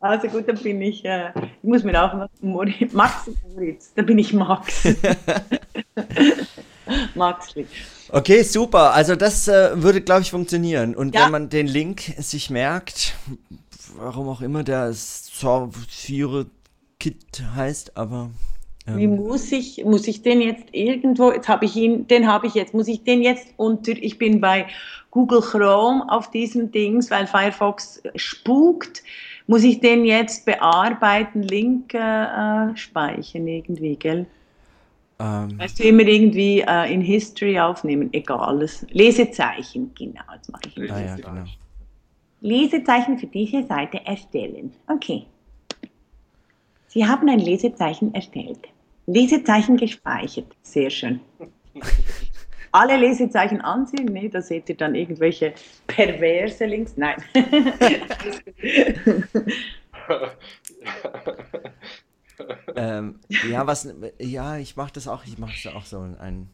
Also 0.00 0.28
gut, 0.28 0.48
dann 0.48 0.58
bin 0.58 0.80
ich, 0.82 1.04
äh, 1.04 1.28
ich 1.28 1.68
muss 1.68 1.84
mir 1.84 2.02
auch 2.02 2.28
Moritz, 2.40 2.92
Max 2.92 3.30
Moritz, 3.54 3.92
dann 3.94 4.06
bin 4.06 4.18
ich 4.18 4.32
Max. 4.32 4.84
Max. 7.14 7.54
Okay, 8.08 8.42
super. 8.42 8.92
Also 8.92 9.14
das 9.14 9.48
äh, 9.48 9.82
würde, 9.82 10.00
glaube 10.00 10.22
ich, 10.22 10.30
funktionieren. 10.30 10.94
Und 10.94 11.14
ja. 11.14 11.24
wenn 11.24 11.30
man 11.30 11.48
den 11.50 11.66
Link 11.66 12.02
sich 12.18 12.50
merkt, 12.50 13.14
warum 13.96 14.28
auch 14.28 14.40
immer 14.40 14.64
der 14.64 14.92
Survivor 14.92 16.46
Kit 16.98 17.42
heißt, 17.54 17.96
aber. 17.96 18.30
Wie 18.86 19.06
muss 19.06 19.52
ich, 19.52 19.84
muss 19.84 20.08
ich 20.08 20.22
den 20.22 20.40
jetzt 20.40 20.66
irgendwo, 20.72 21.30
jetzt 21.30 21.48
habe 21.48 21.66
ich 21.66 21.76
ihn, 21.76 22.06
den 22.08 22.26
habe 22.26 22.48
ich 22.48 22.54
jetzt, 22.54 22.74
muss 22.74 22.88
ich 22.88 23.04
den 23.04 23.22
jetzt 23.22 23.46
unter, 23.56 23.92
ich 23.92 24.18
bin 24.18 24.40
bei 24.40 24.66
Google 25.12 25.40
Chrome 25.40 26.04
auf 26.08 26.30
diesem 26.30 26.72
Dings, 26.72 27.10
weil 27.10 27.26
Firefox 27.26 28.02
spukt, 28.16 29.02
muss 29.46 29.62
ich 29.62 29.80
den 29.80 30.04
jetzt 30.04 30.46
bearbeiten, 30.46 31.42
Link 31.42 31.94
äh, 31.94 32.76
speichern 32.76 33.46
irgendwie, 33.46 33.96
gell? 33.96 34.26
Ähm. 35.20 35.58
Weißt 35.58 35.78
du, 35.78 35.84
immer 35.84 36.02
irgendwie 36.02 36.60
äh, 36.60 36.92
in 36.92 37.02
History 37.02 37.60
aufnehmen, 37.60 38.08
egal. 38.12 38.66
Lesezeichen, 38.90 39.92
genau, 39.96 40.22
jetzt 40.34 40.50
mache 40.50 40.62
ich 40.74 40.90
ah, 40.90 41.00
ja, 41.00 41.16
genau. 41.16 41.44
Lesezeichen 42.40 43.18
für 43.18 43.26
diese 43.28 43.64
Seite 43.64 44.04
erstellen. 44.04 44.72
Okay. 44.88 45.26
Sie 46.92 47.06
haben 47.06 47.26
ein 47.30 47.38
Lesezeichen 47.38 48.14
erstellt. 48.14 48.68
Lesezeichen 49.06 49.78
gespeichert. 49.78 50.54
Sehr 50.60 50.90
schön. 50.90 51.20
Alle 52.72 52.98
Lesezeichen 52.98 53.62
ansehen, 53.62 54.04
nee, 54.06 54.28
da 54.28 54.42
seht 54.42 54.68
ihr 54.68 54.76
dann 54.76 54.94
irgendwelche 54.94 55.54
perverse 55.86 56.66
Links. 56.66 56.92
Nein. 56.96 57.16
ähm, 62.76 63.20
ja, 63.50 63.66
was, 63.66 63.88
ja, 64.18 64.58
ich 64.58 64.76
mache 64.76 64.92
das 64.92 65.08
auch, 65.08 65.24
ich 65.24 65.38
mache 65.38 65.54
das 65.64 65.74
auch 65.74 65.86
so 65.86 66.00
ein. 66.00 66.50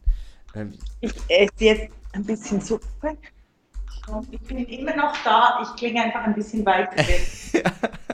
Ähm, 0.55 0.73
ich 1.01 1.11
esse 1.27 1.51
jetzt 1.59 1.89
ein 2.13 2.23
bisschen 2.23 2.61
Suppe. 2.61 3.17
Ich 4.31 4.39
bin 4.41 4.65
immer 4.65 4.95
noch 4.95 5.13
da, 5.23 5.59
ich 5.61 5.75
klinge 5.77 6.01
einfach 6.01 6.23
ein 6.23 6.33
bisschen 6.33 6.65
weiter 6.65 6.95
weg. 6.97 7.27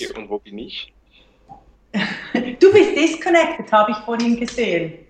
Hey, 0.00 0.12
und 0.12 0.19
wo 0.30 0.38
bin 0.38 0.58
ich? 0.58 0.92
Du 1.92 2.72
bist 2.72 2.96
disconnected, 2.96 3.70
habe 3.72 3.90
ich 3.90 3.98
vorhin 3.98 4.38
gesehen. 4.38 5.06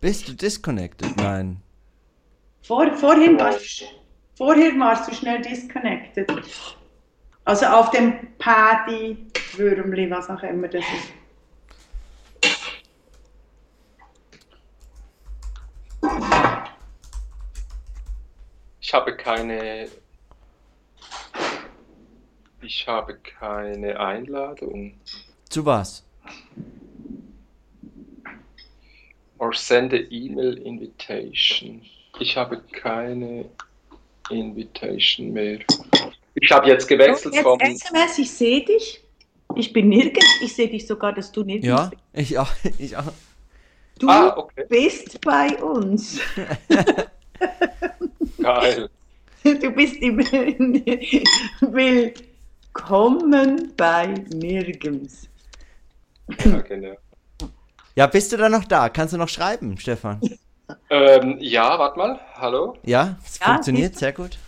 Bist 0.00 0.26
du 0.26 0.32
disconnected? 0.32 1.14
Nein. 1.16 1.60
Vor, 2.62 2.90
vorhin, 2.94 3.38
warst, 3.38 3.84
vorhin 4.34 4.80
warst 4.80 5.08
du 5.08 5.14
schnell 5.14 5.42
disconnected. 5.42 6.26
Also 7.44 7.66
auf 7.66 7.90
dem 7.90 8.34
Paddy, 8.38 9.26
Würmli, 9.56 10.10
was 10.10 10.30
auch 10.30 10.42
immer 10.42 10.68
das 10.68 10.84
ist. 10.84 11.12
Ich 18.80 18.94
habe 18.94 19.16
keine 19.16 19.88
ich 22.62 22.86
habe 22.86 23.16
keine 23.16 23.98
Einladung. 23.98 24.94
Zu 25.48 25.66
was? 25.66 26.04
Or 29.38 29.52
send 29.52 29.92
a 29.92 29.98
email 30.10 30.56
invitation. 30.58 31.82
Ich 32.20 32.36
habe 32.36 32.62
keine 32.72 33.46
Invitation 34.30 35.32
mehr. 35.32 35.58
Ich 36.34 36.50
habe 36.50 36.68
jetzt 36.68 36.86
gewechselt 36.86 37.36
vom. 37.36 37.58
SMS, 37.60 38.18
ich 38.18 38.30
sehe 38.30 38.64
dich. 38.64 39.02
Ich 39.56 39.72
bin 39.72 39.88
nirgends. 39.88 40.40
Ich 40.42 40.54
sehe 40.54 40.68
dich 40.68 40.86
sogar, 40.86 41.12
dass 41.12 41.32
du 41.32 41.42
nirgends 41.42 41.66
ja, 41.66 41.86
bist. 41.86 42.02
Ja, 42.14 42.20
ich 42.20 42.38
auch. 42.38 42.50
Ich 42.78 42.96
auch. 42.96 43.12
Du 43.98 44.08
ah, 44.08 44.36
okay. 44.36 44.64
bist 44.68 45.20
bei 45.20 45.62
uns. 45.62 46.20
Geil. 48.38 48.88
Du 49.44 49.70
bist 49.70 49.96
im 49.96 50.16
Bild. 51.72 52.24
Kommen 52.72 53.72
bei 53.76 54.06
nirgends. 54.06 55.28
Ja, 56.44 56.60
genau. 56.60 56.96
Ja, 57.94 58.06
bist 58.06 58.32
du 58.32 58.36
da 58.36 58.48
noch 58.48 58.64
da? 58.64 58.88
Kannst 58.88 59.12
du 59.12 59.18
noch 59.18 59.28
schreiben, 59.28 59.76
Stefan? 59.78 60.20
Ähm, 60.88 61.36
ja, 61.40 61.78
warte 61.78 61.98
mal. 61.98 62.20
Hallo? 62.34 62.76
Ja, 62.84 63.16
es 63.24 63.38
ja, 63.38 63.46
funktioniert 63.46 63.96
sehr 63.96 64.12
gut. 64.12 64.38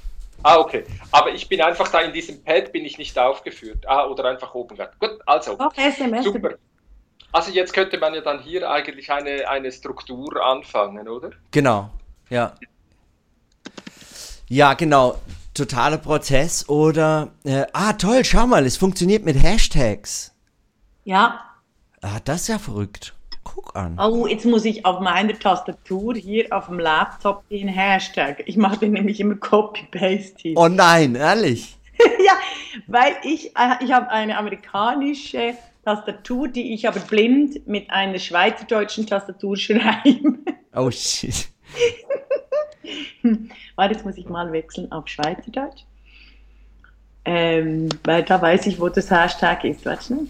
Ah, 0.42 0.58
okay. 0.58 0.84
Aber 1.10 1.30
ich 1.32 1.48
bin 1.48 1.60
einfach 1.60 1.88
da 1.88 2.00
in 2.00 2.12
diesem 2.12 2.42
Pad, 2.42 2.72
bin 2.72 2.84
ich 2.84 2.96
nicht 2.96 3.18
aufgeführt. 3.18 3.86
Ah, 3.86 4.06
oder 4.06 4.24
einfach 4.24 4.54
oben. 4.54 4.76
Gut, 4.76 5.18
also. 5.26 5.56
Doch, 5.56 5.76
SMS. 5.76 6.24
Super. 6.24 6.54
Also 7.32 7.50
jetzt 7.50 7.72
könnte 7.72 7.98
man 7.98 8.14
ja 8.14 8.20
dann 8.20 8.40
hier 8.40 8.70
eigentlich 8.70 9.10
eine, 9.10 9.48
eine 9.48 9.72
Struktur 9.72 10.42
anfangen, 10.44 11.08
oder? 11.08 11.30
Genau, 11.50 11.90
ja. 12.30 12.54
Ja, 14.48 14.74
genau 14.74 15.18
totaler 15.54 15.98
Prozess 15.98 16.68
oder, 16.68 17.32
äh, 17.44 17.64
ah 17.72 17.94
toll, 17.94 18.24
schau 18.24 18.46
mal, 18.46 18.66
es 18.66 18.76
funktioniert 18.76 19.24
mit 19.24 19.40
Hashtags. 19.40 20.34
Ja. 21.04 21.40
Ah, 22.02 22.20
das 22.24 22.42
ist 22.42 22.48
ja 22.48 22.58
verrückt. 22.58 23.14
Guck 23.44 23.76
an. 23.76 23.98
Oh, 23.98 24.26
jetzt 24.26 24.44
muss 24.46 24.64
ich 24.64 24.84
auf 24.84 25.00
meiner 25.00 25.38
Tastatur 25.38 26.14
hier 26.14 26.46
auf 26.50 26.66
dem 26.66 26.78
Laptop 26.78 27.48
den 27.48 27.68
Hashtag. 27.68 28.42
Ich 28.46 28.56
mache 28.56 28.78
den 28.78 28.92
nämlich 28.92 29.20
immer 29.20 29.36
Copy-Paste. 29.36 30.54
Oh 30.56 30.68
nein, 30.68 31.14
ehrlich? 31.14 31.76
ja, 31.98 32.32
weil 32.86 33.16
ich, 33.22 33.54
äh, 33.56 33.84
ich 33.84 33.92
habe 33.92 34.08
eine 34.10 34.36
amerikanische 34.38 35.54
Tastatur, 35.84 36.48
die 36.48 36.74
ich 36.74 36.88
aber 36.88 37.00
blind 37.00 37.66
mit 37.66 37.90
einer 37.90 38.18
schweizerdeutschen 38.18 39.06
Tastatur 39.06 39.56
schreibe. 39.56 40.38
Oh 40.74 40.90
shit. 40.90 41.48
Warte, 43.76 43.94
jetzt 43.94 44.04
muss 44.04 44.16
ich 44.16 44.28
mal 44.28 44.52
wechseln 44.52 44.90
auf 44.92 45.08
Schweizerdeutsch. 45.08 45.84
Ähm, 47.24 47.88
weil 48.04 48.22
da 48.22 48.40
weiß 48.40 48.66
ich, 48.66 48.78
wo 48.78 48.88
das 48.88 49.10
Hashtag 49.10 49.64
ist. 49.64 49.84
Warte 49.86 50.14
mal. 50.14 50.26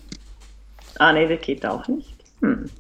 Ah, 0.99 1.13
ne, 1.13 1.29
das 1.29 1.41
geht 1.41 1.67
auch 1.67 1.89
nicht. 1.89 2.15
Hm. 2.41 2.71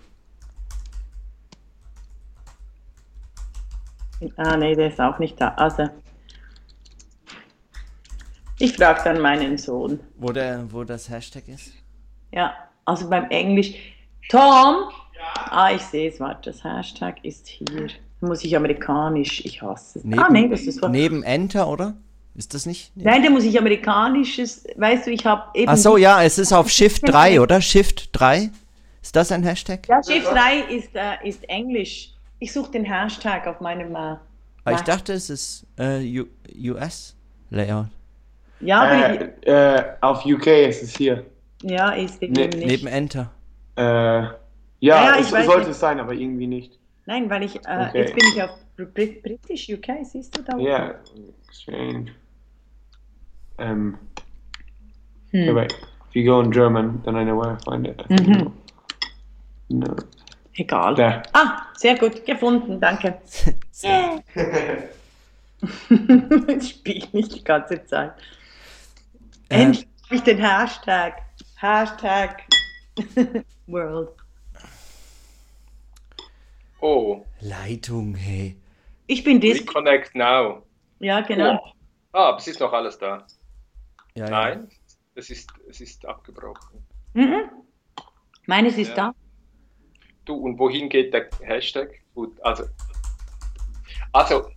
Ah, 4.36 4.56
ne, 4.56 4.76
der 4.76 4.88
ist 4.88 5.00
auch 5.00 5.18
nicht 5.18 5.40
da. 5.40 5.48
Also, 5.54 5.88
ich 8.58 8.76
frage 8.76 9.00
dann 9.04 9.20
meinen 9.20 9.58
Sohn. 9.58 9.98
Wo, 10.16 10.30
der, 10.30 10.72
wo 10.72 10.84
das 10.84 11.10
Hashtag 11.10 11.48
ist? 11.48 11.72
Ja, 12.30 12.54
also 12.84 13.10
beim 13.10 13.28
Englisch. 13.30 13.74
Tom! 14.28 14.90
Ja. 15.16 15.50
Ah, 15.50 15.72
ich 15.72 15.82
sehe 15.82 16.08
es, 16.08 16.20
warte, 16.20 16.50
das 16.50 16.62
Hashtag 16.62 17.24
ist 17.24 17.48
hier 17.48 17.88
muss 18.24 18.44
ich 18.44 18.56
amerikanisch, 18.56 19.44
ich 19.44 19.62
hasse 19.62 19.98
es. 19.98 20.04
Neben, 20.04 20.18
ah, 20.18 20.28
nee, 20.30 20.48
das 20.48 20.62
ist 20.62 20.82
was. 20.82 20.90
Neben 20.90 21.22
Enter, 21.22 21.68
oder? 21.68 21.94
Ist 22.34 22.52
das 22.52 22.66
nicht? 22.66 22.90
Nein, 22.96 23.22
da 23.22 23.30
muss 23.30 23.44
ich 23.44 23.56
amerikanisches, 23.58 24.66
weißt 24.76 25.06
du, 25.06 25.12
ich 25.12 25.24
habe 25.24 25.42
eben. 25.54 25.70
Ach 25.70 25.76
so, 25.76 25.96
ja, 25.96 26.22
es 26.22 26.38
ist 26.38 26.52
auf 26.52 26.68
Shift 26.68 27.08
3, 27.08 27.40
oder? 27.40 27.60
Shift 27.60 28.10
3? 28.12 28.50
Ist 29.00 29.14
das 29.14 29.30
ein 29.30 29.44
Hashtag? 29.44 29.86
Ja, 29.88 30.02
Shift 30.02 30.26
3 30.26 30.74
ist, 30.74 30.94
äh, 30.94 31.28
ist 31.28 31.48
Englisch. 31.48 32.10
Ich 32.40 32.52
suche 32.52 32.72
den 32.72 32.84
Hashtag 32.84 33.46
auf 33.46 33.60
meinem. 33.60 33.94
Äh, 33.94 33.98
ah, 33.98 34.72
ich 34.72 34.80
dachte, 34.80 35.12
es 35.12 35.30
ist 35.30 35.66
äh, 35.78 36.24
US-Layout. 36.58 37.86
Ja, 38.60 38.82
aber. 38.82 39.20
Äh, 39.46 39.76
äh, 39.76 39.84
auf 40.00 40.26
UK 40.26 40.46
ist 40.46 40.82
es 40.82 40.96
hier. 40.96 41.24
Ja, 41.62 41.90
ist 41.90 42.20
ne 42.20 42.28
nicht. 42.28 42.56
Neben 42.56 42.86
Enter. 42.88 43.30
Äh, 43.76 43.82
ja, 43.82 44.36
ja 44.80 45.16
es 45.18 45.30
sollte 45.30 45.70
es 45.70 45.78
sein, 45.78 46.00
aber 46.00 46.12
irgendwie 46.12 46.46
nicht. 46.46 46.78
Nein, 47.06 47.28
weil 47.28 47.42
ich, 47.42 47.56
äh, 47.56 47.88
okay. 47.88 47.98
jetzt 47.98 48.14
bin 48.14 48.24
ich 48.34 48.42
auf 48.42 48.50
British 48.76 49.68
UK, 49.68 50.04
siehst 50.04 50.36
du 50.36 50.42
da? 50.42 50.56
Ja, 50.56 50.86
yeah, 50.86 50.94
strange. 51.50 52.12
Um, 53.58 53.98
hm. 55.30 55.54
Wait, 55.54 55.72
if 56.08 56.16
you 56.16 56.24
go 56.24 56.40
in 56.40 56.50
German, 56.50 57.02
then 57.04 57.16
I 57.16 57.24
know 57.24 57.36
where 57.36 57.52
I 57.52 57.58
find 57.64 57.86
it. 57.86 58.08
Mhm. 58.08 58.52
No. 59.68 59.96
Egal. 60.56 60.94
Da. 60.94 61.22
Ah, 61.32 61.66
sehr 61.76 61.96
gut, 61.98 62.24
gefunden, 62.24 62.80
danke. 62.80 63.20
Yeah. 63.82 64.20
ich 66.48 66.68
spiele 66.68 67.08
nicht 67.12 67.34
die 67.34 67.42
ganze 67.42 67.84
Zeit. 67.84 68.12
Äh. 69.48 69.62
Endlich 69.62 69.88
habe 70.04 70.14
ich 70.14 70.22
den 70.22 70.38
Hashtag. 70.38 71.22
Hashtag 71.56 72.42
World. 73.66 74.23
Oh. 76.84 77.24
Leitung, 77.40 78.14
hey. 78.14 78.58
Ich 79.06 79.24
bin 79.24 79.40
Disc. 79.40 79.66
Reconnect 79.66 80.14
now. 80.14 80.66
Ja, 80.98 81.22
genau. 81.22 81.54
Oh. 81.54 81.70
Ah, 82.12 82.28
aber 82.28 82.36
es 82.36 82.46
ist 82.46 82.60
noch 82.60 82.74
alles 82.74 82.98
da. 82.98 83.26
Ja, 84.14 84.28
Nein, 84.28 84.68
ja. 84.70 84.76
Es, 85.14 85.30
ist, 85.30 85.48
es 85.66 85.80
ist 85.80 86.04
abgebrochen. 86.04 86.86
Mhm. 87.14 87.48
Meines 88.44 88.76
ist 88.76 88.90
ja. 88.90 88.96
da. 88.96 89.14
Du, 90.26 90.34
und 90.34 90.58
wohin 90.58 90.90
geht 90.90 91.14
der 91.14 91.30
Hashtag? 91.40 92.02
gut. 92.14 92.38
Also, 92.42 92.64
also 94.12 94.50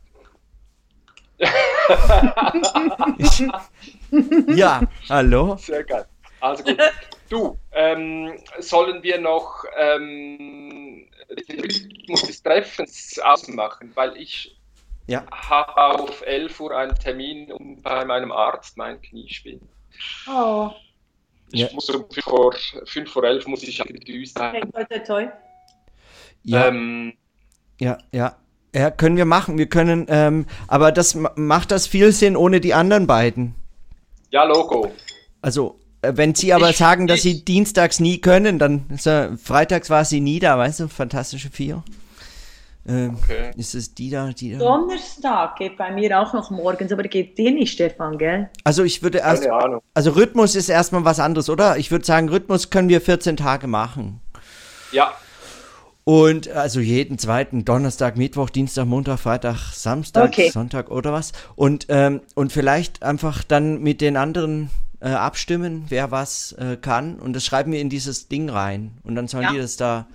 ja, 4.54 4.82
hallo? 5.08 5.56
Sehr 5.56 5.86
geil. 5.86 6.06
Also 6.42 6.66
gut. 6.66 6.78
Du, 7.30 7.58
ähm, 7.72 8.38
sollen 8.60 9.02
wir 9.02 9.18
noch 9.22 9.64
ähm, 9.78 11.08
den 11.30 11.60
Rhythmus 11.60 12.24
des 12.24 12.44
Treffens 12.44 13.20
ausmachen? 13.20 13.92
Weil 13.96 14.18
ich 14.18 14.58
ja. 15.08 15.26
habe 15.32 16.02
auf 16.02 16.22
11 16.26 16.60
Uhr 16.60 16.78
einen 16.78 16.96
Termin, 16.96 17.52
um 17.52 17.82
bei 17.82 18.06
meinem 18.06 18.32
Arzt 18.32 18.78
mein 18.78 19.02
Knie 19.02 19.30
spielen. 19.30 19.68
Oh. 20.30 20.72
Ich 21.52 21.62
ja. 21.62 21.70
muss 21.74 21.90
um 21.90 22.06
5 22.10 22.24
vor, 22.24 22.56
5 22.86 23.10
vor 23.10 23.24
11 23.24 23.48
muss 23.48 23.64
ich 23.64 23.78
Düse 23.78 24.34
sein. 24.34 24.70
Toi, 24.72 25.00
toi. 25.00 25.28
Ja. 26.44 26.68
Ähm, 26.68 27.14
ja, 27.80 27.98
ja. 28.12 28.36
Ja, 28.76 28.92
können 28.92 29.18
wir 29.18 29.26
machen. 29.26 29.58
Wir 29.58 29.70
können, 29.70 30.06
ähm, 30.10 30.46
aber 30.68 30.92
das 30.92 31.18
macht 31.36 31.72
das 31.72 31.88
viel 31.88 32.12
Sinn 32.12 32.36
ohne 32.36 32.60
die 32.60 32.74
anderen 32.74 33.08
beiden. 33.08 33.56
Ja, 34.30 34.44
Logo. 34.44 34.92
Also, 35.42 35.80
wenn 36.02 36.36
Sie 36.36 36.54
aber 36.54 36.70
ich, 36.70 36.78
sagen, 36.78 37.08
dass 37.08 37.18
ich, 37.18 37.24
Sie 37.24 37.46
dienstags 37.46 38.00
nie 38.00 38.20
können, 38.20 38.60
dann 38.60 38.86
ist 38.94 39.08
er, 39.08 39.38
freitags 39.38 39.90
war 39.90 40.06
sie 40.06 40.20
nie 40.20 40.40
da, 40.40 40.58
weißt 40.58 40.82
du, 40.82 40.88
Fantastische 40.88 41.50
Vier. 41.50 41.84
Ähm, 42.88 43.18
okay. 43.22 43.52
Ist 43.58 43.76
es 43.76 43.94
die 43.94 44.10
da, 44.10 44.30
die 44.30 44.54
da? 44.54 44.60
Donnerstag 44.60 45.58
geht 45.58 45.76
bei 45.78 45.92
mir 45.92 46.20
auch 46.22 46.34
noch 46.34 46.52
morgens, 46.52 46.92
aber 46.92 47.04
geht 47.04 47.38
dir 47.38 47.52
nicht, 47.52 47.74
Stefan, 47.74 48.18
gell? 48.18 48.50
Also 48.64 48.84
ich 48.84 49.04
würde 49.04 49.18
erst, 49.18 49.44
Keine 49.44 49.56
Ahnung. 49.56 49.82
also 49.94 50.12
Rhythmus 50.12 50.56
ist 50.56 50.70
erstmal 50.70 51.04
was 51.04 51.20
anderes, 51.20 51.50
oder? 51.50 51.78
Ich 51.78 51.92
würde 51.92 52.06
sagen, 52.06 52.30
Rhythmus 52.30 52.70
können 52.70 52.88
wir 52.88 53.02
14 53.02 53.36
Tage 53.36 53.68
machen. 53.68 54.22
Ja, 54.94 55.14
und 56.08 56.48
also 56.48 56.80
jeden 56.80 57.18
zweiten 57.18 57.66
Donnerstag, 57.66 58.16
Mittwoch, 58.16 58.50
Dienstag, 58.50 58.86
Montag, 58.86 59.20
Freitag, 59.20 59.74
Samstag, 59.74 60.30
okay. 60.30 60.50
Sonntag 60.52 60.90
oder 60.90 61.12
was. 61.12 61.34
Und, 61.58 61.88
ähm, 61.90 62.22
und 62.34 62.54
vielleicht 62.54 63.04
einfach 63.04 63.44
dann 63.44 63.82
mit 63.82 64.00
den 64.00 64.16
anderen 64.16 64.70
äh, 65.00 65.10
abstimmen, 65.10 65.86
wer 65.90 66.12
was 66.12 66.54
äh, 66.54 66.78
kann. 66.78 67.20
Und 67.20 67.34
das 67.34 67.46
schreiben 67.46 67.72
wir 67.72 67.80
in 67.80 67.90
dieses 67.90 68.28
Ding 68.28 68.50
rein. 68.50 68.98
Und 69.04 69.16
dann 69.16 69.28
sollen 69.28 69.44
ja. 69.44 69.52
die 69.52 69.58
das 69.58 69.78
da. 69.78 70.08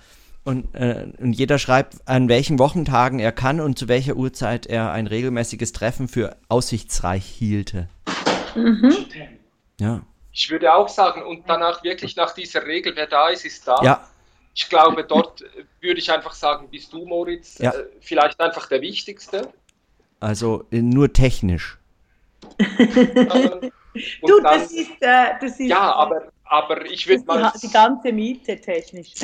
Und, 0.44 0.74
äh, 0.74 1.06
und 1.18 1.32
jeder 1.34 1.58
schreibt, 1.58 1.96
an 2.06 2.28
welchen 2.28 2.58
Wochentagen 2.58 3.20
er 3.20 3.32
kann 3.32 3.60
und 3.60 3.78
zu 3.78 3.88
welcher 3.88 4.16
Uhrzeit 4.16 4.66
er 4.66 4.90
ein 4.90 5.06
regelmäßiges 5.06 5.72
Treffen 5.72 6.08
für 6.08 6.36
aussichtsreich 6.48 7.24
hielte. 7.24 7.88
Mhm. 8.56 9.06
Ja. 9.78 10.02
Ich 10.32 10.50
würde 10.50 10.74
auch 10.74 10.88
sagen, 10.88 11.22
und 11.22 11.44
danach 11.46 11.84
wirklich 11.84 12.16
nach 12.16 12.34
dieser 12.34 12.66
Regel, 12.66 12.96
wer 12.96 13.06
da 13.06 13.28
ist, 13.28 13.44
ist 13.44 13.68
da. 13.68 13.80
Ja, 13.82 14.08
ich 14.54 14.68
glaube, 14.68 15.04
dort 15.04 15.44
würde 15.80 16.00
ich 16.00 16.10
einfach 16.10 16.34
sagen, 16.34 16.68
bist 16.70 16.92
du, 16.92 17.06
Moritz, 17.06 17.58
ja. 17.58 17.70
äh, 17.70 17.86
vielleicht 18.00 18.40
einfach 18.40 18.68
der 18.68 18.82
Wichtigste. 18.82 19.52
Also 20.20 20.66
äh, 20.70 20.82
nur 20.82 21.12
technisch. 21.12 21.78
Ähm, 23.94 24.02
du, 24.22 24.40
dann, 24.40 24.60
das, 24.60 24.72
ist, 24.72 24.90
äh, 25.00 25.34
das 25.40 25.60
ist. 25.60 25.68
Ja, 25.68 25.92
aber, 25.92 26.32
aber 26.44 26.84
ich 26.86 27.06
würde 27.08 27.24
mal. 27.24 27.52
Die, 27.54 27.66
die, 27.66 27.72
ganze 27.72 28.12
Miete 28.12 28.60
technisch. 28.60 29.14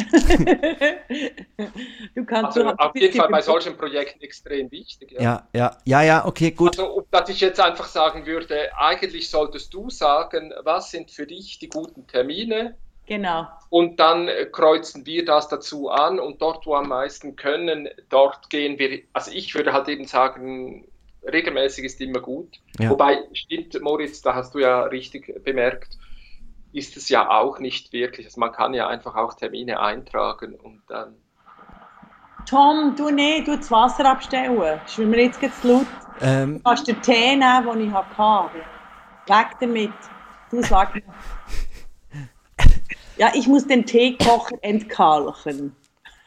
du 2.15 2.25
kannst 2.25 2.59
also, 2.59 2.71
auf 2.77 2.95
jeden 2.95 3.19
Fall 3.19 3.29
bei 3.29 3.41
solchen 3.43 3.77
Projekten 3.77 4.23
extrem 4.23 4.71
wichtig. 4.71 5.13
Ja. 5.13 5.21
ja, 5.21 5.47
ja, 5.53 5.77
ja, 5.85 6.03
ja, 6.03 6.27
okay, 6.27 6.51
gut. 6.51 6.79
Also, 6.79 7.07
dass 7.11 7.29
ich 7.29 7.41
jetzt 7.41 7.61
einfach 7.61 7.87
sagen 7.87 8.27
würde, 8.27 8.71
eigentlich 8.79 9.31
solltest 9.31 9.73
du 9.75 9.91
sagen, 9.91 10.53
was 10.63 10.91
sind 10.91 11.11
für 11.11 11.27
dich 11.27 11.59
die 11.59 11.69
guten 11.69 12.07
Termine? 12.07 12.77
Genau. 13.09 13.47
Und 13.71 13.99
dann 13.99 14.29
äh, 14.29 14.45
kreuzen 14.45 15.07
wir 15.07 15.25
das 15.25 15.49
dazu 15.49 15.89
an 15.89 16.21
und 16.21 16.43
dort, 16.43 16.67
wo 16.67 16.75
am 16.75 16.89
meisten 16.89 17.37
können, 17.37 17.89
dort 18.11 18.51
gehen 18.51 18.79
wir, 18.79 19.01
also 19.15 19.31
ich 19.33 19.55
würde 19.55 19.73
halt 19.73 19.89
eben 19.89 20.05
sagen, 20.05 20.87
regelmäßig 21.23 21.85
ist 21.85 22.01
immer 22.01 22.21
gut. 22.21 22.61
Ja. 22.79 22.91
Wobei, 22.91 23.19
stimmt, 23.33 23.81
Moritz, 23.81 24.23
da 24.23 24.35
hast 24.35 24.55
du 24.55 24.59
ja 24.59 24.83
richtig 24.83 25.43
bemerkt, 25.45 25.99
ist 26.73 26.97
es 26.97 27.09
ja 27.09 27.29
auch 27.31 27.59
nicht 27.59 27.93
wirklich. 27.93 28.27
Also 28.27 28.41
man 28.41 28.53
kann 28.53 28.75
ja 28.75 28.87
einfach 28.87 29.17
auch 29.17 29.35
Termine 29.35 29.81
eintragen 29.81 30.55
und 30.55 30.83
dann. 30.89 31.17
Tom, 32.49 32.95
du 32.97 33.11
nee, 33.11 33.43
du 33.43 33.57
das 33.57 33.71
Wasser 33.71 34.07
abstellen. 34.07 34.61
Ist 34.87 34.99
mir 34.99 35.23
jetzt 35.23 35.41
zu 35.61 35.69
laut. 35.69 35.87
Ähm, 36.21 36.57
du 36.57 36.63
kannst 36.63 36.89
den 36.89 37.01
Tee 37.03 37.37
nehmen, 37.37 37.79
den 37.79 37.89
ich 37.89 37.93
hatte. 37.93 38.51
Weg 39.27 39.47
damit. 39.61 39.93
Du 40.51 40.63
sag 40.63 40.95
mir. 40.95 41.03
Ja, 43.19 43.33
ich 43.35 43.49
muss 43.49 43.67
den 43.67 43.85
Teekocher 43.85 44.57
entkalken. 44.63 45.75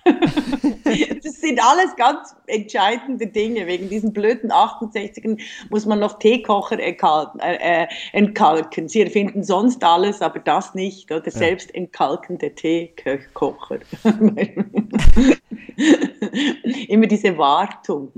das 1.23 1.41
sind 1.41 1.59
alles 1.61 1.95
ganz 1.95 2.35
entscheidende 2.47 3.27
Dinge. 3.27 3.67
Wegen 3.67 3.89
diesen 3.89 4.13
blöden 4.13 4.51
68 4.51 5.39
muss 5.69 5.85
man 5.85 5.99
noch 5.99 6.17
Teekocher 6.19 6.79
äh, 6.79 7.87
entkalken. 8.13 8.87
Sie 8.87 9.01
erfinden 9.01 9.43
sonst 9.43 9.83
alles, 9.83 10.21
aber 10.21 10.39
das 10.39 10.73
nicht. 10.73 11.11
Oder 11.11 11.29
selbst 11.29 11.73
entkalkende 11.75 12.53
Teekocher. 12.55 13.79
Immer 16.87 17.07
diese 17.07 17.37
Wartung. 17.37 18.11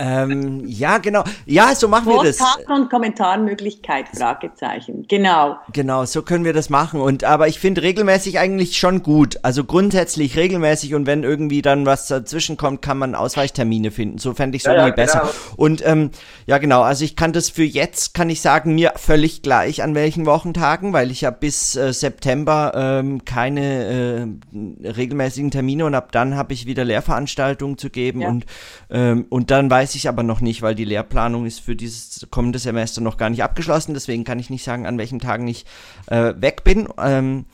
Ähm, 0.00 0.62
ja, 0.64 0.98
genau. 0.98 1.24
Ja, 1.44 1.74
so 1.74 1.88
machen 1.88 2.06
wir 2.06 2.22
das. 2.22 2.38
und 2.68 2.88
Kommentarmöglichkeit, 2.88 4.06
Fragezeichen. 4.16 5.06
Genau. 5.08 5.56
Genau, 5.72 6.04
so 6.04 6.22
können 6.22 6.44
wir 6.44 6.52
das 6.52 6.70
machen. 6.70 7.00
Und 7.00 7.24
aber 7.24 7.48
ich 7.48 7.58
finde 7.58 7.82
regelmäßig 7.82 8.38
eigentlich 8.38 8.78
schon 8.78 9.02
gut. 9.02 9.40
Also 9.42 9.64
grundsätzlich 9.64 10.36
regelmäßig 10.36 10.94
und 10.94 11.06
wenn 11.06 11.24
irgendwie 11.24 11.62
dann 11.62 11.84
was 11.84 12.06
dazwischen 12.06 12.56
kommt, 12.56 12.80
kann 12.80 12.96
man 12.98 13.16
Ausweichtermine 13.16 13.90
finden. 13.90 14.18
So 14.18 14.34
fände 14.34 14.56
ich 14.56 14.62
es 14.62 14.66
ja, 14.66 14.74
irgendwie 14.74 14.90
ja, 14.90 14.94
besser. 14.94 15.20
Genau. 15.20 15.32
Und 15.56 15.84
ähm, 15.84 16.10
ja, 16.46 16.58
genau. 16.58 16.82
Also 16.82 17.04
ich 17.04 17.16
kann 17.16 17.32
das 17.32 17.50
für 17.50 17.64
jetzt, 17.64 18.14
kann 18.14 18.30
ich 18.30 18.40
sagen, 18.40 18.76
mir 18.76 18.92
völlig 18.94 19.42
gleich 19.42 19.82
an 19.82 19.96
welchen 19.96 20.26
Wochentagen, 20.26 20.92
weil 20.92 21.10
ich 21.10 21.22
ja 21.22 21.30
bis 21.30 21.74
äh, 21.74 21.92
September 21.92 22.72
ähm, 22.74 23.24
keine 23.24 24.28
äh, 24.54 24.88
regelmäßigen 24.88 25.50
Termine 25.50 25.86
und 25.86 25.96
ab 25.96 26.12
dann 26.12 26.36
habe 26.36 26.52
ich 26.52 26.66
wieder 26.66 26.84
Lehrveranstaltungen 26.84 27.78
zu 27.78 27.90
geben 27.90 28.20
ja. 28.20 28.28
und 28.28 28.46
ähm, 28.90 29.26
und 29.28 29.50
dann 29.50 29.68
weiß 29.68 29.87
weiß 29.88 29.94
ich 29.94 30.06
aber 30.06 30.22
noch 30.22 30.42
nicht, 30.42 30.60
weil 30.60 30.74
die 30.74 30.84
Lehrplanung 30.84 31.46
ist 31.46 31.60
für 31.60 31.74
dieses 31.74 32.26
kommende 32.30 32.58
Semester 32.58 33.00
noch 33.00 33.16
gar 33.16 33.30
nicht 33.30 33.42
abgeschlossen. 33.42 33.94
Deswegen 33.94 34.22
kann 34.22 34.38
ich 34.38 34.50
nicht 34.50 34.62
sagen, 34.62 34.86
an 34.86 34.98
welchen 34.98 35.18
Tagen 35.18 35.48
ich 35.48 35.64
äh, 36.08 36.34
weg 36.36 36.62
bin. 36.62 36.90
Ähm, 36.98 37.46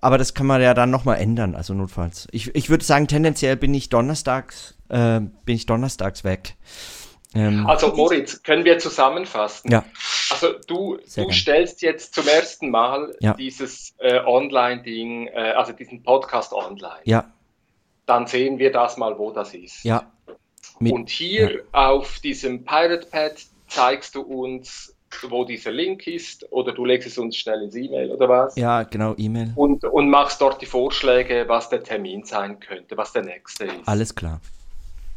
aber 0.00 0.16
das 0.16 0.32
kann 0.32 0.46
man 0.46 0.62
ja 0.62 0.74
dann 0.74 0.90
nochmal 0.90 1.18
ändern, 1.18 1.56
also 1.56 1.74
notfalls. 1.74 2.28
Ich, 2.30 2.54
ich 2.54 2.70
würde 2.70 2.84
sagen, 2.84 3.08
tendenziell 3.08 3.56
bin 3.56 3.74
ich 3.74 3.88
donnerstags, 3.88 4.76
äh, 4.90 5.18
bin 5.44 5.56
ich 5.56 5.66
donnerstags 5.66 6.22
weg. 6.22 6.54
Ähm, 7.34 7.66
also 7.66 7.88
Moritz, 7.88 8.44
können 8.44 8.64
wir 8.64 8.78
zusammenfassen? 8.78 9.72
Ja. 9.72 9.84
Also 10.30 10.52
du, 10.68 10.98
du 11.16 11.32
stellst 11.32 11.82
jetzt 11.82 12.14
zum 12.14 12.28
ersten 12.28 12.70
Mal 12.70 13.12
ja. 13.18 13.34
dieses 13.34 13.96
äh, 13.98 14.20
Online-Ding, 14.20 15.26
äh, 15.26 15.54
also 15.56 15.72
diesen 15.72 16.04
Podcast 16.04 16.52
online. 16.52 17.00
Ja. 17.04 17.32
Dann 18.06 18.28
sehen 18.28 18.60
wir 18.60 18.70
das 18.70 18.96
mal, 18.96 19.18
wo 19.18 19.32
das 19.32 19.52
ist. 19.52 19.82
Ja. 19.82 20.12
Mit, 20.82 20.92
und 20.92 21.10
hier 21.10 21.52
ja. 21.52 21.60
auf 21.72 22.18
diesem 22.18 22.64
Pirate 22.64 23.06
Pad 23.08 23.34
zeigst 23.68 24.14
du 24.14 24.22
uns, 24.22 24.94
wo 25.28 25.44
dieser 25.44 25.70
Link 25.70 26.06
ist, 26.06 26.50
oder 26.50 26.72
du 26.72 26.84
legst 26.84 27.06
es 27.06 27.18
uns 27.18 27.36
schnell 27.36 27.62
ins 27.62 27.76
E-Mail 27.76 28.10
oder 28.10 28.28
was? 28.28 28.56
Ja, 28.56 28.82
genau, 28.82 29.14
E-Mail. 29.16 29.52
Und, 29.54 29.84
und 29.84 30.10
machst 30.10 30.40
dort 30.40 30.60
die 30.60 30.66
Vorschläge, 30.66 31.44
was 31.46 31.68
der 31.68 31.82
Termin 31.82 32.24
sein 32.24 32.58
könnte, 32.58 32.96
was 32.96 33.12
der 33.12 33.22
nächste 33.22 33.64
ist. 33.66 33.86
Alles 33.86 34.14
klar. 34.14 34.40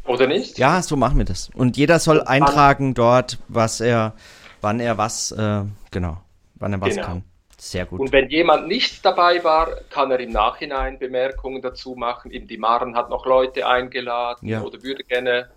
Oder 0.05 0.28
nicht? 0.28 0.59
Ja, 0.59 0.82
so 0.82 0.95
machen 0.95 1.18
wir 1.18 1.26
das. 1.26 1.49
Und 1.55 1.78
jeder 1.78 1.97
soll 1.97 2.20
und 2.20 2.28
eintragen 2.28 2.93
dort, 2.93 3.39
was 3.47 3.82
er, 3.82 4.13
wann 4.61 4.80
er 4.80 4.97
was, 4.97 5.32
äh, 5.32 5.63
genau, 5.89 6.18
wann 6.55 6.74
er 6.74 6.82
was 6.82 6.95
genau. 6.95 7.05
kann. 7.07 7.24
Sehr 7.57 7.86
gut. 7.86 7.99
Und 7.99 8.11
wenn 8.11 8.30
jemand 8.30 8.68
nicht 8.68 9.03
dabei 9.03 9.43
war, 9.43 9.70
kann 9.89 10.11
er 10.11 10.20
im 10.20 10.32
Nachhinein 10.32 10.99
Bemerkungen 10.99 11.61
dazu 11.61 11.95
machen. 11.95 12.30
Eben 12.32 12.47
die 12.47 12.57
Maren 12.57 12.95
hat 12.95 13.09
noch 13.09 13.26
Leute 13.26 13.68
eingeladen 13.68 14.47
ja. 14.47 14.61
oder 14.61 14.84
würde 14.84 15.03
gerne 15.03 15.49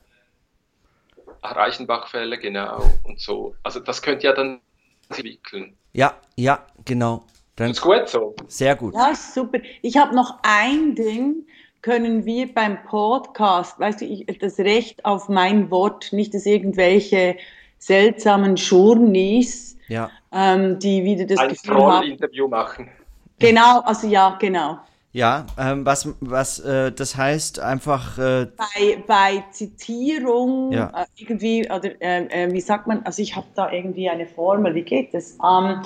Reichenbach-Fälle, 1.43 2.39
genau, 2.39 2.83
und 3.05 3.21
so. 3.21 3.55
Also 3.63 3.81
das 3.81 4.03
könnte 4.03 4.27
ja 4.27 4.33
dann 4.33 4.61
entwickeln. 5.09 5.77
Ja, 5.93 6.15
ja, 6.37 6.65
genau. 6.85 7.25
Dann 7.57 7.71
ist 7.71 7.81
gut 7.81 8.09
so. 8.09 8.35
Sehr 8.47 8.77
gut. 8.77 8.95
Ja, 8.95 9.15
super. 9.15 9.59
Ich 9.83 9.97
habe 9.97 10.15
noch 10.15 10.39
ein 10.43 10.95
Ding, 10.95 11.47
können 11.83 12.25
wir 12.25 12.53
beim 12.53 12.83
Podcast, 12.85 13.79
weißt 13.79 14.01
du, 14.01 14.05
ich, 14.05 14.27
das 14.39 14.59
Recht 14.59 15.05
auf 15.05 15.29
mein 15.29 15.71
Wort, 15.71 16.13
nicht 16.13 16.35
dass 16.35 16.47
irgendwelche 16.47 17.37
seltsamen 17.79 18.57
Journeys 18.57 19.77
ja. 19.89 20.11
ähm, 20.33 20.79
die 20.79 21.05
wieder 21.05 21.25
das 21.25 21.39
Ein 21.39 21.49
Gefühl 21.51 21.77
haben. 21.77 22.07
Interview 22.09 22.49
machen. 22.49 22.91
Genau, 23.39 23.81
also 23.81 24.07
ja, 24.09 24.37
genau. 24.41 24.79
Ja, 25.13 25.47
ähm, 25.59 25.87
was, 25.87 26.09
was 26.21 26.61
äh, 26.61 26.93
das 26.93 27.17
heißt, 27.17 27.61
einfach. 27.61 28.19
Äh, 28.19 28.49
bei, 28.57 29.03
bei 29.07 29.45
Zitierung, 29.53 30.71
ja. 30.73 30.93
äh, 30.95 31.07
irgendwie, 31.17 31.67
oder 31.71 31.91
ähm, 32.01 32.29
äh, 32.29 32.53
wie 32.53 32.61
sagt 32.61 32.87
man, 32.87 33.03
also 33.05 33.23
ich 33.23 33.35
habe 33.35 33.47
da 33.55 33.73
irgendwie 33.73 34.09
eine 34.11 34.27
Formel, 34.27 34.75
wie 34.75 34.83
geht 34.83 35.15
das? 35.15 35.39
Ähm, 35.43 35.83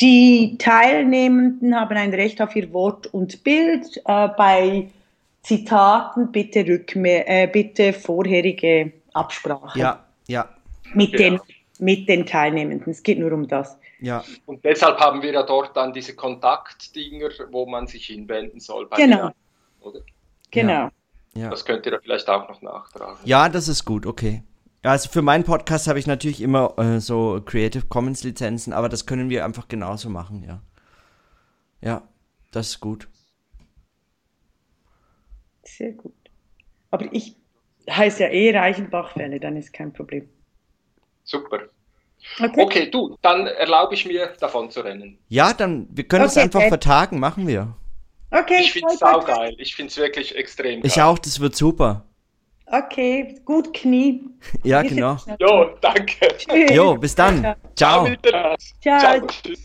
die 0.00 0.56
Teilnehmenden 0.58 1.78
haben 1.78 1.96
ein 1.96 2.14
Recht 2.14 2.40
auf 2.40 2.56
ihr 2.56 2.72
Wort 2.72 3.06
und 3.08 3.44
Bild. 3.44 3.98
Äh, 4.06 4.28
bei 4.36 4.88
Zitaten 5.42 6.32
bitte 6.32 6.66
Rückme 6.66 7.26
äh, 7.26 7.46
bitte 7.46 7.92
vorherige 7.92 8.92
Absprache 9.12 9.78
Ja, 9.78 10.04
ja, 10.28 10.48
mit, 10.94 11.12
Genau. 11.12 11.44
den, 11.78 11.86
mit 11.86 12.08
den 12.08 12.26
Teilnehmenden. 12.26 12.90
Es 12.90 13.02
geht 13.02 13.18
nur 13.18 13.32
um 13.32 13.48
das. 13.48 13.76
Ja. 14.02 14.24
Und 14.46 14.64
deshalb 14.64 14.98
haben 14.98 15.22
wir 15.22 15.32
ja 15.32 15.42
dort 15.42 15.76
dann 15.76 15.92
diese 15.92 16.14
Kontaktdinger, 16.14 17.28
wo 17.50 17.66
man 17.66 17.86
sich 17.86 18.06
hinwenden 18.06 18.60
soll. 18.60 18.86
bei 18.86 18.96
Genau. 18.96 19.30
Oder? 19.80 20.00
Genau. 20.50 20.88
Ja. 21.34 21.48
Das 21.48 21.64
könnt 21.64 21.86
ihr 21.86 21.92
da 21.92 21.98
vielleicht 22.00 22.28
auch 22.28 22.48
noch 22.48 22.60
nachtragen. 22.60 23.18
Ja, 23.24 23.48
das 23.48 23.68
ist 23.68 23.84
gut, 23.84 24.04
okay. 24.06 24.42
Also 24.82 25.08
für 25.08 25.22
meinen 25.22 25.44
Podcast 25.44 25.86
habe 25.86 25.98
ich 25.98 26.06
natürlich 26.06 26.40
immer 26.40 26.76
äh, 26.78 27.00
so 27.00 27.40
Creative 27.44 27.86
Commons 27.86 28.24
Lizenzen, 28.24 28.72
aber 28.72 28.88
das 28.88 29.06
können 29.06 29.30
wir 29.30 29.44
einfach 29.44 29.68
genauso 29.68 30.10
machen, 30.10 30.42
ja. 30.42 30.60
Ja, 31.80 32.08
das 32.50 32.68
ist 32.68 32.80
gut. 32.80 33.08
Sehr 35.62 35.92
gut. 35.92 36.14
Aber 36.90 37.12
ich 37.12 37.36
heiße 37.88 38.24
ja 38.24 38.28
eh 38.28 38.56
Reichenbachfälle, 38.56 39.40
dann 39.40 39.56
ist 39.56 39.72
kein 39.72 39.92
Problem. 39.92 40.28
Super. 41.24 41.68
Okay. 42.38 42.62
Okay, 42.62 42.90
du, 42.90 43.16
dann 43.22 43.46
erlaube 43.46 43.94
ich 43.94 44.06
mir, 44.06 44.28
davon 44.40 44.70
zu 44.70 44.80
rennen. 44.80 45.18
Ja, 45.28 45.52
dann, 45.52 45.86
wir 45.90 46.04
können 46.04 46.24
es 46.26 46.32
Okay, 46.32 46.44
einfach 46.44 46.60
Ed. 46.62 46.68
vertagen, 46.68 47.18
machen 47.20 47.46
wir. 47.46 47.74
Okay. 48.30 48.60
Ich 48.60 48.72
finde 48.72 48.92
es 48.94 48.98
saugeil. 49.00 49.54
Ich 49.58 49.74
finde 49.74 49.90
es 49.90 49.96
wirklich 49.98 50.34
extrem 50.36 50.80
Ich 50.84 50.94
geil. 50.94 51.04
auch, 51.04 51.18
das 51.18 51.38
wird 51.40 51.54
super. 51.54 52.04
Okay, 52.66 53.34
gut 53.44 53.74
Knie. 53.74 54.22
Ja, 54.64 54.82
Wir 54.82 54.90
genau. 54.90 55.16
Jo, 55.38 55.70
danke. 55.80 56.28
Tschüss. 56.38 56.70
Jo, 56.74 56.96
bis 56.96 57.14
dann. 57.14 57.54
Ciao. 57.76 58.06
Ciao. 58.24 58.56
Ciao. 58.80 58.98
Ciao. 58.98 59.26
Tschüss. 59.26 59.60